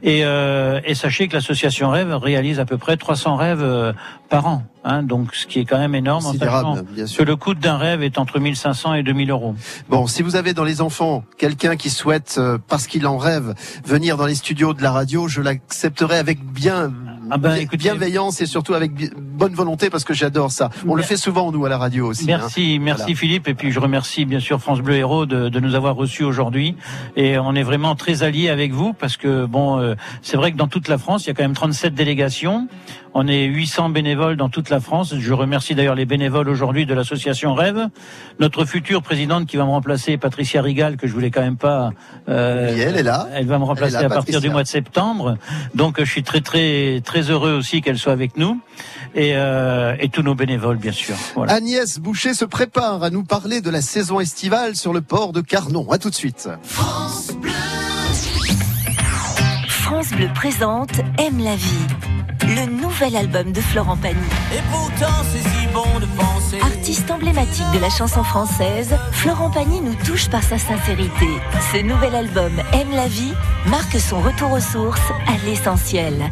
Et, 0.03 0.25
euh, 0.25 0.81
et 0.85 0.97
sachez 0.97 1.29
que 1.29 1.35
l'association 1.35 1.91
Rêve 1.91 2.13
réalise 2.13 2.59
à 2.59 2.65
peu 2.65 2.77
près 2.77 2.97
300 2.97 3.37
rêves 3.37 3.63
euh, 3.63 3.93
par 4.29 4.47
an. 4.47 4.65
Hein, 4.85 5.03
donc 5.03 5.35
ce 5.35 5.47
qui 5.47 5.61
est 5.61 5.65
quand 5.65 5.79
même 5.79 5.95
énorme 5.95 6.25
en 6.27 6.33
sachant 6.33 6.79
bien 6.95 7.07
sûr. 7.07 7.19
que 7.19 7.29
le 7.29 7.37
coût 7.37 7.55
d'un 7.55 7.77
rêve 7.77 8.03
est 8.03 8.17
entre 8.17 8.41
1500 8.41 8.95
et 8.95 9.03
2000 9.03 9.31
euros. 9.31 9.55
Bon, 9.89 10.07
si 10.07 10.23
vous 10.23 10.35
avez 10.35 10.55
dans 10.55 10.65
les 10.65 10.81
enfants 10.81 11.25
quelqu'un 11.37 11.77
qui 11.77 11.91
souhaite, 11.91 12.37
euh, 12.39 12.59
parce 12.69 12.87
qu'il 12.87 13.07
en 13.07 13.19
rêve, 13.19 13.55
venir 13.85 14.17
dans 14.17 14.27
les 14.27 14.35
studios 14.35 14.75
de 14.75 14.83
la 14.83 14.91
radio, 14.91 15.29
je 15.29 15.43
l'accepterai 15.43 16.17
avec 16.17 16.43
bien, 16.43 16.93
bien- 17.37 17.67
bienveillance 17.79 18.41
et 18.41 18.47
surtout 18.47 18.75
avec 18.75 18.93
bonne 19.19 19.55
volonté 19.55 19.91
parce 19.91 20.05
que 20.05 20.15
j'adore 20.15 20.51
ça. 20.51 20.71
On 20.87 20.95
le 20.95 21.03
fait 21.03 21.17
souvent 21.17 21.53
nous 21.53 21.65
à 21.65 21.69
la 21.69 21.79
radio 21.79 22.07
aussi. 22.07 22.27
Merci, 22.27 22.77
hein. 22.79 22.83
merci 22.83 23.03
Voilà. 23.03 23.17
Philippe. 23.17 23.49
Et 23.49 23.55
puis 23.55 23.71
je 23.71 23.81
remercie 23.81 24.25
bien 24.25 24.41
sûr 24.41 24.61
France 24.61 24.81
Bleu 24.81 24.95
Héros 24.97 25.27
de, 25.27 25.49
de 25.49 25.61
nous 25.61 25.75
avoir 25.75 25.95
reçus 25.97 26.25
aujourd'hui. 26.25 26.77
Et 27.17 27.39
on 27.39 27.55
est 27.55 27.63
vraiment 27.63 27.95
très 27.95 28.23
alliés 28.23 28.49
avec 28.49 28.73
vous 28.73 28.93
parce 28.93 29.17
que 29.17 29.45
bon, 29.47 29.79
euh, 29.79 29.95
c'est 30.23 30.37
vrai 30.37 30.53
que 30.53 30.57
dans 30.57 30.69
toute 30.69 30.89
la 30.89 30.99
France, 30.99 31.25
il 31.25 31.29
y 31.29 31.31
a 31.31 31.35
quand 31.35 31.43
même 31.45 31.55
37 31.55 31.95
délégations. 31.95 32.69
On 33.21 33.27
est 33.27 33.47
800 33.47 33.89
bénévoles 33.89 34.37
dans 34.37 34.49
toute 34.49 34.71
la 34.71 34.79
France. 34.79 35.13
Je 35.19 35.33
remercie 35.33 35.75
d'ailleurs 35.75 35.97
les 35.97 36.05
bénévoles 36.05 36.49
aujourd'hui 36.49 36.87
de 36.87 36.95
l'association 36.95 37.53
Rêve. 37.53 37.89
Notre 38.39 38.65
future 38.65 39.03
présidente 39.03 39.47
qui 39.47 39.57
va 39.57 39.65
me 39.65 39.71
remplacer, 39.71 40.17
Patricia 40.19 40.63
Rigal, 40.63 40.97
que 40.97 41.09
je 41.09 41.13
voulais 41.13 41.33
quand 41.33 41.41
même 41.41 41.57
pas. 41.57 41.91
euh, 42.29 42.73
Oui, 42.73 42.81
elle 42.81 42.97
est 42.97 43.03
là. 43.03 43.27
Elle 43.35 43.47
va 43.47 43.59
me 43.59 43.65
remplacer 43.65 43.95
là, 43.95 43.99
à 43.99 44.03
partir 44.03 44.19
Patricia. 44.19 44.41
du 44.41 44.51
mois 44.51 44.63
de 44.63 44.69
septembre. 44.69 45.37
Donc 45.75 45.97
je 45.99 46.05
suis 46.09 46.23
très 46.23 46.41
très 46.43 47.01
très 47.05 47.23
heureux 47.23 47.55
aussi 47.55 47.81
qu'elle 47.83 47.99
soit 47.99 48.13
avec 48.13 48.37
nous 48.37 48.61
et, 49.17 49.33
euh, 49.35 49.97
et 49.99 50.11
tous 50.11 50.23
nos 50.23 50.37
bénévoles 50.37 50.77
bien 50.77 50.93
sûr. 50.93 51.17
Voilà. 51.35 51.55
Agnès 51.55 51.99
Boucher 51.99 52.35
se 52.35 52.45
prépare 52.45 53.03
à 53.03 53.11
nous 53.11 53.25
parler 53.25 53.61
de 53.61 53.71
la 53.71 53.81
saison 53.83 54.21
estivale 54.21 54.77
sur 54.77 54.93
le 54.93 55.01
port 55.01 55.33
de 55.33 55.41
Carnon. 55.41 55.91
À 55.91 55.99
tout 55.99 56.11
de 56.11 56.15
suite. 56.15 56.49
France 59.69 60.13
Bleu 60.13 60.29
présente 60.35 60.91
Aime 61.19 61.43
la 61.43 61.57
vie, 61.57 61.87
le 62.49 62.67
nouvel 62.67 63.17
album 63.17 63.53
de 63.53 63.61
Florent 63.61 63.97
Pagny. 63.97 64.17
Et 64.55 64.63
pourtant 64.71 65.13
c'est 65.31 65.43
si 65.43 65.67
bon 65.73 66.01
de 66.01 66.07
penser. 66.17 66.59
Artiste 66.63 67.11
emblématique 67.11 67.71
de 67.75 67.79
la 67.79 67.91
chanson 67.91 68.23
française, 68.25 68.97
Florent 69.13 69.51
Pagny 69.51 69.81
nous 69.81 69.95
touche 70.07 70.29
par 70.29 70.43
sa 70.43 70.59
sincérité. 70.59 71.27
Ce 71.73 71.83
nouvel 71.83 72.15
album 72.15 72.53
Aime 72.73 72.91
la 72.93 73.07
vie 73.07 73.33
marque 73.67 73.99
son 73.99 74.21
retour 74.21 74.53
aux 74.53 74.61
sources, 74.61 75.11
à 75.27 75.45
l'essentiel. 75.47 76.31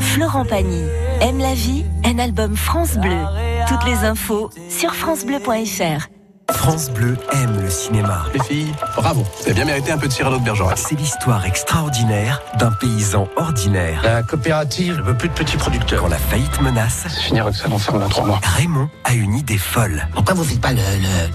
Florent 0.00 0.44
Pagny, 0.44 0.84
Aime 1.20 1.38
la 1.38 1.54
vie, 1.54 1.84
un 2.04 2.18
album 2.18 2.56
France 2.56 2.96
Bleu. 2.96 3.22
Toutes 3.68 3.84
les 3.84 4.04
infos 4.04 4.50
sur 4.68 4.94
francebleu.fr. 4.94 6.11
France 6.52 6.90
Bleu 6.90 7.16
aime 7.32 7.60
le 7.60 7.70
cinéma. 7.70 8.24
Les 8.34 8.40
filles, 8.40 8.72
bravo. 8.96 9.22
Vous 9.22 9.44
avez 9.44 9.54
bien 9.54 9.64
mérité 9.64 9.92
un 9.92 9.98
peu 9.98 10.08
de 10.08 10.12
Cyrano 10.12 10.38
de 10.38 10.44
Bergerac. 10.44 10.78
C'est 10.78 10.94
l'histoire 10.94 11.44
extraordinaire 11.44 12.40
d'un 12.58 12.70
paysan 12.72 13.28
ordinaire. 13.36 14.00
La 14.04 14.22
coopérative 14.22 14.98
ne 14.98 15.02
veut 15.02 15.16
plus 15.16 15.28
de 15.28 15.34
petits 15.34 15.56
producteurs. 15.56 16.02
Quand 16.02 16.08
la 16.08 16.18
faillite 16.18 16.60
menace. 16.60 17.06
C'est 17.08 17.20
fini 17.20 17.40
Roxane, 17.40 17.72
on 17.72 17.78
ferme 17.78 18.00
dans 18.00 18.08
trois 18.08 18.26
mois. 18.26 18.40
Raymond 18.42 18.88
a 19.04 19.14
une 19.14 19.34
idée 19.34 19.58
folle. 19.58 20.06
Pourquoi 20.14 20.34
vous 20.34 20.44
faites 20.44 20.60
pas 20.60 20.72
le. 20.72 20.76
le... 20.78 21.30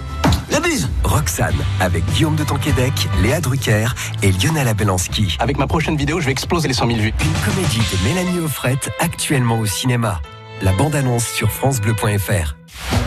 Le 0.50 0.62
bise 0.62 0.90
Roxane, 1.04 1.56
avec 1.82 2.06
Guillaume 2.14 2.36
de 2.36 2.44
Tonquédec, 2.46 2.94
Léa 3.22 3.42
Drucker 3.42 3.88
et 4.24 4.32
Lionel 4.32 4.68
Abelanski. 4.68 5.36
Avec 5.40 5.58
ma 5.58 5.68
prochaine 5.68 5.98
vidéo, 5.98 6.22
je 6.22 6.26
vais 6.26 6.32
exploser 6.32 6.70
les 6.70 6.74
100 6.74 6.88
000 6.88 7.00
vues. 7.00 7.14
Une 7.22 7.54
comédie 7.54 7.80
de 7.80 8.08
Mélanie 8.08 8.40
Offrette, 8.40 8.90
actuellement 9.02 9.60
au 9.60 9.66
cinéma. 9.66 10.22
La 10.62 10.72
bande-annonce 10.72 11.26
sur 11.28 11.52
FranceBleu.fr. 11.52 12.56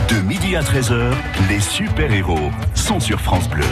De 0.09 0.21
midi 0.21 0.55
à 0.55 0.61
13h, 0.61 1.13
les 1.49 1.59
super-héros 1.59 2.51
sont 2.75 2.99
sur 2.99 3.19
France 3.21 3.49
Bleu. 3.49 3.65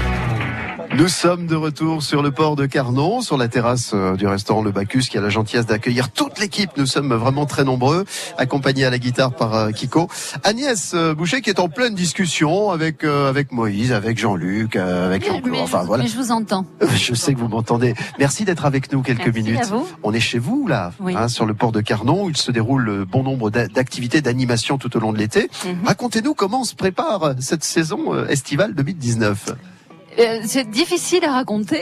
Nous 0.97 1.07
sommes 1.07 1.45
de 1.45 1.55
retour 1.55 2.01
sur 2.01 2.23
le 2.23 2.31
port 2.31 2.55
de 2.55 2.65
Carnon, 2.65 3.21
sur 3.21 3.37
la 3.37 3.47
terrasse 3.47 3.91
euh, 3.93 4.15
du 4.15 4.25
restaurant 4.27 4.63
Le 4.63 4.71
Bacchus, 4.71 5.03
qui 5.09 5.17
a 5.17 5.21
la 5.21 5.29
gentillesse 5.29 5.67
d'accueillir 5.67 6.11
toute 6.11 6.39
l'équipe. 6.39 6.71
Nous 6.77 6.87
sommes 6.87 7.13
vraiment 7.13 7.45
très 7.45 7.63
nombreux, 7.63 8.05
accompagnés 8.37 8.85
à 8.85 8.89
la 8.89 8.97
guitare 8.97 9.33
par 9.33 9.53
euh, 9.55 9.71
Kiko. 9.71 10.09
Agnès 10.43 10.91
euh, 10.95 11.13
Boucher 11.13 11.41
qui 11.41 11.51
est 11.51 11.59
en 11.59 11.69
pleine 11.69 11.93
discussion 11.93 12.71
avec 12.71 13.03
euh, 13.03 13.29
avec 13.29 13.51
Moïse, 13.51 13.93
avec 13.93 14.17
Jean-Luc, 14.17 14.75
euh, 14.75 15.05
avec 15.05 15.25
Jean-Claude. 15.25 15.59
Enfin 15.61 15.83
voilà. 15.83 16.03
mais 16.03 16.09
je 16.09 16.17
vous 16.17 16.31
entends. 16.31 16.65
Je 16.95 17.13
sais 17.13 17.33
que 17.35 17.39
vous 17.39 17.47
m'entendez. 17.47 17.93
Merci 18.17 18.43
d'être 18.43 18.65
avec 18.65 18.91
nous 18.91 19.01
quelques 19.03 19.19
Merci 19.27 19.41
minutes. 19.43 19.61
à 19.61 19.67
vous. 19.67 19.87
On 20.03 20.11
est 20.11 20.19
chez 20.19 20.39
vous 20.39 20.67
là, 20.67 20.91
Oui. 20.99 21.13
hein, 21.15 21.27
sur 21.27 21.45
le 21.45 21.53
port 21.53 21.71
de 21.71 21.81
Carnon, 21.81 22.25
où 22.25 22.29
il 22.31 22.37
se 22.37 22.51
déroule 22.51 23.05
bon 23.05 23.21
nombre 23.23 23.51
d'a- 23.51 23.67
d'activités, 23.67 24.21
d'animations 24.21 24.77
tout 24.79 24.97
au 24.97 24.99
long 24.99 25.13
de 25.13 25.19
l'été. 25.19 25.49
Mhm. 25.65 25.85
Racontez-nous 25.85 26.33
comment 26.33 26.63
se 26.63 26.73
prépare 26.75 27.35
cette 27.39 27.63
saison 27.63 28.25
estivale 28.25 28.73
2019. 28.73 29.51
Euh, 30.19 30.39
c'est 30.43 30.69
difficile 30.69 31.23
à 31.23 31.31
raconter. 31.31 31.81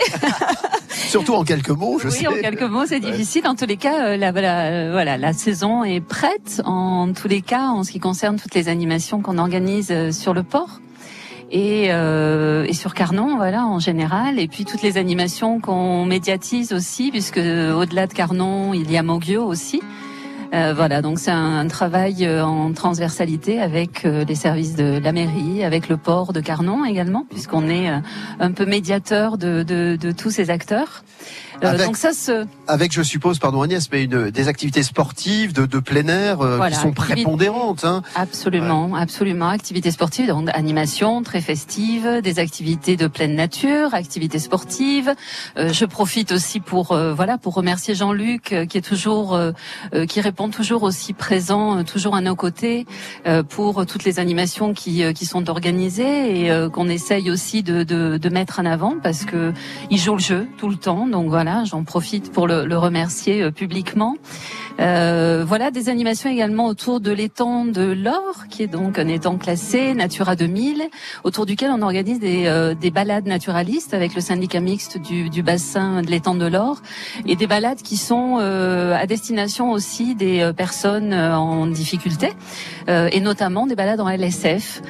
Surtout 0.90 1.34
en 1.34 1.44
quelques 1.44 1.70
mots, 1.70 1.98
je 2.00 2.08
oui, 2.08 2.14
sais. 2.14 2.28
en 2.28 2.34
quelques 2.34 2.62
mots, 2.64 2.86
c'est 2.86 3.00
difficile. 3.00 3.48
En 3.48 3.56
tous 3.56 3.66
les 3.66 3.78
cas, 3.78 4.08
euh, 4.10 4.18
la, 4.18 4.32
la- 4.32 4.66
euh, 4.66 4.90
voilà, 4.92 5.18
la 5.18 5.34
saison 5.34 5.84
est 5.84 6.02
prête. 6.02 6.62
En 6.66 7.12
tous 7.14 7.28
les 7.28 7.42
cas, 7.42 7.68
en 7.70 7.84
ce 7.84 7.92
qui 7.92 8.00
concerne 8.00 8.38
toutes 8.40 8.54
les 8.56 8.70
animations 8.70 9.22
qu'on 9.22 9.38
organise 9.38 9.94
sur 10.12 10.34
le 10.34 10.44
port. 10.44 10.80
Et, 11.50 11.88
euh, 11.92 12.66
et 12.68 12.74
sur 12.74 12.94
Carnon, 12.94 13.38
voilà, 13.38 13.66
en 13.66 13.80
général, 13.80 14.38
et 14.38 14.50
puis 14.50 14.66
toutes 14.66 14.82
les 14.82 14.98
animations 14.98 15.62
qu'on 15.62 16.04
médiatise 16.04 16.74
aussi, 16.74 17.10
puisque 17.10 17.38
au-delà 17.38 18.06
de 18.06 18.14
Carnon, 18.14 18.74
il 18.74 18.92
y 18.92 18.98
a 18.98 19.04
Moggio 19.04 19.46
aussi. 19.46 19.82
Euh, 20.54 20.74
voilà, 20.76 21.02
donc 21.02 21.20
c'est 21.20 21.32
un, 21.32 21.68
travail 21.68 22.26
euh, 22.26 22.44
en 22.44 22.72
transversalité 22.72 23.60
avec 23.60 24.06
euh, 24.06 24.24
les 24.24 24.36
services 24.36 24.76
de 24.76 24.98
la 24.98 25.12
mairie, 25.12 25.64
avec 25.64 25.90
le 25.90 25.98
port 25.98 26.32
de 26.32 26.40
Carnon 26.40 26.86
également, 26.86 27.26
puisqu'on 27.30 27.68
est 27.68 27.90
un 28.40 28.52
peu 28.52 28.66
médiateur 28.66 29.38
de, 29.38 29.64
de, 29.64 29.98
de 30.00 30.12
tous 30.12 30.30
ces 30.30 30.50
acteurs. 30.50 31.04
Euh, 31.64 31.70
Avec- 31.70 31.86
donc 31.88 31.98
ça 31.98 32.14
se 32.14 32.46
Avec, 32.68 32.92
je 32.94 33.02
suppose, 33.02 33.40
pardon 33.40 33.62
Agnès, 33.62 33.90
mais 33.92 34.04
une, 34.04 34.30
des 34.30 34.48
activités 34.48 34.84
sportives 34.84 35.54
de, 35.54 35.66
de 35.66 35.80
plein 35.80 36.08
air 36.08 36.42
euh, 36.42 36.58
Voilà, 36.58 36.76
qui 36.76 36.82
sont 36.82 36.92
prépondérantes. 36.92 37.84
Hein. 37.84 38.04
Absolument, 38.16 38.94
absolument. 38.96 39.50
Activités 39.50 39.90
sportives, 39.92 40.28
donc 40.28 40.50
animation 40.54 41.24
très 41.24 41.42
festive, 41.42 42.22
des 42.22 42.40
activités 42.40 42.96
de 42.96 43.08
pleine 43.08 43.36
nature, 43.36 43.94
activités 43.94 44.40
sportives. 44.40 45.14
Euh, 45.58 45.74
je 45.74 45.86
profite 45.86 46.32
aussi 46.32 46.60
pour 46.60 46.92
euh, 46.92 47.14
voilà 47.14 47.38
pour 47.38 47.54
remercier 47.56 47.96
Jean-Luc 47.96 48.52
euh, 48.54 48.66
qui 48.66 48.78
est 48.78 48.82
toujours 48.82 49.34
euh, 49.34 49.52
euh, 49.96 50.06
qui 50.06 50.22
répond 50.22 50.50
toujours 50.50 50.84
aussi 50.84 51.14
présent, 51.14 51.80
euh, 51.80 51.84
toujours 51.84 52.16
à 52.16 52.22
nos 52.22 52.36
côtés 52.36 52.86
euh, 53.26 53.42
pour 53.44 53.86
toutes 53.86 54.04
les 54.04 54.20
animations 54.20 54.74
qui 54.74 55.04
euh, 55.04 55.14
qui 55.14 55.26
sont 55.26 55.50
organisées 55.50 56.44
et 56.44 56.52
euh, 56.52 56.70
qu'on 56.70 56.88
essaye 56.90 57.32
aussi 57.32 57.64
de, 57.64 57.84
de 57.84 58.18
de 58.18 58.30
mettre 58.30 58.60
en 58.60 58.66
avant 58.66 58.96
parce 59.02 59.26
que 59.26 59.54
il 59.90 59.98
joue 59.98 60.14
le 60.14 60.20
jeu 60.20 60.48
tout 60.58 60.70
le 60.70 60.76
temps. 60.76 61.08
Donc 61.08 61.30
voilà, 61.30 61.47
j'en 61.66 61.84
profite 61.84 62.32
pour 62.32 62.48
le, 62.48 62.66
le 62.66 62.78
remercier 62.78 63.42
euh, 63.42 63.52
publiquement. 63.52 64.16
Euh, 64.80 65.44
voilà 65.48 65.72
des 65.72 65.90
animations 65.90 66.30
également 66.30 66.68
autour 66.68 67.00
de 67.00 67.12
l'étang 67.12 67.66
de 67.66 67.82
l'Or, 67.82 68.46
qui 68.50 68.62
est 68.64 68.68
donc 68.68 69.00
un 69.00 69.08
étang 69.08 69.38
classé 69.38 69.94
Natura 69.96 70.36
2000, 70.36 70.84
autour 71.24 71.46
duquel 71.46 71.72
on 71.72 71.82
organise 71.82 72.20
des, 72.20 72.46
euh, 72.46 72.76
des 72.76 72.92
balades 72.92 73.26
naturalistes 73.26 73.94
avec 73.96 74.14
le 74.14 74.22
syndicat 74.22 74.60
mixte 74.60 75.00
du, 75.00 75.30
du 75.30 75.42
bassin 75.42 76.02
de 76.04 76.08
l'étang 76.08 76.36
de 76.36 76.46
l'Or, 76.46 76.82
et 77.26 77.36
des 77.36 77.48
balades 77.48 77.82
qui 77.82 77.98
sont 77.98 78.38
euh, 78.40 78.96
à 78.96 79.06
destination 79.08 79.72
aussi 79.72 80.16
des 80.16 80.42
euh, 80.42 80.54
personnes 80.54 81.14
euh, 81.14 81.36
en 81.36 81.68
difficulté, 81.68 82.30
et 82.88 83.20
notamment 83.20 83.68
des 83.68 83.76
balades 83.76 84.00
en 84.00 84.10
LSF 84.10 84.82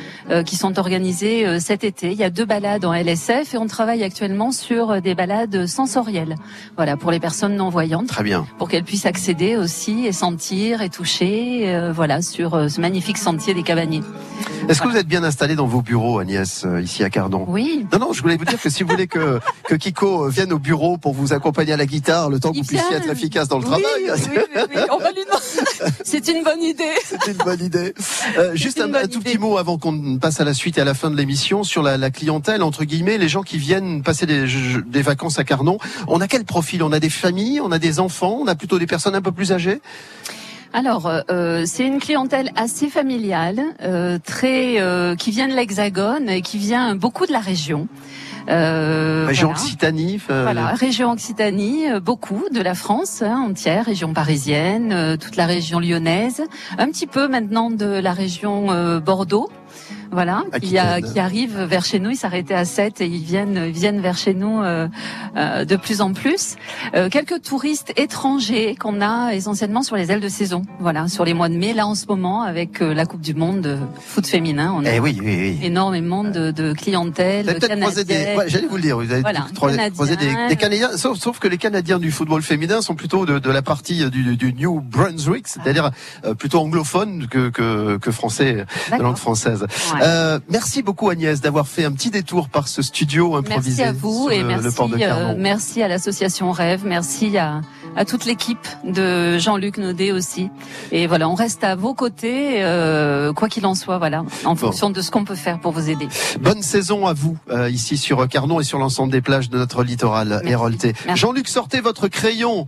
qui 0.45 0.55
sont 0.55 0.78
organisées 0.78 1.60
cet 1.60 1.84
été. 1.84 2.12
Il 2.12 2.18
y 2.18 2.24
a 2.24 2.30
deux 2.30 2.45
balades 2.45 2.86
en 2.86 2.93
LSF 2.93 3.55
et 3.55 3.58
on 3.58 3.66
travaille 3.66 4.03
actuellement 4.03 4.51
sur 4.51 5.01
des 5.01 5.16
balades 5.16 5.66
sensorielles, 5.66 6.36
voilà 6.76 6.98
pour 6.98 7.12
les 7.12 7.20
personnes 7.20 7.56
non 7.56 7.70
voyantes 7.70 8.08
Très 8.08 8.24
bien. 8.24 8.45
pour 8.58 8.70
qu'elles 8.70 8.84
puissent 8.84 9.06
accéder 9.06 9.56
aussi 9.58 10.06
et 10.06 10.12
sentir 10.12 10.82
et 10.82 10.89
toucher, 10.89 11.74
euh, 11.74 11.91
voilà, 11.93 12.22
sur 12.22 12.56
euh, 12.56 12.68
ce 12.70 12.82
magnifique 12.82 13.18
sentier 13.18 13.54
des 13.54 13.64
Cabaniers. 13.64 14.02
Est-ce 14.70 14.82
que 14.82 14.88
vous 14.88 14.98
êtes 14.98 15.08
bien 15.08 15.24
installé 15.24 15.56
dans 15.56 15.66
vos 15.68 15.82
bureaux, 15.82 16.20
Agnès, 16.20 16.64
euh, 16.66 16.82
ici 16.82 17.04
à 17.04 17.10
Cardon? 17.10 17.45
Oui. 17.48 17.86
Non, 17.93 18.00
non, 18.00 18.14
je 18.14 18.22
voulais 18.22 18.38
vous 18.38 18.45
dire 18.45 18.60
que 18.62 18.70
si 18.70 18.84
vous 18.84 18.89
voulez 18.89 19.08
que, 19.08 19.39
que 19.68 19.76
Kiko 19.76 20.28
vienne 20.30 20.52
au 20.54 20.60
bureau 20.60 20.98
pour 20.98 21.14
vous 21.14 21.34
accompagner 21.34 21.74
à 21.74 21.78
la 21.78 21.86
guitare, 21.86 22.30
le 22.30 22.39
temps 22.39 22.52
que 22.52 22.58
vous 22.58 22.64
puissiez 22.64 22.95
être 22.98 23.10
efficace 23.10 23.48
dans 23.48 23.60
le 23.60 23.64
Oui, 23.66 23.70
travail. 23.70 23.86
oui, 23.98 24.22
oui, 24.36 24.62
oui, 24.76 24.82
on 24.91 24.98
va 24.98 25.12
lui 25.12 25.24
demander. 25.26 25.93
C'est 26.04 26.28
une 26.28 26.43
bonne 26.43 26.62
idée. 26.62 26.84
C'est 27.06 27.32
une 27.32 27.38
bonne 27.38 27.64
idée. 27.64 27.93
Juste 28.54 28.82
un, 28.82 28.93
un 28.93 29.08
tout 29.08 29.20
petit 29.22 29.38
mot 29.38 29.58
avant 29.58 29.78
qu'on 29.78 30.18
passe 30.18 30.39
à 30.39 30.43
la 30.43 30.54
suite 30.54 30.78
et 30.78 30.82
à 30.82 30.86
la 30.86 30.93
fin 30.93 31.10
de 31.12 31.16
l'émission 31.16 31.64
sur 31.64 31.82
la, 31.84 31.98
la 31.98 32.10
clientèle, 32.10 32.62
entre 32.64 32.84
guillemets, 32.84 33.18
les 33.18 33.30
gens 33.30 33.43
qui 33.43 33.58
viennent 33.58 34.04
passer 34.04 34.26
des, 34.26 35.02
vacances 35.02 35.39
à 35.39 35.43
Carnon. 35.43 35.78
On 36.08 36.20
a 36.22 36.28
quel 36.38 36.45
profil? 36.45 36.83
On 36.83 36.91
a 36.91 36.99
des 36.99 37.09
familles, 37.09 37.59
on 37.61 37.71
a 37.71 37.79
des 37.79 37.99
enfants, 37.99 38.38
on 38.39 38.45
a 38.45 38.53
plutôt 38.53 38.77
des 38.77 38.85
personnes 38.85 39.15
un 39.15 39.23
peu 39.23 39.31
plus 39.31 39.51
âgées? 39.51 39.81
Alors, 40.71 41.07
euh, 41.07 41.21
euh, 41.31 41.63
c'est 41.65 41.88
une 41.88 41.99
clientèle 41.99 42.51
assez 42.55 42.89
familiale, 42.89 43.59
euh, 43.81 44.19
très 44.23 44.79
euh, 44.79 45.15
qui 45.15 45.31
vient 45.31 45.47
de 45.47 45.55
l'Hexagone 45.55 46.29
et 46.29 46.43
qui 46.43 46.59
vient 46.59 46.93
beaucoup 46.93 47.25
de 47.25 47.31
la 47.31 47.39
région. 47.39 47.88
Région 48.47 49.47
voilà. 49.47 49.49
Occitanie 49.49 50.21
Voilà, 50.29 50.67
région 50.67 51.11
Occitanie, 51.11 51.85
beaucoup 52.01 52.43
de 52.53 52.61
la 52.61 52.75
France 52.75 53.23
hein, 53.23 53.43
entière, 53.49 53.85
région 53.85 54.13
parisienne, 54.13 55.17
toute 55.19 55.35
la 55.35 55.47
région 55.47 55.79
lyonnaise, 55.79 56.43
un 56.77 56.88
petit 56.91 57.07
peu 57.07 57.27
maintenant 57.27 57.71
de 57.71 57.88
la 57.88 58.13
région 58.13 58.99
Bordeaux. 58.99 59.49
Voilà, 60.12 60.43
qui, 60.62 60.78
a- 60.78 60.93
Aquitaine. 60.93 61.14
qui 61.14 61.20
arrive 61.20 61.60
vers 61.64 61.84
chez 61.86 61.99
nous. 61.99 62.12
Ils 62.12 62.16
s'arrêtaient 62.18 62.53
à 62.53 62.66
7 62.66 63.01
et 63.01 63.08
ils 63.08 63.24
viennent, 63.24 63.62
ils 63.68 63.72
viennent 63.74 63.99
vers 64.01 64.18
chez 64.18 64.34
nous 64.34 64.62
euh, 64.62 64.88
euh, 65.36 65.66
de 65.66 65.76
plus 65.76 66.01
en 66.01 66.14
plus. 66.14 66.55
Euh, 66.95 67.10
quelques 67.10 67.41
touristes 67.41 67.91
étrangers 67.97 68.76
qu'on 68.80 69.01
a 69.01 69.34
essentiellement 69.34 69.84
sur 69.84 69.95
les 69.95 70.12
ailes 70.12 70.20
de 70.22 70.30
saison. 70.30 70.64
Voilà, 70.80 71.08
sur 71.08 71.26
les 71.26 71.34
mois 71.34 71.49
de 71.49 71.55
mai. 71.55 71.74
Là, 71.74 71.88
en 71.88 71.95
ce 71.95 72.05
moment, 72.08 72.41
avec 72.43 72.82
euh, 72.82 72.93
la 72.93 73.05
Coupe 73.05 73.22
du 73.22 73.34
Monde 73.34 73.62
de 73.62 73.78
foot 73.99 74.26
féminin, 74.26 74.74
on 74.76 74.86
a 74.86 74.91
Eh 74.95 74.99
oui, 74.99 75.18
oui, 75.22 75.36
oui. 75.38 75.60
énormément 75.66 76.24
de, 76.24 76.51
de 76.51 76.74
clientèle 76.74 77.43
Vous 77.45 77.49
avez 77.51 77.60
peut-être 77.60 77.80
croisé 77.80 78.03
des, 78.03 78.14
canadienne. 78.14 78.38
ouais, 78.38 78.45
j'allais 78.49 78.68
vous 78.68 78.76
le 78.78 78.82
dire, 78.82 78.97
vous 78.97 79.12
avez 79.12 79.22
Voilà, 79.22 79.45
croisé, 79.55 79.78
des, 79.78 80.26
Canadiens. 80.26 80.47
des 80.47 80.55
Canadiens, 80.55 80.97
sauf, 80.97 81.18
sauf 81.20 81.39
que 81.39 81.47
les 81.47 81.58
Canadiens 81.58 81.99
du 81.99 82.12
football 82.12 82.41
féminin 82.41 82.82
sont 82.82 82.95
plutôt 82.95 83.26
de, 83.26 83.39
de 83.39 83.51
la 83.51 83.62
partie 83.62 84.10
du, 84.10 84.36
du 84.38 84.53
New 84.53 84.80
Brunswick, 84.82 85.47
c'est-à-dire 85.47 85.91
euh, 86.26 86.34
plutôt 86.34 86.60
anglophone 86.60 87.28
que, 87.28 87.49
que, 87.49 87.97
que 87.97 88.12
français, 88.12 88.66
de 88.97 89.01
langue 89.01 89.18
française. 89.18 89.66
Ouais. 89.93 89.97
Euh, 90.02 90.39
merci 90.50 90.84
beaucoup 90.84 91.10
Agnès 91.10 91.41
d'avoir 91.41 91.68
fait 91.68 91.86
un 91.86 91.91
petit 91.91 92.10
détour 92.10 92.50
par 92.50 92.68
ce 92.68 92.82
studio 92.82 93.36
improvisé 93.36 93.84
Merci 93.84 93.84
à 93.84 93.91
vous 93.91 94.30
et 94.32 94.39
le, 94.39 94.48
merci, 94.48 94.66
le 94.66 95.02
euh, 95.02 95.34
merci 95.38 95.82
à 95.84 95.88
l'association 95.88 96.52
Rêve, 96.52 96.82
merci 96.86 97.38
à, 97.38 97.62
à 97.95 98.06
toute 98.06 98.26
l'équipe 98.26 98.68
de 98.84 99.38
Jean-Luc 99.38 99.78
Naudet 99.78 100.12
aussi. 100.12 100.50
Et 100.91 101.08
voilà, 101.08 101.30
on 101.30 101.36
reste 101.36 101.64
à 101.64 101.76
vos 101.76 101.93
côtés, 101.93 102.64
euh, 102.64 103.34
quoi 103.34 103.50
qu'il 103.50 103.66
en 103.66 103.76
soit, 103.76 103.98
voilà, 103.98 104.24
en 104.45 104.56
fonction 104.56 104.89
de 104.89 105.02
ce 105.02 105.12
qu'on 105.12 105.26
peut 105.26 105.36
faire 105.36 105.60
pour 105.60 105.72
vous 105.72 105.89
aider. 105.89 106.08
Bonne 106.39 106.62
saison 106.62 107.08
à 107.08 107.14
vous 107.14 107.38
euh, 107.50 107.70
ici 107.70 107.98
sur 107.98 108.28
Carnon 108.28 108.60
et 108.60 108.64
sur 108.64 108.80
l'ensemble 108.80 109.12
des 109.12 109.22
plages 109.22 109.50
de 109.50 109.58
notre 109.58 109.84
littoral 109.84 110.41
hérolté. 110.45 110.93
Jean-Luc, 111.16 111.48
sortez 111.48 111.80
votre 111.82 112.08
crayon. 112.08 112.68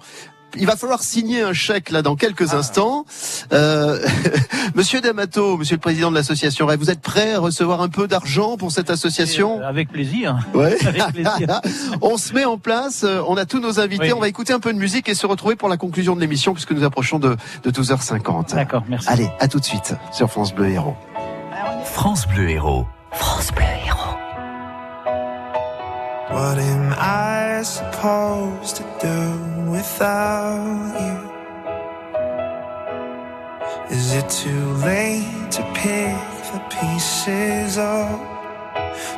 Il 0.58 0.66
va 0.66 0.76
falloir 0.76 1.04
signer 1.04 1.41
un 1.43 1.54
chèque 1.54 1.91
là 1.91 2.02
dans 2.02 2.16
quelques 2.16 2.54
instants. 2.54 3.06
Euh, 3.54 4.04
Monsieur 4.76 5.00
D'Amato, 5.00 5.58
Monsieur 5.58 5.76
le 5.76 5.80
président 5.82 6.10
de 6.10 6.16
l'association 6.16 6.66
Rêve, 6.66 6.80
vous 6.80 6.89
êtes 6.89 7.02
prêt 7.02 7.34
à 7.36 7.39
recevoir 7.39 7.82
un 7.82 7.89
peu 7.89 8.08
d'argent 8.08 8.58
pour 8.58 8.72
cette 8.72 8.89
association? 8.89 9.62
Avec 9.62 9.91
plaisir. 9.91 10.39
Ouais. 10.54 10.76
Avec 10.86 11.04
plaisir. 11.14 11.62
on 12.02 12.18
se 12.18 12.34
met 12.34 12.45
en 12.45 12.58
place, 12.58 13.04
euh, 13.04 13.22
on 13.28 13.38
a 13.38 13.45
tous 13.45 13.60
nos 13.60 13.80
invités, 13.80 14.06
Oui. 14.06 14.14
on 14.14 14.20
va 14.20 14.28
écouter 14.28 14.54
un 14.54 14.60
peu 14.60 14.74
de 14.74 14.80
musique 14.80 15.08
et 15.08 15.14
se 15.16 15.28
retrouver 15.28 15.56
pour 15.56 15.70
la 15.70 15.78
conclusion 15.78 16.16
de 16.16 16.22
l'émission 16.22 16.54
puisque 16.54 16.72
nous 16.72 16.84
approchons 16.84 17.20
de, 17.20 17.36
de 17.64 17.72
12h50. 17.72 18.56
D'accord, 18.56 18.84
merci. 18.89 19.08
Allez, 19.08 19.30
à 19.39 19.47
tout 19.47 19.60
de 19.60 19.66
suite 19.66 19.93
sur 20.12 20.30
France 20.30 20.54
Bleu 20.54 20.70
Héros. 20.70 20.95
France 21.86 22.28
Bleu 22.28 22.50
Héros. 22.50 22.86
France 23.12 23.52
Bleu 23.56 23.64
Héros. 23.86 23.97
What 26.32 26.58
am 26.60 26.93
I 27.00 27.64
supposed 27.64 28.78
to 28.78 28.84
do? 29.02 29.59
Without 29.72 30.95
you? 31.03 31.17
Is 33.89 34.13
it 34.13 34.30
too 34.30 34.65
late 34.86 35.51
to 35.51 35.63
pick 35.74 36.17
the 36.53 36.61
pieces 36.70 37.78
up? 37.78 38.20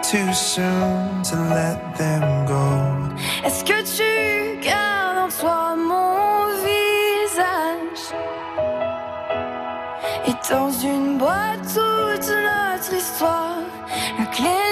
Too 0.04 0.34
soon 0.34 1.24
to 1.24 1.36
let 1.58 1.98
them 1.98 2.46
go? 2.46 2.66
Est-ce 3.46 3.64
que 3.64 3.82
tu 3.98 4.60
gardes 4.62 5.18
en 5.18 5.30
toi 5.30 5.76
mon 5.76 6.48
visage? 6.68 8.06
Et 10.28 10.36
dans 10.50 10.72
une 10.72 11.18
boîte 11.18 11.64
toute 11.74 12.30
notre 12.30 12.94
histoire 12.94 13.58
La 14.20 14.26
clé 14.26 14.71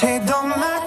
Take 0.00 0.24
the 0.24 0.42
mask 0.44 0.79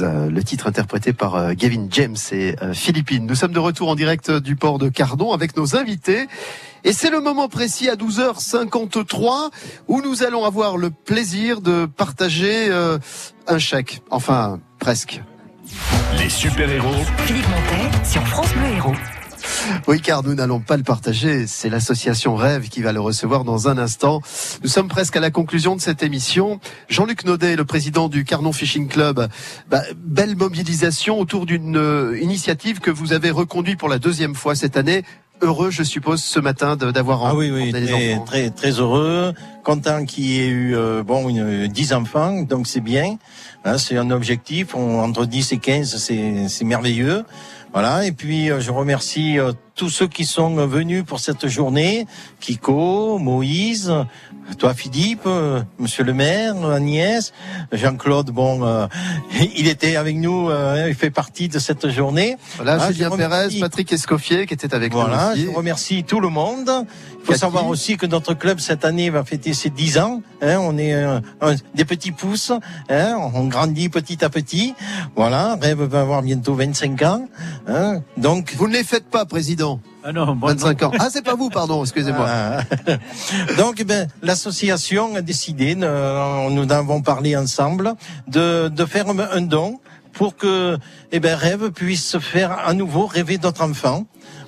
Euh, 0.00 0.30
le 0.30 0.42
titre 0.42 0.66
interprété 0.66 1.12
par 1.12 1.34
euh, 1.34 1.52
Gavin 1.52 1.86
James 1.90 2.16
et 2.32 2.56
euh, 2.62 2.72
Philippines. 2.72 3.26
Nous 3.26 3.34
sommes 3.34 3.52
de 3.52 3.58
retour 3.58 3.88
en 3.88 3.94
direct 3.94 4.30
du 4.30 4.56
port 4.56 4.78
de 4.78 4.88
Cardon 4.88 5.32
avec 5.32 5.56
nos 5.56 5.76
invités. 5.76 6.26
Et 6.84 6.92
c'est 6.92 7.10
le 7.10 7.20
moment 7.20 7.48
précis 7.48 7.88
à 7.88 7.94
12h53 7.94 9.50
où 9.88 10.02
nous 10.02 10.22
allons 10.22 10.44
avoir 10.44 10.76
le 10.76 10.90
plaisir 10.90 11.60
de 11.60 11.86
partager 11.86 12.70
un 13.46 13.58
chèque. 13.58 14.02
Enfin, 14.10 14.60
presque. 14.78 15.22
Les 16.18 16.28
super-héros 16.28 17.04
Philippe 17.24 17.48
Montet 17.48 18.04
sur 18.04 18.26
France 18.26 18.52
Bleu 18.52 18.76
Héros. 18.76 19.13
Oui, 19.86 20.00
car 20.00 20.22
nous 20.22 20.34
n'allons 20.34 20.60
pas 20.60 20.76
le 20.76 20.82
partager. 20.82 21.46
C'est 21.46 21.68
l'association 21.68 22.34
Rêve 22.36 22.68
qui 22.68 22.82
va 22.82 22.92
le 22.92 23.00
recevoir 23.00 23.44
dans 23.44 23.68
un 23.68 23.78
instant. 23.78 24.20
Nous 24.62 24.68
sommes 24.68 24.88
presque 24.88 25.16
à 25.16 25.20
la 25.20 25.30
conclusion 25.30 25.76
de 25.76 25.80
cette 25.80 26.02
émission. 26.02 26.60
Jean-Luc 26.88 27.24
Naudet, 27.24 27.56
le 27.56 27.64
président 27.64 28.08
du 28.08 28.24
Carnon 28.24 28.52
Fishing 28.52 28.88
Club, 28.88 29.28
bah, 29.70 29.82
belle 29.96 30.36
mobilisation 30.36 31.18
autour 31.18 31.46
d'une 31.46 31.76
euh, 31.76 32.18
initiative 32.20 32.80
que 32.80 32.90
vous 32.90 33.12
avez 33.12 33.30
reconduite 33.30 33.78
pour 33.78 33.88
la 33.88 33.98
deuxième 33.98 34.34
fois 34.34 34.54
cette 34.54 34.76
année. 34.76 35.04
Heureux, 35.42 35.70
je 35.70 35.82
suppose, 35.82 36.22
ce 36.22 36.38
matin 36.38 36.76
d'avoir 36.76 37.26
Ah 37.26 37.34
oui, 37.34 37.50
oui, 37.50 37.72
les 37.72 37.84
très, 37.86 38.14
enfants. 38.14 38.24
très, 38.24 38.50
très 38.50 38.70
heureux, 38.70 39.34
content 39.64 40.04
qu'il 40.04 40.24
y 40.26 40.40
ait 40.40 40.46
eu 40.46 40.76
euh, 40.76 41.02
bon 41.02 41.28
une, 41.28 41.66
10 41.66 41.92
enfants, 41.92 42.42
donc 42.42 42.68
c'est 42.68 42.80
bien. 42.80 43.16
Hein, 43.64 43.76
c'est 43.76 43.96
un 43.98 44.10
objectif, 44.12 44.74
on- 44.76 45.00
entre 45.00 45.26
10 45.26 45.52
et 45.52 45.58
15, 45.58 45.96
c'est 45.98 46.48
c'est 46.48 46.64
merveilleux. 46.64 47.24
Voilà, 47.74 48.06
et 48.06 48.12
puis 48.12 48.52
euh, 48.52 48.60
je 48.60 48.70
remercie 48.70 49.36
euh, 49.36 49.50
tous 49.74 49.88
ceux 49.90 50.06
qui 50.06 50.24
sont 50.24 50.54
venus 50.66 51.04
pour 51.04 51.18
cette 51.18 51.48
journée, 51.48 52.06
Kiko, 52.40 53.18
Moïse, 53.18 53.92
toi 54.58 54.72
Philippe, 54.72 55.22
euh, 55.26 55.62
Monsieur 55.80 56.04
le 56.04 56.12
maire, 56.14 56.54
Agnès, 56.64 57.32
Jean-Claude, 57.72 58.30
bon, 58.30 58.64
euh, 58.64 58.86
il 59.56 59.66
était 59.66 59.96
avec 59.96 60.16
nous, 60.16 60.48
euh, 60.48 60.86
il 60.88 60.94
fait 60.94 61.10
partie 61.10 61.48
de 61.48 61.58
cette 61.58 61.88
journée. 61.90 62.36
Voilà, 62.56 62.78
Ah, 62.80 62.92
Julien 62.92 63.10
Pérez, 63.10 63.48
Patrick 63.58 63.92
Escoffier 63.92 64.46
qui 64.46 64.54
était 64.54 64.72
avec 64.74 64.92
voilà, 64.92 65.28
nous 65.28 65.32
aussi. 65.32 65.44
je 65.46 65.50
remercie 65.50 66.04
tout 66.04 66.20
le 66.20 66.28
monde. 66.28 66.70
Il 66.70 67.26
faut 67.26 67.32
Cathy. 67.32 67.40
savoir 67.40 67.66
aussi 67.68 67.96
que 67.96 68.04
notre 68.04 68.34
club 68.34 68.60
cette 68.60 68.84
année 68.84 69.08
va 69.08 69.24
fêter 69.24 69.54
ses 69.54 69.70
10 69.70 69.96
ans. 69.98 70.20
Hein, 70.42 70.58
on 70.60 70.76
est 70.76 70.92
euh, 70.92 71.20
un- 71.40 71.54
des 71.74 71.86
petits 71.86 72.12
pousses, 72.12 72.52
hein, 72.90 73.16
on 73.34 73.44
grandit 73.46 73.88
petit 73.88 74.22
à 74.22 74.28
petit. 74.28 74.74
Voilà, 75.16 75.56
Rêve 75.60 75.82
va 75.82 76.02
avoir 76.02 76.20
bientôt 76.22 76.54
25 76.54 77.00
ans. 77.02 77.26
Hein, 77.66 78.02
donc 78.18 78.52
Vous 78.58 78.68
ne 78.68 78.74
les 78.74 78.84
faites 78.84 79.06
pas, 79.08 79.24
président. 79.24 79.63
Ah 80.06 80.12
non, 80.12 80.36
bon, 80.36 80.48
25 80.48 80.82
ans. 80.82 80.92
Ah, 80.98 81.08
c'est 81.10 81.24
pas 81.24 81.34
vous, 81.34 81.48
pardon, 81.48 81.82
excusez-moi. 81.82 82.26
Ah. 82.28 82.60
Donc, 83.58 83.76
eh 83.78 83.84
ben, 83.84 84.06
l'association 84.22 85.14
a 85.16 85.22
décidé, 85.22 85.74
euh, 85.80 86.50
nous 86.50 86.64
en 86.64 86.70
avons 86.70 87.00
parlé 87.00 87.34
ensemble, 87.36 87.94
de, 88.28 88.68
de 88.68 88.84
faire 88.84 89.08
un- 89.08 89.18
un 89.18 89.40
don 89.40 89.80
pour 90.12 90.36
que 90.36 90.76
eh 91.10 91.20
ben, 91.20 91.34
Rêve 91.34 91.70
puisse 91.70 92.18
faire 92.18 92.52
à 92.52 92.74
nouveau 92.74 93.06
rêver 93.06 93.38
d'autres 93.38 93.62
enfants. 93.62 94.04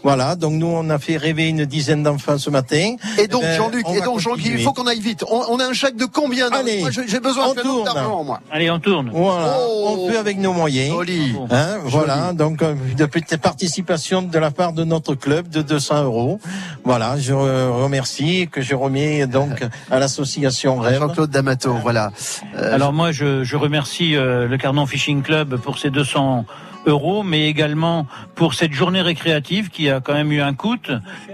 Voilà, 0.07 0.37
donc 0.37 0.53
nous 0.53 0.69
on 0.69 0.89
a 0.91 1.01
fait 1.01 1.17
rêver 1.17 1.49
une 1.49 1.65
dizaine 1.65 2.05
d'enfants 2.05 2.39
ce 2.39 2.49
matin. 2.49 2.95
Et 3.19 3.27
donc, 3.27 3.43
Eh 3.45 3.49
ben, 3.49 3.57
Jean-Luc, 3.57 3.87
et 3.93 4.01
donc, 4.03 4.21
Jean-Luc, 4.21 4.47
il 4.47 4.63
faut 4.63 4.73
qu'on 4.73 4.87
aille 4.87 5.01
vite. 5.01 5.25
On, 5.29 5.43
on 5.51 5.59
a 5.59 5.65
un 5.67 5.73
chèque 5.73 5.97
de 5.97 6.05
combien 6.05 6.49
Allez, 6.53 6.85
j'ai 7.09 7.19
besoin 7.19 7.53
d'argent, 7.85 8.23
moi. 8.23 8.41
Allez, 8.53 8.71
on 8.71 8.79
tourne. 8.79 9.11
Voilà, 9.13 9.57
Oh. 9.59 9.97
on 10.07 10.09
fait 10.09 10.17
avec 10.17 10.39
nos 10.39 10.53
moyens. 10.53 10.91
Joli. 10.95 11.35
Hein, 11.51 11.79
voilà, 11.87 12.33
donc 12.33 12.63
euh, 12.63 12.77
de 12.97 13.05
petite 13.07 13.39
participation 13.39 14.23
de 14.23 14.39
la 14.39 14.53
part 14.53 14.73
de 14.73 14.85
notre 14.85 15.17
club 15.17 15.49
de 15.49 15.61
200 15.61 16.05
euros. 16.05 16.39
Voilà, 16.85 17.19
je 17.19 17.33
remercie 17.33 18.43
et 18.43 18.47
que 18.47 18.61
je 18.63 18.77
remets 18.77 19.27
donc 19.27 19.65
à 19.91 19.99
l'association 19.99 20.77
Rêve. 20.79 21.01
Jean-Claude 21.01 21.31
D'Amato, 21.31 21.75
voilà. 21.83 22.13
Euh, 22.57 22.75
Alors 22.77 22.93
moi, 22.93 23.11
je, 23.11 23.43
je 23.43 23.57
remercie 23.57 24.15
euh, 24.15 24.47
le 24.47 24.57
Carnon 24.57 24.87
Fishing 24.87 25.23
Club 25.23 25.57
pour 25.57 25.79
ses 25.79 25.91
200 25.91 26.45
euros, 26.87 27.23
mais 27.23 27.49
également 27.49 28.07
pour 28.35 28.55
cette 28.55 28.73
journée 28.73 29.03
récréative 29.03 29.69
qui 29.71 29.91
a 29.91 30.01
quand 30.01 30.15
même 30.15 30.33
eu 30.33 30.41
un 30.41 30.55
coût, 30.55 30.77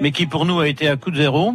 mais 0.01 0.11
qui 0.11 0.27
pour 0.27 0.45
nous 0.45 0.61
a 0.61 0.69
été 0.69 0.89
à 0.89 0.97
coût 0.97 1.11
de 1.11 1.17
zéro. 1.17 1.55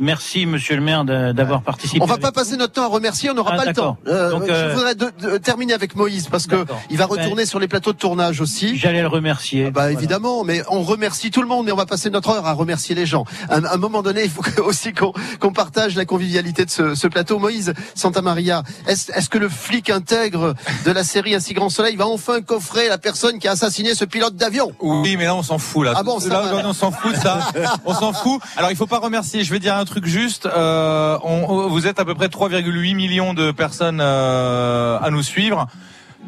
Merci, 0.00 0.46
Monsieur 0.46 0.74
le 0.76 0.82
maire, 0.82 1.04
d'avoir 1.04 1.62
participé. 1.62 2.00
On 2.02 2.06
va 2.06 2.14
avec 2.14 2.22
pas 2.22 2.32
passer 2.32 2.56
notre 2.56 2.72
temps 2.72 2.84
à 2.84 2.88
remercier, 2.88 3.30
on 3.30 3.34
n'aura 3.34 3.52
Ah, 3.54 3.56
pas 3.56 3.64
le 3.66 3.72
temps. 3.72 3.96
Euh, 4.08 4.30
Donc, 4.30 4.44
je 4.46 4.52
euh, 4.52 4.74
voudrais 4.74 4.94
de- 4.94 5.12
de- 5.20 5.38
terminer 5.38 5.74
avec 5.74 5.94
Moïse 5.96 6.28
parce 6.28 6.46
que 6.46 6.64
il 6.90 6.96
va 6.98 7.06
Ben, 7.06 7.16
retourner 7.20 7.46
sur 7.46 7.58
les 7.60 7.68
plateaux 7.68 7.92
de 7.92 7.98
tournage 7.98 8.40
aussi. 8.40 8.76
J'allais 8.76 9.02
le 9.02 9.08
remercier. 9.08 9.66
Ah 9.68 9.70
Bah 9.70 9.92
évidemment, 9.92 10.44
mais 10.44 10.62
on 10.68 10.82
remercie 10.82 11.30
tout 11.30 11.42
le 11.42 11.48
monde, 11.48 11.66
mais 11.66 11.72
on 11.72 11.76
va 11.76 11.86
passer 11.86 12.10
notre 12.10 12.30
heure 12.30 12.46
à 12.46 12.52
remercier 12.52 12.94
les 12.94 13.06
gens. 13.06 13.24
À 13.48 13.56
un, 13.58 13.64
à 13.64 13.74
un 13.74 13.76
moment 13.76 14.02
donné, 14.02 14.24
il 14.24 14.30
faut 14.30 14.42
aussi 14.64 14.92
qu'on 14.92 15.52
partage 15.52 15.94
la 15.94 16.04
convivialité 16.04 16.64
de 16.64 16.70
ce, 16.70 16.94
ce 16.94 17.06
plateau. 17.06 17.38
Moïse 17.38 17.72
Santa 17.94 18.22
Maria, 18.22 18.62
est-ce 18.88 19.28
que 19.28 19.38
le 19.38 19.48
flic 19.48 19.90
intègre 19.90 20.54
de 20.84 20.90
la 20.90 21.04
série 21.04 21.34
Un 21.34 21.40
si 21.40 21.54
grand 21.54 21.68
soleil 21.70 21.96
va 21.96 22.06
enfin 22.06 22.40
coffrer 22.40 22.88
la 22.88 22.98
personne 22.98 23.38
qui 23.38 23.46
a 23.48 23.52
assassiné 23.52 23.94
ce 23.94 24.04
pilote 24.04 24.36
d'avion? 24.36 24.72
Oui, 24.80 25.16
mais 25.16 25.24
là 25.24 25.34
on 25.36 25.42
s'en 25.42 25.58
fout 25.58 25.84
là. 25.84 25.92
Ah 25.96 26.02
bon, 26.02 26.18
ça 26.18 26.28
là, 26.28 26.40
va. 26.42 26.62
on 26.66 26.72
s'en 26.72 26.90
fout 26.90 27.14
de 27.14 27.20
ça. 27.20 27.40
on 27.84 27.94
s'en 27.94 28.12
fout. 28.12 28.40
Alors 28.56 28.70
il 28.70 28.76
faut 28.76 28.86
pas 28.86 28.98
remercier. 28.98 29.44
Je 29.44 29.52
vais 29.52 29.58
dire 29.58 29.81
un 29.82 29.84
truc 29.84 30.06
juste. 30.06 30.46
Euh, 30.46 31.18
on- 31.24 31.68
vous 31.68 31.86
êtes 31.86 31.98
à 32.00 32.04
peu 32.04 32.14
près 32.14 32.28
3,8 32.28 32.94
millions 32.94 33.34
de 33.34 33.50
personnes 33.50 34.00
euh, 34.00 34.98
à 35.00 35.10
nous 35.10 35.22
suivre. 35.22 35.66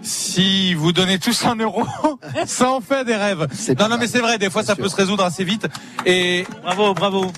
si 0.02 0.74
vous 0.74 0.92
donnez 0.92 1.18
tous 1.18 1.46
un 1.46 1.54
euro, 1.56 1.84
ça 2.46 2.70
en 2.70 2.80
fait 2.80 3.04
des 3.04 3.14
rêves. 3.16 3.46
Non, 3.78 3.88
non, 3.88 3.96
mais 3.98 4.06
c'est 4.08 4.18
vrai, 4.18 4.36
des 4.38 4.50
fois 4.50 4.62
ça 4.62 4.74
peut 4.76 4.88
se 4.88 4.96
résoudre 4.96 5.24
assez 5.24 5.44
vite. 5.44 5.66
Et 6.04 6.46
bravo, 6.62 6.92
bravo. 6.92 7.32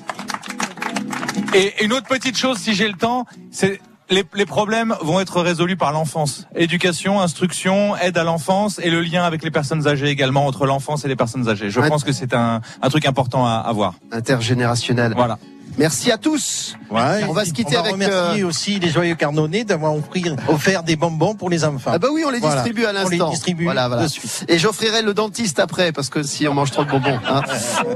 Et 1.54 1.84
une 1.84 1.92
autre 1.92 2.06
petite 2.08 2.36
chose, 2.36 2.58
si 2.58 2.74
j'ai 2.74 2.88
le 2.88 2.94
temps, 2.94 3.24
c'est 3.52 3.80
les, 4.08 4.24
les 4.34 4.46
problèmes 4.46 4.94
vont 5.02 5.20
être 5.20 5.40
résolus 5.42 5.76
par 5.76 5.92
l'enfance. 5.92 6.46
Éducation, 6.54 7.20
instruction, 7.20 7.96
aide 7.96 8.16
à 8.18 8.24
l'enfance 8.24 8.78
et 8.82 8.90
le 8.90 9.00
lien 9.00 9.24
avec 9.24 9.42
les 9.42 9.50
personnes 9.50 9.86
âgées 9.86 10.08
également 10.08 10.46
entre 10.46 10.64
l'enfance 10.66 11.04
et 11.04 11.08
les 11.08 11.16
personnes 11.16 11.48
âgées. 11.48 11.70
Je 11.70 11.80
pense 11.80 12.04
que 12.04 12.12
c'est 12.12 12.32
un, 12.34 12.60
un 12.82 12.88
truc 12.88 13.04
important 13.06 13.46
à, 13.46 13.54
à 13.54 13.72
voir. 13.72 13.94
Intergénérationnel. 14.12 15.12
Voilà. 15.16 15.38
Merci 15.78 16.10
à 16.10 16.16
tous. 16.16 16.74
Ouais, 16.90 17.24
on 17.28 17.32
va 17.34 17.44
se 17.44 17.52
quitter 17.52 17.76
on 17.76 17.82
va 17.82 17.88
avec. 17.88 17.92
remercier 17.92 18.42
euh, 18.42 18.46
aussi 18.46 18.78
les 18.78 18.88
joyeux 18.88 19.14
carnonnés 19.14 19.64
d'avoir 19.64 19.94
offrir, 19.94 20.34
offert 20.48 20.82
des 20.82 20.96
bonbons 20.96 21.34
pour 21.34 21.50
les 21.50 21.64
enfants. 21.64 21.90
Ah 21.92 21.98
bah 21.98 22.08
oui, 22.12 22.22
on 22.26 22.30
les 22.30 22.38
Voilà. 22.38 22.56
distribue 22.62 22.86
à 22.86 22.90
On 22.90 23.08
les 23.08 23.16
l'instant. 23.18 23.30
distribue 23.30 23.64
Voilà, 23.64 23.88
voilà. 23.88 24.04
de 24.04 24.08
suite. 24.08 24.44
Et 24.48 24.58
j'offrirai 24.58 25.02
le 25.02 25.12
dentiste 25.12 25.58
après, 25.58 25.92
parce 25.92 26.08
que 26.08 26.22
si 26.22 26.48
on 26.48 26.54
mange 26.54 26.70
trop 26.70 26.84
de 26.84 26.90
bonbons. 26.90 27.18
hein. 27.28 27.42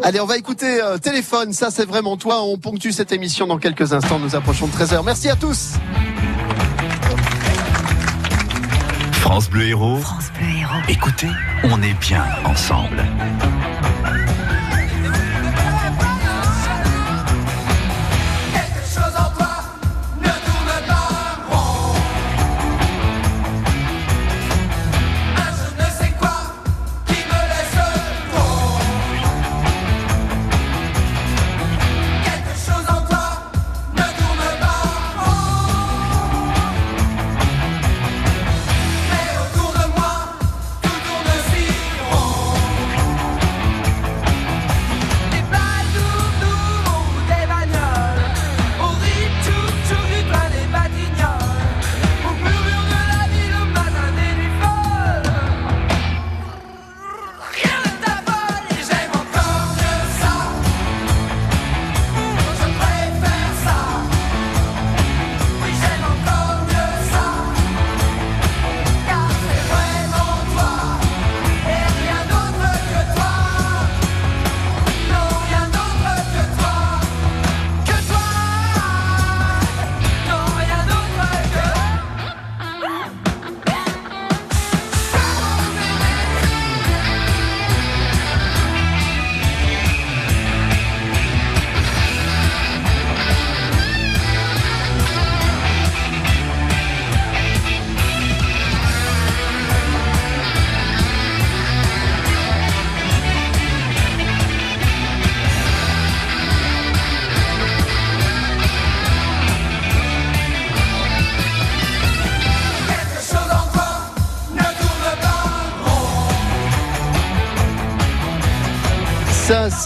Allez, 0.03 0.21
on 0.21 0.27
va 0.27 0.37
écouter 0.37 0.81
euh, 0.83 0.99
Téléphone, 0.99 1.53
ça 1.55 1.71
c'est 1.71 1.87
vraiment 1.87 2.16
toi. 2.18 2.43
On 2.43 2.59
ponctue 2.59 2.91
cette 2.91 3.12
émission 3.12 3.47
dans 3.47 3.59
quelques 3.59 3.95
instants. 3.95 4.18
Nous 4.18 4.35
approchons 4.37 4.66
de 4.66 4.73
13h. 4.73 5.03
Merci 5.05 5.31
à 5.31 5.37
tous. 5.37 5.71
France 9.12 9.49
Bleu 9.49 9.68
Héros. 9.68 9.99
Écoutez, 10.89 11.29
on 11.64 11.81
est 11.83 11.95
bien 12.01 12.25
ensemble. 12.45 13.03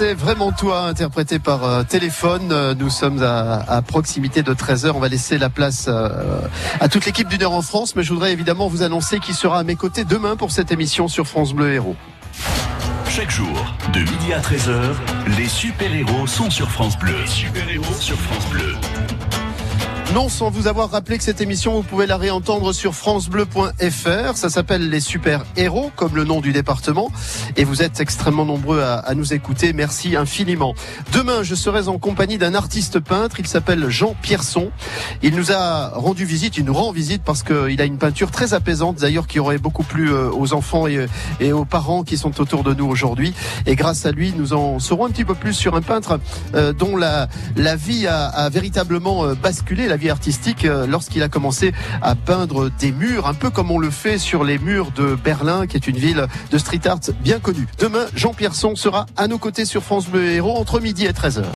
C'est 0.05 0.13
vraiment 0.13 0.53
toi, 0.53 0.81
interprété 0.81 1.39
par 1.39 1.65
euh, 1.65 1.83
téléphone. 1.83 2.53
Euh, 2.53 2.75
Nous 2.75 2.91
sommes 2.91 3.23
à, 3.23 3.81
proximité 3.81 4.43
de 4.43 4.53
13h. 4.53 4.91
On 4.95 5.01
va 5.01 5.09
laisser 5.09 5.39
la 5.39 5.49
place 5.49 5.87
euh, 5.89 6.41
à 6.79 6.89
toute 6.91 7.07
l'équipe 7.07 7.27
d'une 7.27 7.43
heure 7.43 7.53
en 7.53 7.63
France, 7.63 7.97
mais 7.97 8.03
je 8.03 8.13
voudrais 8.13 8.33
évidemment 8.33 8.69
vous 8.69 8.83
annoncer 8.83 9.19
qui 9.19 9.33
sera 9.33 9.61
à 9.61 9.63
mes 9.63 9.77
côtés 9.77 10.05
demain 10.05 10.37
pour 10.37 10.51
cette 10.51 10.71
émission 10.73 11.09
sur 11.09 11.27
France 11.27 11.55
Bleu 11.55 11.73
Héros. 11.73 11.97
Chaque 13.09 13.31
jour, 13.31 13.75
de 13.95 14.01
midi 14.01 14.35
à 14.35 14.41
13h, 14.41 14.93
les 15.39 15.49
super-héros 15.49 16.27
sont 16.27 16.51
sur 16.51 16.71
France 16.71 16.99
Bleu. 16.99 17.17
Super-héros 17.25 17.95
sur 17.99 18.19
France 18.19 18.47
Bleu. 18.51 18.75
Non, 20.15 20.29
sans 20.29 20.49
vous 20.49 20.69
avoir 20.69 20.93
rappelé 20.93 21.19
que 21.19 21.25
cette 21.25 21.41
émission, 21.41 21.75
vous 21.75 21.83
pouvez 21.83 22.07
la 22.07 22.17
réentendre 22.17 22.73
sur 22.73 22.95
francebleu.fr. 22.95 24.37
Ça 24.37 24.49
s'appelle 24.49 24.89
Les 24.89 25.01
Super 25.01 25.45
Héros, 25.57 25.91
comme 25.97 26.15
le 26.15 26.23
nom 26.23 26.41
du 26.41 26.53
département. 26.53 27.11
Et 27.57 27.65
vous 27.65 27.83
êtes 27.83 27.99
extrêmement 27.99 28.45
nombreux 28.45 28.81
à, 28.81 28.95
à 28.95 29.15
nous 29.17 29.35
écouter. 29.35 29.73
Merci 29.73 30.15
infiniment. 30.15 30.77
Demain, 31.13 31.43
je 31.43 31.57
serai 31.57 31.89
en 31.89 31.99
compagnie 31.99 32.39
d'un 32.39 32.55
artiste 32.55 33.01
peintre. 33.01 33.41
Il 33.41 33.49
s'appelle 33.49 33.89
Jean 33.89 34.15
Pierson. 34.23 34.71
Il 35.25 35.35
nous 35.35 35.51
a 35.51 35.89
rendu 35.89 36.25
visite, 36.25 36.59
il 36.59 36.65
nous 36.65 36.75
rend 36.75 36.93
visite 36.93 37.25
parce 37.25 37.43
qu'il 37.43 37.81
a 37.81 37.85
une 37.85 37.99
peinture 37.99 38.31
très 38.31 38.55
apaisante, 38.55 39.01
d'ailleurs, 39.01 39.27
qui 39.27 39.41
aurait 39.41 39.59
beaucoup 39.59 39.83
plu 39.83 40.13
euh, 40.13 40.31
aux 40.31 40.53
enfants 40.53 40.87
et, 40.87 41.09
aux 41.53 41.65
parents 41.65 42.05
qui 42.05 42.19
sont 42.19 42.41
autour 42.41 42.63
de 42.63 42.73
nous 42.73 42.87
aujourd'hui. 42.87 43.35
Et 43.67 43.75
grâce 43.75 44.07
à 44.07 44.13
lui, 44.13 44.33
nous 44.37 44.53
en 44.53 44.79
saurons 44.79 45.07
un 45.07 45.11
petit 45.11 45.25
peu 45.25 45.35
plus 45.35 45.55
sur 45.55 45.75
un 45.75 45.83
peintre 45.83 46.21
euh, 46.55 46.73
dont 46.73 46.97
la, 46.97 47.27
la 47.57 47.75
vie 47.75 48.07
a, 48.07 48.27
a 48.27 48.49
véritablement 48.49 49.25
euh, 49.25 49.35
basculé, 49.35 49.89
artistique, 50.11 50.65
euh, 50.65 50.87
lorsqu'il 50.87 51.23
a 51.23 51.29
commencé 51.29 51.73
à 52.03 52.15
peindre 52.15 52.71
des 52.79 52.93
murs, 52.93 53.27
un 53.27 53.35
peu 53.35 53.51
comme 53.51 53.71
on 53.71 53.79
le 53.79 53.91
fait 53.91 54.19
sur 54.19 54.45
les 54.45 54.59
murs 54.59 54.91
de 54.93 55.15
Berlin, 55.15 55.67
qui 55.67 55.77
est 55.77 55.87
une 55.87 55.97
ville 55.97 56.27
de 56.51 56.59
street 56.59 56.87
art 56.87 57.01
bien 57.23 57.39
connue. 57.39 57.67
Demain, 57.79 58.07
Jean 58.15 58.35
Pierson 58.35 58.77
sera 58.77 59.07
à 59.17 59.29
nos 59.29 59.39
côtés 59.39 59.65
sur 59.65 59.83
France 59.83 60.09
Bleu 60.09 60.25
Héros 60.25 60.57
entre 60.57 60.81
midi 60.81 61.07
et 61.07 61.13
13h. 61.13 61.45